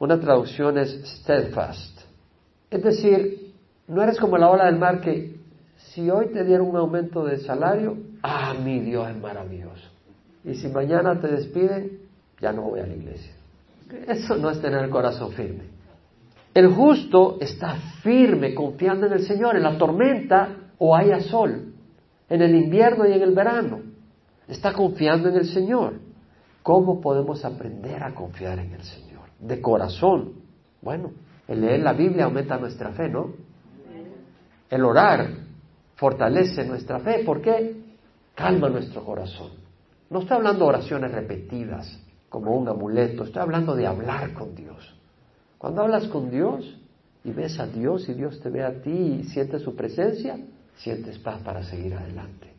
Una 0.00 0.18
traducción 0.18 0.78
es 0.78 1.00
steadfast. 1.20 2.00
Es 2.68 2.82
decir, 2.82 3.52
no 3.86 4.02
eres 4.02 4.18
como 4.18 4.36
la 4.36 4.50
ola 4.50 4.66
del 4.66 4.80
mar 4.80 5.00
que 5.00 5.36
si 5.76 6.10
hoy 6.10 6.26
te 6.32 6.42
dieron 6.42 6.70
un 6.70 6.76
aumento 6.76 7.24
de 7.24 7.38
salario, 7.38 7.96
ah, 8.24 8.54
mi 8.60 8.80
Dios 8.80 9.08
es 9.08 9.16
maravilloso. 9.16 9.88
Y 10.42 10.56
si 10.56 10.66
mañana 10.66 11.20
te 11.20 11.28
despiden, 11.28 12.00
ya 12.40 12.52
no 12.52 12.62
voy 12.62 12.80
a 12.80 12.86
la 12.88 12.96
iglesia. 12.96 13.32
Eso 14.08 14.34
no 14.34 14.50
es 14.50 14.60
tener 14.60 14.82
el 14.82 14.90
corazón 14.90 15.30
firme. 15.30 15.66
El 16.52 16.66
justo 16.66 17.38
está 17.40 17.76
firme, 18.02 18.56
confiando 18.56 19.06
en 19.06 19.12
el 19.12 19.22
Señor. 19.22 19.54
En 19.54 19.62
la 19.62 19.78
tormenta 19.78 20.65
o 20.78 20.94
haya 20.94 21.20
sol, 21.20 21.74
en 22.28 22.42
el 22.42 22.54
invierno 22.54 23.06
y 23.06 23.12
en 23.12 23.22
el 23.22 23.34
verano. 23.34 23.80
Está 24.48 24.72
confiando 24.72 25.28
en 25.28 25.36
el 25.36 25.46
Señor. 25.46 26.00
¿Cómo 26.62 27.00
podemos 27.00 27.44
aprender 27.44 28.02
a 28.02 28.14
confiar 28.14 28.58
en 28.58 28.72
el 28.72 28.82
Señor? 28.82 29.22
De 29.38 29.60
corazón. 29.60 30.34
Bueno, 30.82 31.12
el 31.46 31.60
leer 31.60 31.80
la 31.80 31.92
Biblia 31.92 32.24
aumenta 32.24 32.58
nuestra 32.58 32.90
fe, 32.92 33.08
¿no? 33.08 33.32
El 34.68 34.84
orar 34.84 35.28
fortalece 35.94 36.64
nuestra 36.64 37.00
fe. 37.00 37.22
¿Por 37.24 37.40
qué? 37.40 37.76
Calma 38.34 38.68
nuestro 38.68 39.04
corazón. 39.04 39.52
No 40.10 40.20
estoy 40.20 40.36
hablando 40.36 40.64
de 40.64 40.68
oraciones 40.70 41.12
repetidas 41.12 42.00
como 42.28 42.56
un 42.56 42.68
amuleto, 42.68 43.24
estoy 43.24 43.42
hablando 43.42 43.74
de 43.74 43.86
hablar 43.86 44.32
con 44.34 44.54
Dios. 44.54 44.94
Cuando 45.58 45.82
hablas 45.82 46.06
con 46.08 46.30
Dios 46.30 46.78
y 47.24 47.30
ves 47.30 47.58
a 47.58 47.66
Dios 47.66 48.08
y 48.08 48.14
Dios 48.14 48.40
te 48.40 48.50
ve 48.50 48.62
a 48.62 48.82
ti 48.82 49.20
y 49.20 49.24
sientes 49.24 49.62
su 49.62 49.74
presencia, 49.74 50.38
sientes 50.76 51.18
paz 51.18 51.40
para 51.42 51.62
seguir 51.62 51.94
adelante. 51.94 52.52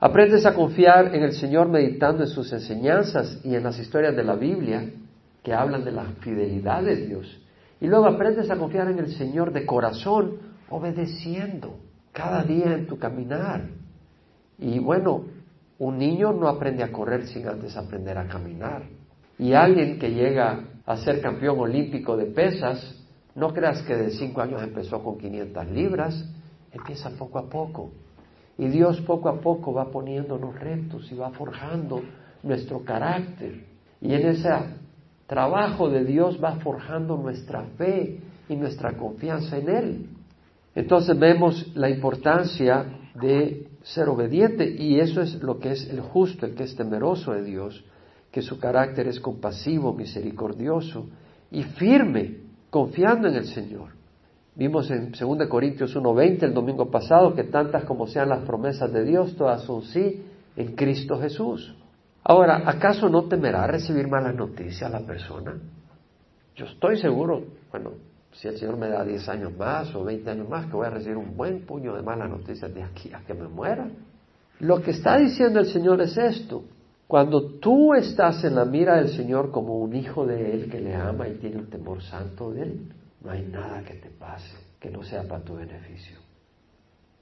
Aprendes 0.00 0.44
a 0.44 0.54
confiar 0.54 1.14
en 1.14 1.22
el 1.22 1.32
Señor 1.32 1.68
meditando 1.68 2.24
en 2.24 2.28
sus 2.28 2.52
enseñanzas 2.52 3.40
y 3.44 3.54
en 3.54 3.62
las 3.62 3.78
historias 3.78 4.14
de 4.14 4.24
la 4.24 4.34
Biblia 4.34 4.90
que 5.42 5.54
hablan 5.54 5.84
de 5.84 5.92
la 5.92 6.04
fidelidad 6.20 6.82
de 6.82 6.96
Dios. 7.06 7.40
Y 7.80 7.86
luego 7.86 8.06
aprendes 8.06 8.50
a 8.50 8.56
confiar 8.56 8.90
en 8.90 8.98
el 8.98 9.14
Señor 9.14 9.52
de 9.52 9.66
corazón, 9.66 10.38
obedeciendo 10.70 11.78
cada 12.12 12.42
día 12.42 12.74
en 12.74 12.86
tu 12.86 12.98
caminar. 12.98 13.68
Y 14.58 14.78
bueno, 14.78 15.24
un 15.78 15.98
niño 15.98 16.32
no 16.32 16.48
aprende 16.48 16.82
a 16.82 16.92
correr 16.92 17.26
sin 17.26 17.46
antes 17.48 17.76
aprender 17.76 18.16
a 18.16 18.26
caminar. 18.26 18.82
Y 19.38 19.52
alguien 19.52 19.98
que 19.98 20.10
llega 20.10 20.64
a 20.86 20.96
ser 20.98 21.20
campeón 21.20 21.58
olímpico 21.58 22.16
de 22.16 22.26
pesas, 22.26 22.94
no 23.34 23.52
creas 23.52 23.82
que 23.82 23.96
de 23.96 24.10
cinco 24.10 24.40
años 24.40 24.62
empezó 24.62 25.02
con 25.02 25.18
500 25.18 25.66
libras, 25.70 26.24
Empieza 26.74 27.10
poco 27.10 27.38
a 27.38 27.48
poco. 27.48 27.92
Y 28.58 28.68
Dios 28.68 29.00
poco 29.00 29.28
a 29.28 29.40
poco 29.40 29.72
va 29.72 29.90
poniéndonos 29.90 30.58
retos 30.58 31.10
y 31.10 31.14
va 31.14 31.30
forjando 31.30 32.02
nuestro 32.42 32.84
carácter. 32.84 33.64
Y 34.00 34.12
en 34.12 34.26
ese 34.28 34.50
trabajo 35.26 35.88
de 35.88 36.04
Dios 36.04 36.38
va 36.42 36.56
forjando 36.56 37.16
nuestra 37.16 37.62
fe 37.78 38.20
y 38.48 38.56
nuestra 38.56 38.96
confianza 38.96 39.56
en 39.56 39.68
Él. 39.68 40.06
Entonces 40.74 41.18
vemos 41.18 41.74
la 41.74 41.88
importancia 41.88 42.84
de 43.14 43.68
ser 43.82 44.08
obediente 44.08 44.68
y 44.68 44.98
eso 44.98 45.20
es 45.20 45.34
lo 45.42 45.58
que 45.58 45.72
es 45.72 45.88
el 45.88 46.00
justo, 46.00 46.46
el 46.46 46.54
que 46.54 46.64
es 46.64 46.74
temeroso 46.74 47.32
de 47.32 47.44
Dios, 47.44 47.84
que 48.32 48.42
su 48.42 48.58
carácter 48.58 49.06
es 49.06 49.20
compasivo, 49.20 49.92
misericordioso 49.92 51.06
y 51.50 51.62
firme, 51.62 52.38
confiando 52.70 53.28
en 53.28 53.36
el 53.36 53.46
Señor. 53.46 53.90
Vimos 54.56 54.88
en 54.90 55.10
2 55.10 55.48
Corintios 55.48 55.96
1.20 55.96 56.44
el 56.44 56.54
domingo 56.54 56.88
pasado 56.90 57.34
que 57.34 57.44
tantas 57.44 57.84
como 57.84 58.06
sean 58.06 58.28
las 58.28 58.44
promesas 58.44 58.92
de 58.92 59.04
Dios, 59.04 59.34
todas 59.36 59.62
son 59.62 59.82
sí 59.82 60.22
en 60.56 60.76
Cristo 60.76 61.18
Jesús. 61.18 61.74
Ahora, 62.22 62.62
¿acaso 62.64 63.08
no 63.08 63.24
temerá 63.24 63.66
recibir 63.66 64.06
malas 64.06 64.34
noticias 64.34 64.90
la 64.90 65.00
persona? 65.00 65.54
Yo 66.54 66.66
estoy 66.66 66.98
seguro, 66.98 67.42
bueno, 67.72 67.90
si 68.32 68.46
el 68.46 68.56
Señor 68.56 68.76
me 68.76 68.88
da 68.88 69.04
10 69.04 69.28
años 69.28 69.56
más 69.56 69.92
o 69.94 70.04
20 70.04 70.30
años 70.30 70.48
más, 70.48 70.66
que 70.66 70.76
voy 70.76 70.86
a 70.86 70.90
recibir 70.90 71.16
un 71.16 71.36
buen 71.36 71.66
puño 71.66 71.94
de 71.94 72.02
malas 72.02 72.30
noticias 72.30 72.72
de 72.72 72.82
aquí 72.82 73.12
a 73.12 73.20
que 73.26 73.34
me 73.34 73.48
muera. 73.48 73.88
Lo 74.60 74.80
que 74.80 74.92
está 74.92 75.18
diciendo 75.18 75.58
el 75.58 75.66
Señor 75.66 76.00
es 76.00 76.16
esto. 76.16 76.62
Cuando 77.08 77.58
tú 77.58 77.92
estás 77.92 78.44
en 78.44 78.54
la 78.54 78.64
mira 78.64 78.96
del 78.96 79.08
Señor 79.08 79.50
como 79.50 79.78
un 79.78 79.94
hijo 79.94 80.24
de 80.24 80.52
Él 80.52 80.70
que 80.70 80.80
le 80.80 80.94
ama 80.94 81.28
y 81.28 81.34
tiene 81.34 81.56
un 81.56 81.66
temor 81.66 82.02
santo 82.02 82.52
de 82.52 82.62
Él, 82.62 82.80
no 83.24 83.30
hay 83.32 83.42
nada 83.42 83.82
que 83.82 83.94
te 83.94 84.10
pase 84.10 84.56
que 84.78 84.90
no 84.90 85.02
sea 85.02 85.26
para 85.26 85.42
tu 85.42 85.54
beneficio. 85.56 86.18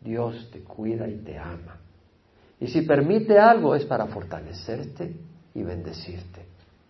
Dios 0.00 0.50
te 0.50 0.64
cuida 0.64 1.08
y 1.08 1.18
te 1.18 1.38
ama. 1.38 1.78
Y 2.58 2.66
si 2.66 2.82
permite 2.82 3.38
algo 3.38 3.76
es 3.76 3.84
para 3.84 4.06
fortalecerte 4.06 5.14
y 5.54 5.62
bendecirte. 5.62 6.44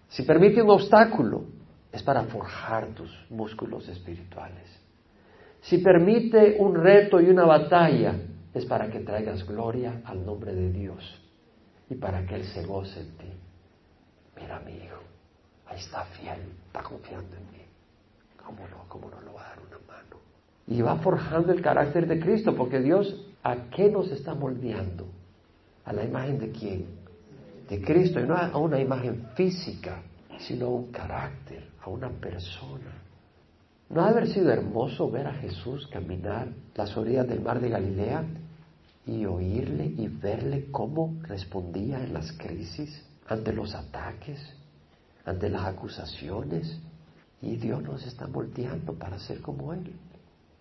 Si 0.08 0.22
permite 0.22 0.62
un 0.62 0.70
obstáculo 0.70 1.44
es 1.92 2.02
para 2.02 2.22
forjar 2.24 2.88
tus 2.94 3.10
músculos 3.28 3.86
espirituales. 3.88 4.64
Si 5.60 5.78
permite 5.78 6.56
un 6.58 6.74
reto 6.74 7.20
y 7.20 7.28
una 7.28 7.44
batalla 7.44 8.14
es 8.54 8.64
para 8.64 8.90
que 8.90 9.00
traigas 9.00 9.46
gloria 9.46 10.00
al 10.06 10.24
nombre 10.24 10.54
de 10.54 10.72
Dios 10.72 11.20
y 11.90 11.94
para 11.96 12.24
que 12.26 12.36
Él 12.36 12.44
se 12.44 12.64
goce 12.64 13.00
en 13.00 13.16
ti. 13.18 13.32
Mira 14.40 14.58
mi 14.60 14.72
hijo, 14.72 15.00
ahí 15.66 15.78
está 15.78 16.04
fiel, 16.04 16.40
está 16.66 16.82
confiando 16.82 17.36
en 17.36 17.52
mí. 17.52 17.61
¿Cómo 18.44 18.60
no? 18.68 18.88
¿Cómo 18.88 19.10
no 19.10 19.20
lo 19.20 19.34
va 19.34 19.46
a 19.46 19.48
dar 19.50 19.58
una 19.60 19.78
mano? 19.86 20.16
Y 20.66 20.80
va 20.82 20.96
forjando 20.96 21.52
el 21.52 21.62
carácter 21.62 22.06
de 22.06 22.20
Cristo, 22.20 22.54
porque 22.56 22.80
Dios, 22.80 23.26
¿a 23.42 23.56
qué 23.70 23.90
nos 23.90 24.10
está 24.10 24.34
moldeando? 24.34 25.06
¿A 25.84 25.92
la 25.92 26.04
imagen 26.04 26.38
de 26.38 26.50
quién? 26.50 26.86
De 27.68 27.80
Cristo, 27.80 28.20
y 28.20 28.26
no 28.26 28.36
a 28.36 28.56
una 28.58 28.78
imagen 28.78 29.28
física, 29.34 30.02
sino 30.38 30.66
a 30.66 30.70
un 30.70 30.92
carácter, 30.92 31.68
a 31.82 31.88
una 31.88 32.10
persona. 32.10 33.02
¿No 33.92 34.00
ha 34.00 34.08
haber 34.08 34.28
sido 34.28 34.50
hermoso 34.50 35.10
ver 35.10 35.26
a 35.26 35.34
Jesús 35.34 35.86
caminar 35.88 36.48
las 36.74 36.96
orillas 36.96 37.28
del 37.28 37.42
mar 37.42 37.60
de 37.60 37.68
Galilea 37.68 38.24
y 39.06 39.26
oírle 39.26 39.84
y 39.84 40.08
verle 40.08 40.68
cómo 40.70 41.16
respondía 41.22 42.02
en 42.02 42.14
las 42.14 42.32
crisis, 42.32 43.04
ante 43.28 43.52
los 43.52 43.74
ataques, 43.74 44.40
ante 45.26 45.50
las 45.50 45.64
acusaciones? 45.64 46.80
Y 47.42 47.56
Dios 47.56 47.82
nos 47.82 48.06
está 48.06 48.26
moldeando 48.26 48.94
para 48.94 49.18
ser 49.18 49.40
como 49.40 49.72
Él. 49.72 49.92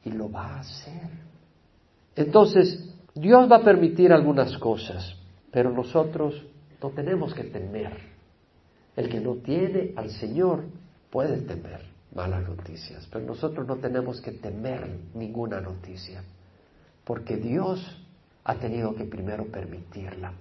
Y 0.04 0.12
lo 0.12 0.32
va 0.32 0.56
a 0.56 0.60
hacer. 0.60 1.10
Entonces, 2.16 2.92
Dios 3.14 3.50
va 3.52 3.58
a 3.58 3.64
permitir 3.64 4.12
algunas 4.12 4.58
cosas, 4.58 5.16
pero 5.52 5.72
nosotros 5.72 6.44
no 6.82 6.90
tenemos 6.90 7.34
que 7.34 7.44
temer. 7.44 7.94
El 8.96 9.10
que 9.10 9.20
no 9.20 9.36
tiene 9.36 9.94
al 9.96 10.10
Señor 10.10 10.64
puede 11.10 11.42
temer 11.42 11.82
malas 12.14 12.48
noticias, 12.48 13.08
pero 13.12 13.26
nosotros 13.26 13.68
no 13.68 13.78
tenemos 13.78 14.20
que 14.22 14.32
temer 14.32 15.00
ninguna 15.14 15.62
noticia, 15.62 16.24
porque 17.06 17.38
Dios 17.38 17.80
ha 18.44 18.56
tenido 18.56 18.96
que 18.96 19.06
primero 19.06 19.46
permitirla 19.46 20.34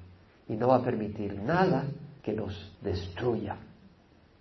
y 0.49 0.55
no 0.55 0.69
va 0.69 0.77
a 0.77 0.83
permitir 0.83 1.41
nada 1.41 1.85
que 2.23 2.33
nos 2.33 2.73
destruya. 2.83 3.57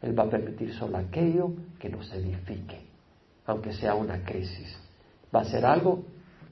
Él 0.01 0.17
va 0.17 0.23
a 0.23 0.29
permitir 0.29 0.73
solo 0.73 0.97
aquello 0.97 1.51
que 1.79 1.89
nos 1.89 2.11
edifique, 2.13 2.79
aunque 3.45 3.73
sea 3.73 3.95
una 3.95 4.23
crisis. 4.23 4.77
Va 5.33 5.41
a 5.41 5.45
ser 5.45 5.65
algo, 5.65 6.03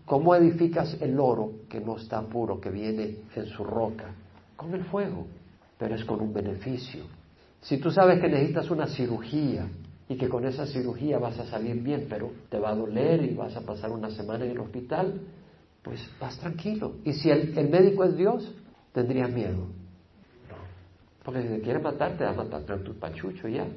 ¿cómo 0.06 0.36
edificas 0.36 0.98
el 1.02 1.20
oro 1.20 1.52
que 1.70 1.80
no 1.80 1.98
está 1.98 2.22
puro, 2.22 2.60
que 2.60 2.70
viene 2.70 3.18
en 3.36 3.46
su 3.48 3.64
roca? 3.64 4.14
Con 4.56 4.74
el 4.74 4.84
fuego, 4.86 5.28
pero 5.78 5.96
es 5.96 6.04
con 6.04 6.22
un 6.22 6.34
beneficio. 6.34 7.04
Si 7.62 7.78
tú 7.78 7.92
sabes 7.92 8.20
que 8.20 8.28
necesitas 8.28 8.70
una 8.70 8.88
cirugía 8.88 9.68
y 10.10 10.16
que 10.16 10.30
con 10.30 10.46
esa 10.46 10.66
cirugía 10.66 11.20
vas 11.20 11.40
a 11.40 11.46
salir 11.46 11.82
bien, 11.82 12.08
pero 12.10 12.32
te 12.50 12.60
va 12.60 12.70
a 12.70 12.76
doler 12.76 13.24
y 13.24 13.34
vas 13.34 13.56
a 13.56 13.62
pasar 13.62 13.92
una 13.92 14.10
semana 14.10 14.46
en 14.46 14.52
el 14.52 14.60
hospital, 14.60 15.22
pues 15.84 16.00
vas 16.20 16.38
tranquilo. 16.38 16.96
Y 17.04 17.14
si 17.14 17.30
el, 17.30 17.70
médico 17.70 18.04
es 18.04 18.16
Dios, 18.16 18.54
tendrías 18.94 19.32
miedo. 19.32 19.68
Porque 21.28 21.42
si 21.42 21.50
te 21.50 21.60
quiere 21.60 21.80
matar, 21.80 22.18
te 22.18 22.24
va 22.24 22.30
a 22.30 22.36
matar 22.36 22.66
con 22.66 22.86
tu 22.86 22.94
pachucho 22.98 23.50
ya. 23.50 23.68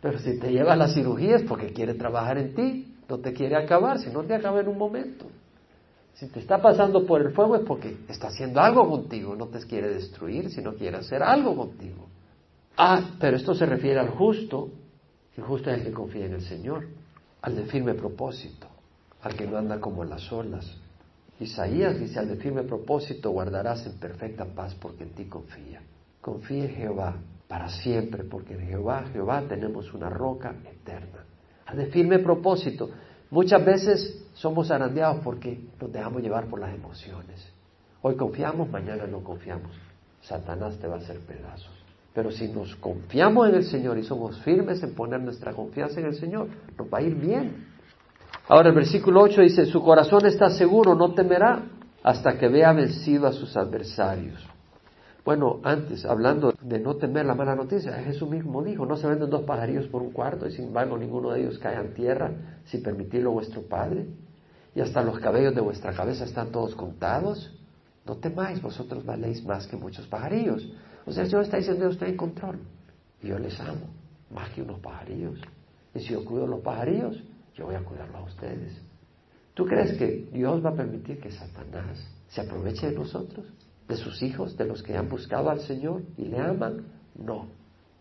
Pero 0.00 0.20
si 0.20 0.38
te 0.38 0.52
lleva 0.52 0.74
a 0.74 0.76
la 0.76 0.86
cirugía 0.86 1.34
es 1.34 1.42
porque 1.42 1.72
quiere 1.72 1.94
trabajar 1.94 2.38
en 2.38 2.54
ti, 2.54 2.94
no 3.08 3.18
te 3.18 3.32
quiere 3.32 3.56
acabar, 3.56 3.98
si 3.98 4.08
no 4.08 4.22
te 4.22 4.36
acaba 4.36 4.60
en 4.60 4.68
un 4.68 4.78
momento. 4.78 5.26
Si 6.14 6.28
te 6.28 6.38
está 6.38 6.62
pasando 6.62 7.04
por 7.04 7.22
el 7.22 7.32
fuego 7.32 7.56
es 7.56 7.62
porque 7.62 7.96
está 8.08 8.28
haciendo 8.28 8.60
algo 8.60 8.88
contigo, 8.88 9.34
no 9.34 9.48
te 9.48 9.58
quiere 9.66 9.88
destruir, 9.88 10.48
sino 10.48 10.74
quiere 10.74 10.98
hacer 10.98 11.24
algo 11.24 11.56
contigo. 11.56 12.06
Ah, 12.76 13.16
pero 13.18 13.36
esto 13.36 13.52
se 13.52 13.66
refiere 13.66 13.98
al 13.98 14.10
justo, 14.10 14.70
el 15.36 15.42
justo 15.42 15.72
es 15.72 15.78
el 15.78 15.86
que 15.86 15.92
confía 15.92 16.26
en 16.26 16.34
el 16.34 16.42
Señor, 16.42 16.86
al 17.42 17.56
de 17.56 17.64
firme 17.64 17.94
propósito, 17.94 18.68
al 19.22 19.34
que 19.34 19.44
no 19.44 19.56
anda 19.56 19.80
como 19.80 20.04
en 20.04 20.10
las 20.10 20.30
olas. 20.30 20.72
Isaías 21.40 21.98
dice, 21.98 22.20
al 22.20 22.28
de 22.28 22.36
firme 22.36 22.62
propósito 22.62 23.32
guardarás 23.32 23.84
en 23.86 23.98
perfecta 23.98 24.44
paz 24.44 24.76
porque 24.76 25.02
en 25.02 25.10
ti 25.16 25.24
confía. 25.24 25.82
Confía 26.26 26.64
en 26.64 26.70
Jehová 26.70 27.14
para 27.46 27.68
siempre, 27.68 28.24
porque 28.24 28.54
en 28.54 28.66
Jehová, 28.66 29.04
Jehová 29.12 29.44
tenemos 29.48 29.94
una 29.94 30.10
roca 30.10 30.56
eterna. 30.68 31.24
De 31.72 31.86
firme 31.86 32.18
propósito. 32.18 32.90
Muchas 33.30 33.64
veces 33.64 34.26
somos 34.34 34.72
arandeados 34.72 35.20
porque 35.22 35.60
nos 35.80 35.92
dejamos 35.92 36.22
llevar 36.22 36.46
por 36.46 36.58
las 36.58 36.74
emociones. 36.74 37.48
Hoy 38.02 38.16
confiamos, 38.16 38.68
mañana 38.68 39.06
no 39.06 39.22
confiamos. 39.22 39.70
Satanás 40.20 40.76
te 40.80 40.88
va 40.88 40.96
a 40.96 40.98
hacer 40.98 41.20
pedazos. 41.20 41.70
Pero 42.12 42.32
si 42.32 42.48
nos 42.48 42.74
confiamos 42.74 43.48
en 43.48 43.54
el 43.54 43.64
Señor 43.64 43.96
y 43.96 44.02
somos 44.02 44.40
firmes 44.40 44.82
en 44.82 44.96
poner 44.96 45.20
nuestra 45.20 45.52
confianza 45.52 46.00
en 46.00 46.06
el 46.06 46.16
Señor, 46.16 46.48
nos 46.76 46.92
va 46.92 46.98
a 46.98 47.02
ir 47.02 47.14
bien. 47.14 47.68
Ahora 48.48 48.70
el 48.70 48.74
versículo 48.74 49.22
8 49.22 49.42
dice, 49.42 49.64
su 49.66 49.80
corazón 49.80 50.26
está 50.26 50.50
seguro, 50.50 50.96
no 50.96 51.14
temerá 51.14 51.62
hasta 52.02 52.36
que 52.36 52.48
vea 52.48 52.72
vencido 52.72 53.28
a 53.28 53.32
sus 53.32 53.56
adversarios. 53.56 54.55
Bueno, 55.26 55.58
antes, 55.64 56.04
hablando 56.04 56.54
de 56.62 56.78
no 56.78 56.94
temer 56.94 57.26
la 57.26 57.34
mala 57.34 57.56
noticia, 57.56 57.92
Jesús 57.94 58.30
mismo 58.30 58.62
dijo, 58.62 58.86
no 58.86 58.96
se 58.96 59.08
venden 59.08 59.28
dos 59.28 59.42
pajarillos 59.42 59.88
por 59.88 60.00
un 60.00 60.12
cuarto 60.12 60.46
y 60.46 60.52
sin 60.52 60.66
embargo 60.66 60.96
ninguno 60.96 61.32
de 61.32 61.40
ellos 61.40 61.58
cae 61.58 61.74
en 61.84 61.94
tierra 61.94 62.30
sin 62.66 62.80
permitirlo 62.80 63.32
vuestro 63.32 63.62
Padre. 63.62 64.06
Y 64.72 64.80
hasta 64.80 65.02
los 65.02 65.18
cabellos 65.18 65.52
de 65.52 65.60
vuestra 65.60 65.92
cabeza 65.92 66.24
están 66.24 66.52
todos 66.52 66.76
contados. 66.76 67.52
No 68.06 68.18
temáis, 68.18 68.62
vosotros 68.62 69.04
valéis 69.04 69.44
más 69.44 69.66
que 69.66 69.76
muchos 69.76 70.06
pajarillos. 70.06 70.64
O 71.06 71.10
sea, 71.10 71.24
el 71.24 71.28
Señor 71.28 71.42
está 71.42 71.56
diciendo, 71.56 71.86
yo 71.86 71.90
estoy 71.90 72.10
en 72.10 72.16
control. 72.16 72.60
Yo 73.20 73.36
les 73.36 73.58
amo, 73.58 73.88
más 74.30 74.48
que 74.50 74.62
unos 74.62 74.78
pajarillos. 74.78 75.40
Y 75.92 75.98
si 75.98 76.12
yo 76.12 76.24
cuido 76.24 76.46
los 76.46 76.60
pajarillos, 76.60 77.20
yo 77.56 77.66
voy 77.66 77.74
a 77.74 77.80
cuidarlo 77.80 78.18
a 78.18 78.22
ustedes. 78.22 78.80
¿Tú 79.54 79.66
crees 79.66 79.98
que 79.98 80.28
Dios 80.32 80.64
va 80.64 80.70
a 80.70 80.74
permitir 80.74 81.18
que 81.18 81.32
Satanás 81.32 81.98
se 82.28 82.42
aproveche 82.42 82.90
de 82.90 82.94
nosotros, 82.94 83.44
de 83.88 83.96
sus 83.96 84.22
hijos, 84.22 84.56
de 84.56 84.64
los 84.64 84.82
que 84.82 84.96
han 84.96 85.08
buscado 85.08 85.50
al 85.50 85.60
Señor 85.60 86.02
y 86.16 86.24
le 86.26 86.38
aman? 86.38 86.86
No. 87.14 87.46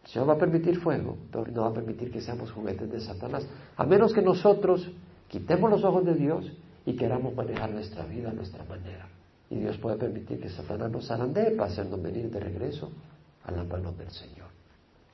El 0.03 0.09
Señor 0.09 0.29
va 0.29 0.33
a 0.33 0.37
permitir 0.37 0.79
fuego, 0.79 1.17
pero 1.31 1.45
no 1.47 1.61
va 1.61 1.69
a 1.69 1.73
permitir 1.73 2.11
que 2.11 2.21
seamos 2.21 2.51
juguetes 2.51 2.91
de 2.91 2.99
Satanás, 2.99 3.47
a 3.75 3.85
menos 3.85 4.13
que 4.13 4.21
nosotros 4.21 4.91
quitemos 5.27 5.69
los 5.69 5.83
ojos 5.83 6.05
de 6.05 6.13
Dios 6.13 6.51
y 6.85 6.95
queramos 6.95 7.35
manejar 7.35 7.71
nuestra 7.71 8.05
vida 8.05 8.29
a 8.29 8.33
nuestra 8.33 8.63
manera. 8.65 9.07
Y 9.49 9.57
Dios 9.57 9.77
puede 9.77 9.97
permitir 9.97 10.39
que 10.39 10.49
Satanás 10.49 10.91
nos 10.91 11.09
arandee 11.09 11.51
para 11.51 11.71
hacernos 11.71 12.01
venir 12.01 12.29
de 12.29 12.39
regreso 12.39 12.91
a 13.43 13.51
las 13.51 13.67
manos 13.67 13.97
del 13.97 14.09
Señor. 14.09 14.47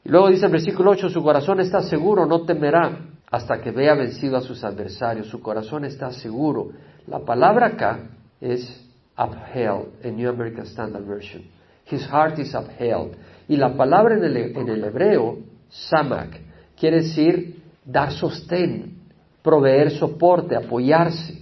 Y 0.03 0.09
luego 0.09 0.29
dice 0.29 0.45
el 0.45 0.51
versículo 0.51 0.91
8, 0.91 1.09
su 1.09 1.21
corazón 1.21 1.59
está 1.59 1.81
seguro, 1.83 2.25
no 2.25 2.43
temerá 2.43 2.97
hasta 3.29 3.61
que 3.61 3.71
vea 3.71 3.95
vencido 3.95 4.37
a 4.37 4.41
sus 4.41 4.63
adversarios. 4.63 5.27
Su 5.27 5.39
corazón 5.41 5.85
está 5.85 6.11
seguro. 6.11 6.71
La 7.07 7.19
palabra 7.19 7.67
acá 7.67 8.09
es 8.39 8.90
upheld 9.23 10.03
en 10.03 10.15
New 10.15 10.29
American 10.29 10.65
Standard 10.65 11.05
Version. 11.05 11.43
His 11.85 12.05
heart 12.07 12.39
is 12.39 12.53
upheld. 12.53 13.15
Y 13.47 13.57
la 13.57 13.75
palabra 13.75 14.15
en 14.15 14.23
el, 14.23 14.83
hebreo, 14.83 15.39
samak, 15.69 16.39
quiere 16.79 17.01
decir 17.01 17.61
dar 17.85 18.11
sostén, 18.11 18.97
proveer 19.43 19.91
soporte, 19.91 20.55
apoyarse. 20.55 21.39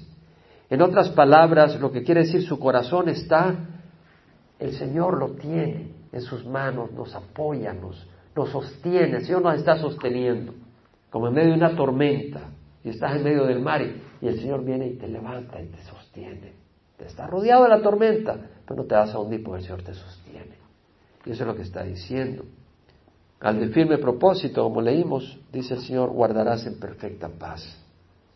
En 0.69 0.81
otras 0.81 1.09
palabras, 1.09 1.79
lo 1.79 1.91
que 1.91 2.03
quiere 2.03 2.21
decir 2.21 2.43
su 2.43 2.59
corazón 2.59 3.09
está, 3.09 3.55
el 4.59 4.73
Señor 4.73 5.17
lo 5.17 5.31
tiene 5.31 5.93
en 6.11 6.21
sus 6.21 6.45
manos, 6.45 6.91
nos 6.91 7.13
apoya, 7.15 7.73
nos 7.73 8.49
sostiene, 8.49 9.17
el 9.17 9.25
Señor 9.25 9.41
nos 9.41 9.55
está 9.55 9.77
sosteniendo 9.77 10.53
como 11.09 11.27
en 11.27 11.33
medio 11.33 11.49
de 11.49 11.57
una 11.57 11.75
tormenta, 11.75 12.41
y 12.83 12.89
estás 12.89 13.15
en 13.15 13.23
medio 13.23 13.45
del 13.45 13.59
mar 13.59 13.81
y, 13.81 14.25
el 14.25 14.39
Señor 14.39 14.63
viene 14.63 14.87
y 14.87 14.97
te 14.97 15.07
levanta 15.07 15.61
y 15.61 15.67
te 15.67 15.81
sostiene. 15.83 16.53
Está 16.99 17.27
rodeado 17.27 17.63
de 17.63 17.69
la 17.69 17.81
tormenta, 17.81 18.37
pero 18.65 18.81
no 18.81 18.87
te 18.87 18.95
vas 18.95 19.13
a 19.13 19.19
hundir 19.19 19.43
porque 19.43 19.59
el 19.59 19.63
Señor 19.63 19.83
te 19.83 19.93
sostiene. 19.93 20.57
Y 21.25 21.31
eso 21.31 21.43
es 21.43 21.47
lo 21.47 21.55
que 21.55 21.63
está 21.63 21.83
diciendo. 21.83 22.43
Al 23.39 23.59
de 23.59 23.69
firme 23.69 23.97
propósito, 23.97 24.63
como 24.63 24.81
leímos, 24.81 25.39
dice 25.51 25.75
el 25.75 25.81
Señor, 25.81 26.09
guardarás 26.09 26.65
en 26.65 26.79
perfecta 26.79 27.29
paz. 27.29 27.63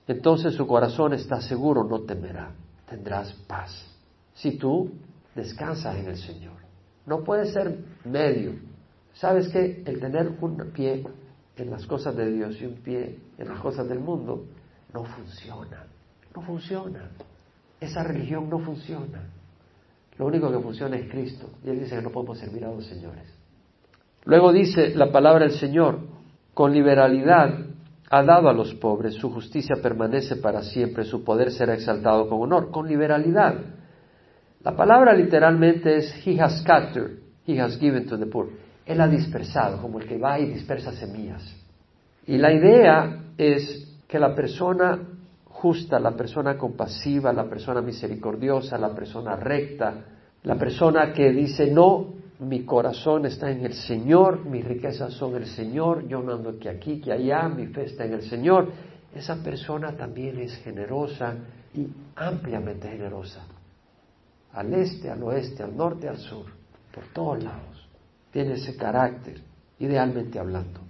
entonces 0.08 0.54
su 0.56 0.66
corazón 0.66 1.14
está 1.14 1.42
seguro, 1.42 1.84
no 1.84 2.02
temerá, 2.02 2.52
tendrás 2.88 3.34
paz. 3.48 3.86
Si 4.34 4.58
tú 4.58 4.92
descansas 5.36 5.96
en 5.98 6.08
el 6.08 6.18
Señor. 6.18 6.54
No 7.06 7.24
puede 7.24 7.46
ser 7.52 7.80
medio. 8.06 8.54
¿Sabes 9.14 9.50
que 9.50 9.84
El 9.86 10.00
tener 10.00 10.38
un 10.42 10.72
pie 10.74 11.06
en 11.56 11.70
las 11.70 11.86
cosas 11.86 12.16
de 12.16 12.32
Dios 12.32 12.60
y 12.62 12.66
un 12.66 12.76
pie 12.76 13.20
en 13.38 13.48
las 13.48 13.60
cosas 13.60 13.88
del 13.88 14.00
mundo 14.00 14.46
no 14.94 15.04
funciona. 15.04 15.86
No 16.36 16.42
funciona. 16.42 17.12
Esa 17.84 18.02
religión 18.02 18.50
no 18.50 18.60
funciona. 18.60 19.30
Lo 20.18 20.28
único 20.28 20.50
que 20.50 20.60
funciona 20.60 20.96
es 20.96 21.12
Cristo. 21.12 21.50
Y 21.66 21.70
Él 21.70 21.82
dice 21.82 21.98
que 21.98 22.02
no 22.02 22.12
podemos 22.12 22.40
servir 22.40 22.64
a 22.64 22.70
dos 22.70 22.86
señores. 22.86 23.24
Luego 24.24 24.54
dice 24.54 24.96
la 24.96 25.12
palabra 25.12 25.46
del 25.46 25.58
Señor, 25.58 26.00
con 26.54 26.72
liberalidad 26.72 27.60
ha 28.10 28.24
dado 28.24 28.48
a 28.48 28.54
los 28.54 28.74
pobres, 28.76 29.16
su 29.16 29.32
justicia 29.32 29.76
permanece 29.82 30.38
para 30.38 30.62
siempre, 30.62 31.04
su 31.04 31.24
poder 31.24 31.52
será 31.52 31.74
exaltado 31.74 32.30
con 32.30 32.42
honor, 32.42 32.72
con 32.72 32.88
liberalidad. 32.88 33.56
La 34.64 34.78
palabra 34.78 35.14
literalmente 35.14 35.98
es 35.98 36.26
He 36.26 36.40
has 36.40 36.62
scattered, 36.62 37.20
He 37.46 37.60
has 37.60 37.78
given 37.80 38.06
to 38.06 38.18
the 38.18 38.28
poor. 38.28 38.50
Él 38.86 39.02
ha 39.02 39.08
dispersado, 39.08 39.82
como 39.82 40.00
el 40.00 40.08
que 40.08 40.18
va 40.18 40.40
y 40.40 40.46
dispersa 40.46 40.94
semillas. 40.94 41.44
Y 42.28 42.38
la 42.38 42.54
idea 42.54 43.24
es 43.38 43.90
que 44.08 44.20
la 44.20 44.34
persona 44.34 45.00
justa, 45.64 45.98
la 45.98 46.12
persona 46.12 46.58
compasiva, 46.58 47.32
la 47.32 47.46
persona 47.46 47.82
misericordiosa, 47.82 48.78
la 48.78 48.94
persona 48.94 49.38
recta, 49.38 49.94
la 50.44 50.56
persona 50.56 51.14
que 51.14 51.32
dice, 51.32 51.72
no, 51.72 52.16
mi 52.40 52.66
corazón 52.66 53.26
está 53.26 53.50
en 53.50 53.64
el 53.64 53.74
Señor, 53.74 54.44
mis 54.44 54.66
riquezas 54.66 55.14
son 55.14 55.38
el 55.38 55.46
Señor, 55.46 56.06
yo 56.06 56.22
no 56.22 56.34
ando 56.34 56.60
que 56.60 56.68
aquí, 56.68 57.00
que 57.00 57.14
allá, 57.14 57.48
mi 57.48 57.68
fe 57.68 57.86
está 57.86 58.04
en 58.04 58.14
el 58.16 58.24
Señor. 58.24 58.74
Esa 59.16 59.42
persona 59.42 59.96
también 59.96 60.38
es 60.40 60.54
generosa 60.58 61.38
y 61.74 61.88
ampliamente 62.18 62.90
generosa. 62.90 63.46
Al 64.52 64.74
este, 64.74 65.10
al 65.10 65.24
oeste, 65.24 65.64
al 65.64 65.78
norte, 65.78 66.10
al 66.10 66.18
sur, 66.18 66.48
por 66.94 67.06
todos 67.14 67.42
lados. 67.42 67.88
Tiene 68.34 68.56
ese 68.56 68.76
carácter, 68.76 69.40
idealmente 69.80 70.40
hablando. 70.40 70.82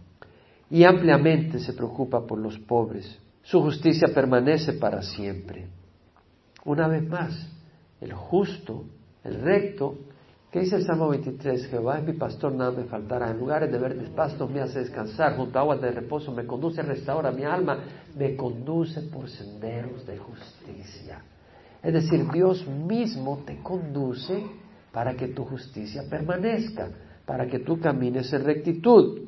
Y 0.71 0.83
ampliamente 0.83 1.59
se 1.59 1.73
preocupa 1.73 2.25
por 2.25 2.39
los 2.39 2.57
pobres. 2.57 3.19
Su 3.43 3.61
justicia 3.61 4.07
permanece 4.13 4.73
para 4.73 5.01
siempre. 5.01 5.67
Una 6.65 6.87
vez 6.87 7.07
más, 7.07 7.49
el 8.01 8.13
justo, 8.13 8.85
el 9.23 9.41
recto, 9.41 9.97
¿Qué 10.53 10.59
dice 10.59 10.75
el 10.75 10.85
Salmo 10.85 11.09
23? 11.09 11.65
Jehová 11.65 11.97
es 11.97 12.05
mi 12.05 12.13
pastor, 12.13 12.53
nada 12.53 12.69
me 12.69 12.83
faltará. 12.83 13.31
En 13.31 13.39
lugares 13.39 13.71
de 13.71 13.79
verdes 13.79 14.07
pastos 14.09 14.51
me 14.51 14.61
hace 14.61 14.81
descansar, 14.81 15.35
junto 15.35 15.57
a 15.57 15.63
aguas 15.63 15.81
de 15.81 15.89
reposo 15.89 16.31
me 16.31 16.45
conduce, 16.45 16.83
restaura 16.83 17.31
mi 17.31 17.43
alma, 17.43 17.79
me 18.15 18.35
conduce 18.35 19.01
por 19.01 19.27
senderos 19.27 20.05
de 20.05 20.19
justicia. 20.19 21.23
Es 21.81 21.91
decir, 21.91 22.29
Dios 22.31 22.67
mismo 22.67 23.41
te 23.47 23.63
conduce 23.63 24.45
para 24.91 25.15
que 25.15 25.29
tu 25.29 25.43
justicia 25.43 26.03
permanezca, 26.07 26.87
para 27.25 27.47
que 27.47 27.57
tú 27.57 27.79
camines 27.79 28.31
en 28.31 28.43
rectitud. 28.43 29.21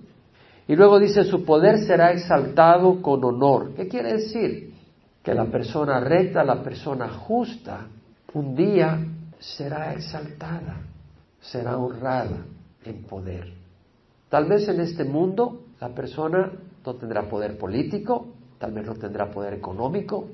Y 0.67 0.75
luego 0.75 0.99
dice, 0.99 1.23
su 1.23 1.45
poder 1.45 1.79
será 1.85 2.11
exaltado 2.11 3.01
con 3.01 3.23
honor. 3.23 3.73
¿Qué 3.75 3.87
quiere 3.87 4.13
decir? 4.13 4.73
Que 5.21 5.33
la 5.33 5.45
persona 5.45 5.99
recta, 5.99 6.43
la 6.43 6.61
persona 6.63 7.09
justa, 7.09 7.87
un 8.33 8.55
día 8.55 8.99
será 9.39 9.93
exaltada 9.93 10.81
será 11.51 11.77
honrada 11.77 12.45
en 12.83 13.03
poder. 13.03 13.53
Tal 14.29 14.45
vez 14.45 14.67
en 14.67 14.79
este 14.81 15.03
mundo 15.03 15.65
la 15.79 15.89
persona 15.89 16.51
no 16.85 16.95
tendrá 16.95 17.29
poder 17.29 17.57
político, 17.57 18.27
tal 18.57 18.73
vez 18.73 18.85
no 18.85 18.95
tendrá 18.95 19.29
poder 19.31 19.53
económico, 19.53 20.27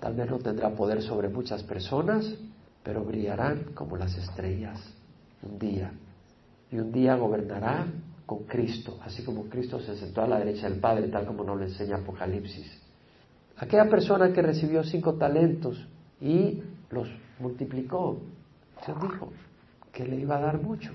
tal 0.00 0.14
vez 0.14 0.30
no 0.30 0.38
tendrá 0.38 0.70
poder 0.70 1.02
sobre 1.02 1.28
muchas 1.28 1.62
personas, 1.62 2.34
pero 2.82 3.04
brillarán 3.04 3.72
como 3.74 3.96
las 3.96 4.16
estrellas 4.16 4.78
un 5.42 5.58
día. 5.58 5.92
Y 6.70 6.78
un 6.78 6.92
día 6.92 7.16
gobernará 7.16 7.86
con 8.28 8.44
Cristo, 8.44 8.98
así 9.02 9.24
como 9.24 9.44
Cristo 9.44 9.80
se 9.80 9.96
sentó 9.96 10.20
a 10.20 10.26
la 10.26 10.38
derecha 10.38 10.68
del 10.68 10.80
Padre, 10.80 11.08
tal 11.08 11.24
como 11.24 11.42
nos 11.44 11.56
lo 11.56 11.64
enseña 11.64 11.96
Apocalipsis. 11.96 12.78
Aquella 13.56 13.88
persona 13.88 14.34
que 14.34 14.42
recibió 14.42 14.84
cinco 14.84 15.14
talentos 15.14 15.88
y 16.20 16.62
los 16.90 17.08
multiplicó, 17.38 18.20
se 18.84 18.92
dijo, 18.92 19.32
que 19.90 20.04
le 20.04 20.16
iba 20.16 20.36
a 20.36 20.40
dar 20.42 20.60
mucho, 20.60 20.92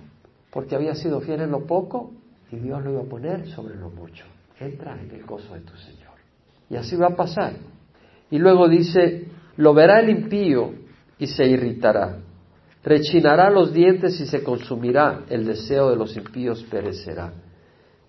porque 0.52 0.76
había 0.76 0.94
sido 0.94 1.22
fiel 1.22 1.42
en 1.42 1.50
lo 1.50 1.66
poco 1.66 2.12
y 2.52 2.58
Dios 2.58 2.84
lo 2.84 2.92
iba 2.92 3.02
a 3.02 3.06
poner 3.06 3.48
sobre 3.48 3.78
lo 3.78 3.90
mucho. 3.90 4.26
Entra 4.60 4.96
en 5.02 5.10
el 5.10 5.26
gozo 5.26 5.56
de 5.56 5.62
tu 5.62 5.76
Señor. 5.76 6.14
Y 6.70 6.76
así 6.76 6.96
va 6.96 7.08
a 7.08 7.16
pasar. 7.16 7.54
Y 8.30 8.38
luego 8.38 8.70
dice, 8.70 9.26
lo 9.58 9.74
verá 9.74 10.02
el 10.02 10.12
impío 10.12 10.72
y 11.18 11.26
se 11.26 11.48
irritará. 11.48 12.20
Rechinará 12.84 13.50
los 13.50 13.74
dientes 13.74 14.20
y 14.20 14.26
se 14.26 14.44
consumirá. 14.44 15.24
El 15.30 15.46
deseo 15.46 15.90
de 15.90 15.96
los 15.96 16.16
impíos 16.18 16.64
perecerá. 16.70 17.34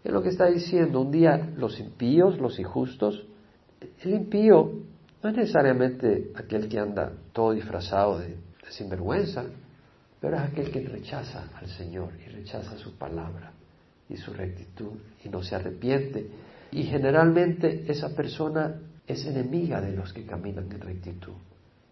Es 0.02 0.12
lo 0.12 0.22
que 0.22 0.30
está 0.30 0.46
diciendo. 0.46 1.00
Un 1.00 1.10
día 1.10 1.52
los 1.56 1.78
impíos, 1.78 2.38
los 2.38 2.58
injustos, 2.58 3.24
el 4.02 4.14
impío 4.14 4.72
no 5.22 5.30
es 5.30 5.36
necesariamente 5.36 6.32
aquel 6.34 6.68
que 6.68 6.78
anda 6.78 7.12
todo 7.32 7.52
disfrazado 7.52 8.18
de 8.18 8.36
sinvergüenza 8.68 9.44
pero 10.24 10.38
es 10.38 10.42
aquel 10.42 10.70
que 10.70 10.80
rechaza 10.80 11.50
al 11.54 11.68
Señor 11.68 12.14
y 12.26 12.30
rechaza 12.30 12.78
su 12.78 12.96
palabra 12.96 13.52
y 14.08 14.16
su 14.16 14.32
rectitud 14.32 14.92
y 15.22 15.28
no 15.28 15.42
se 15.42 15.54
arrepiente. 15.54 16.26
Y 16.72 16.84
generalmente 16.84 17.84
esa 17.88 18.16
persona 18.16 18.74
es 19.06 19.26
enemiga 19.26 19.82
de 19.82 19.92
los 19.92 20.14
que 20.14 20.24
caminan 20.24 20.72
en 20.72 20.80
rectitud. 20.80 21.34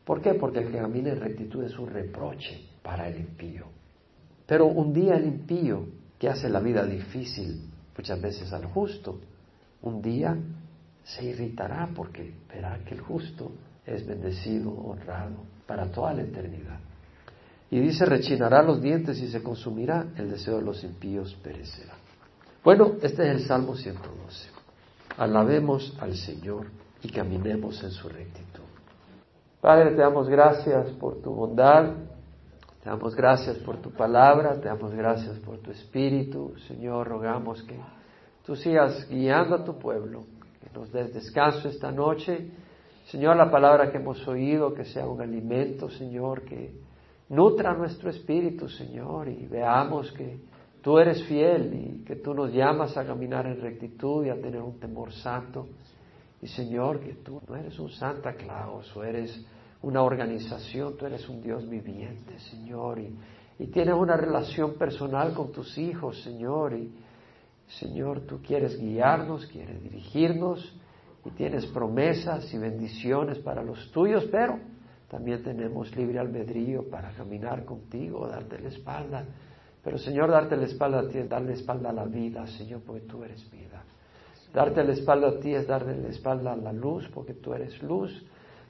¿Por 0.07 0.23
qué? 0.23 0.33
Porque 0.33 0.61
el 0.61 0.71
que 0.71 0.79
camina 0.79 1.11
en 1.11 1.21
rectitud 1.21 1.63
es 1.63 1.79
un 1.79 1.91
reproche 1.91 2.59
para 2.83 3.09
el 3.09 3.21
impío. 3.21 3.67
Pero 4.47 4.67
un 4.67 4.93
día 4.93 5.15
el 5.15 5.27
impío, 5.27 5.87
que 6.19 6.29
hace 6.29 6.49
la 6.49 6.61
vida 6.61 6.85
difícil 6.85 7.69
muchas 7.97 8.21
veces 8.21 8.53
al 8.53 8.67
justo, 8.67 9.19
un 9.83 10.01
día 10.01 10.37
se 11.05 11.25
irritará 11.25 11.89
porque 11.95 12.33
verá 12.49 12.79
que 12.85 12.95
el 12.95 13.01
justo 13.01 13.53
es 13.85 14.07
bendecido, 14.07 14.71
honrado 14.71 15.37
para 15.67 15.87
toda 15.87 16.15
la 16.15 16.23
eternidad. 16.23 16.79
Y 17.71 17.81
dice, 17.81 18.05
rechinará 18.05 18.63
los 18.63 18.83
dientes 18.83 19.19
y 19.19 19.29
se 19.29 19.43
consumirá, 19.43 20.07
el 20.17 20.31
deseo 20.31 20.57
de 20.59 20.63
los 20.63 20.85
impíos 20.85 21.35
perecerá. 21.43 21.95
Bueno, 22.63 22.97
este 23.03 23.29
es 23.29 23.41
el 23.41 23.47
Salmo 23.47 23.75
112. 23.75 24.49
Alabemos 25.17 25.97
al 25.99 26.15
Señor 26.15 26.67
y 27.03 27.09
caminemos 27.09 27.83
en 27.83 27.91
su 27.91 28.09
rectitud. 28.09 28.63
Padre, 29.61 29.91
te 29.91 30.03
damos 30.03 30.29
gracias 30.29 30.91
por 30.93 31.23
tu 31.23 31.33
bondad, 31.33 31.95
te 32.83 32.91
damos 32.91 33.15
gracias 33.15 33.59
por 33.59 33.77
tu 33.77 33.93
palabra, 33.93 34.61
te 34.61 34.67
damos 34.67 34.93
gracias 34.93 35.39
por 35.39 35.59
tu 35.59 35.71
espíritu. 35.71 36.55
Señor, 36.67 37.07
rogamos 37.07 37.63
que 37.63 37.79
tú 38.45 38.57
sigas 38.57 39.09
guiando 39.09 39.55
a 39.55 39.65
tu 39.65 39.79
pueblo, 39.79 40.25
que 40.61 40.77
nos 40.77 40.91
des 40.91 41.15
descanso 41.15 41.69
esta 41.69 41.93
noche. 41.93 42.51
Señor, 43.07 43.37
la 43.37 43.51
palabra 43.51 43.91
que 43.93 43.99
hemos 43.99 44.27
oído, 44.27 44.75
que 44.75 44.85
sea 44.85 45.07
un 45.07 45.21
alimento, 45.21 45.89
Señor, 45.91 46.43
que 46.43 46.73
Nutra 47.29 47.73
nuestro 47.73 48.11
espíritu, 48.11 48.69
Señor, 48.69 49.29
y 49.29 49.47
veamos 49.47 50.13
que 50.13 50.41
tú 50.83 50.99
eres 50.99 51.23
fiel 51.25 51.73
y 51.73 52.05
que 52.05 52.17
tú 52.17 52.35
nos 52.35 52.53
llamas 52.53 52.95
a 52.99 53.07
caminar 53.07 53.47
en 53.47 53.59
rectitud 53.59 54.27
y 54.27 54.29
a 54.29 54.35
tener 54.35 54.61
un 54.61 54.79
temor 54.79 55.13
santo. 55.13 55.67
Y 56.43 56.49
Señor, 56.49 57.01
que 57.01 57.15
tú 57.15 57.41
no 57.49 57.57
eres 57.57 57.79
un 57.79 57.89
Santa 57.91 58.35
Claus 58.35 58.95
o 58.95 59.03
eres 59.03 59.47
una 59.83 60.03
organización, 60.03 60.97
tú 60.97 61.07
eres 61.07 61.29
un 61.29 61.43
Dios 61.43 61.69
viviente, 61.69 62.39
Señor, 62.39 62.99
y, 62.99 63.17
y 63.59 63.67
tienes 63.67 63.95
una 63.95 64.17
relación 64.17 64.75
personal 64.75 65.35
con 65.35 65.53
tus 65.53 65.77
hijos, 65.79 66.23
Señor, 66.23 66.75
y 66.75 66.93
Señor, 67.79 68.21
tú 68.23 68.41
quieres 68.43 68.79
guiarnos, 68.79 69.47
quieres 69.47 69.83
dirigirnos 69.83 70.75
y 71.25 71.31
tienes 71.31 71.67
promesas 71.67 72.53
y 72.53 72.59
bendiciones 72.59 73.39
para 73.39 73.63
los 73.63 73.91
tuyos, 73.93 74.27
pero 74.31 74.59
también 75.09 75.43
tenemos 75.43 75.95
libre 75.97 76.19
albedrío 76.19 76.89
para 76.89 77.11
caminar 77.13 77.65
contigo, 77.65 78.27
darte 78.27 78.59
la 78.59 78.69
espalda. 78.69 79.25
Pero 79.83 79.99
Señor, 79.99 80.31
darte 80.31 80.57
la 80.57 80.65
espalda 80.65 81.01
a 81.01 81.09
ti 81.09 81.19
es 81.19 81.29
darle 81.29 81.55
espalda 81.55 81.91
a 81.91 81.93
la 81.93 82.05
vida, 82.05 82.47
Señor, 82.47 82.83
porque 82.87 83.03
tú 83.03 83.23
eres 83.23 83.51
vida. 83.51 83.85
Darte 84.55 84.85
la 84.85 84.93
espalda 84.93 85.29
a 85.29 85.39
ti 85.39 85.55
es 85.55 85.67
darle 85.67 85.97
la 85.97 86.09
espalda 86.09 86.53
a 86.53 86.57
la 86.57 86.73
luz, 86.73 87.09
porque 87.13 87.35
tú 87.35 87.53
eres 87.53 87.83
luz. 87.83 88.25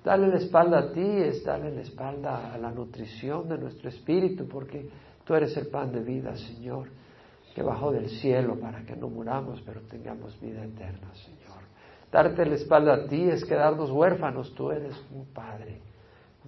Darle 0.05 0.29
la 0.29 0.37
espalda 0.37 0.79
a 0.79 0.93
ti 0.93 1.01
es 1.01 1.45
darle 1.45 1.73
la 1.73 1.83
espalda 1.83 2.53
a 2.53 2.59
la 2.59 2.71
nutrición 2.71 3.49
de 3.49 3.59
nuestro 3.59 3.89
espíritu, 3.89 4.49
porque 4.49 4.89
tú 5.25 5.35
eres 5.35 5.57
el 5.57 5.69
pan 5.69 5.93
de 5.93 6.01
vida, 6.01 6.37
Señor, 6.37 6.89
que 7.55 7.63
bajó 7.63 7.93
del 7.93 8.09
cielo 8.09 8.59
para 8.59 8.85
que 8.85 8.97
no 8.97 9.09
muramos, 9.09 9.63
pero 9.63 9.81
tengamos 9.83 10.41
vida 10.41 10.65
eterna, 10.65 11.15
Señor. 11.15 11.63
Darte 12.11 12.45
la 12.45 12.57
espalda 12.57 12.95
a 12.95 13.07
ti 13.07 13.23
es 13.23 13.45
quedarnos 13.45 13.91
huérfanos, 13.91 14.55
tú 14.55 14.71
eres 14.71 14.95
un 15.13 15.27
Padre 15.27 15.81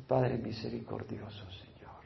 Padre 0.02 0.38
misericordioso, 0.38 1.44
Señor. 1.50 2.02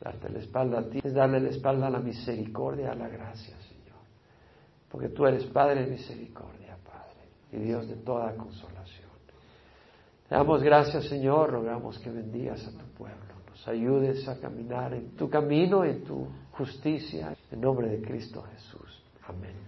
Darte 0.00 0.28
la 0.28 0.38
espalda 0.38 0.80
a 0.80 0.88
ti 0.88 1.00
es 1.02 1.14
darle 1.14 1.40
la 1.40 1.48
espalda 1.48 1.86
a 1.86 1.90
la 1.90 1.98
misericordia, 1.98 2.92
a 2.92 2.94
la 2.94 3.08
gracia, 3.08 3.56
Señor. 3.56 4.00
Porque 4.90 5.08
tú 5.08 5.26
eres 5.26 5.44
Padre 5.46 5.84
de 5.84 5.90
misericordia, 5.90 6.76
Padre, 6.84 7.28
y 7.52 7.56
Dios 7.58 7.88
de 7.88 7.96
toda 7.96 8.34
consolación. 8.36 8.81
Damos 10.32 10.62
gracias, 10.62 11.04
Señor, 11.08 11.50
rogamos 11.50 11.98
que 11.98 12.10
bendigas 12.10 12.66
a 12.66 12.70
tu 12.70 12.86
pueblo, 12.94 13.34
nos 13.50 13.68
ayudes 13.68 14.26
a 14.26 14.40
caminar 14.40 14.94
en 14.94 15.10
tu 15.14 15.28
camino, 15.28 15.84
en 15.84 16.04
tu 16.04 16.26
justicia, 16.52 17.36
en 17.50 17.60
nombre 17.60 17.86
de 17.86 18.00
Cristo 18.00 18.42
Jesús. 18.54 19.02
Amén. 19.28 19.52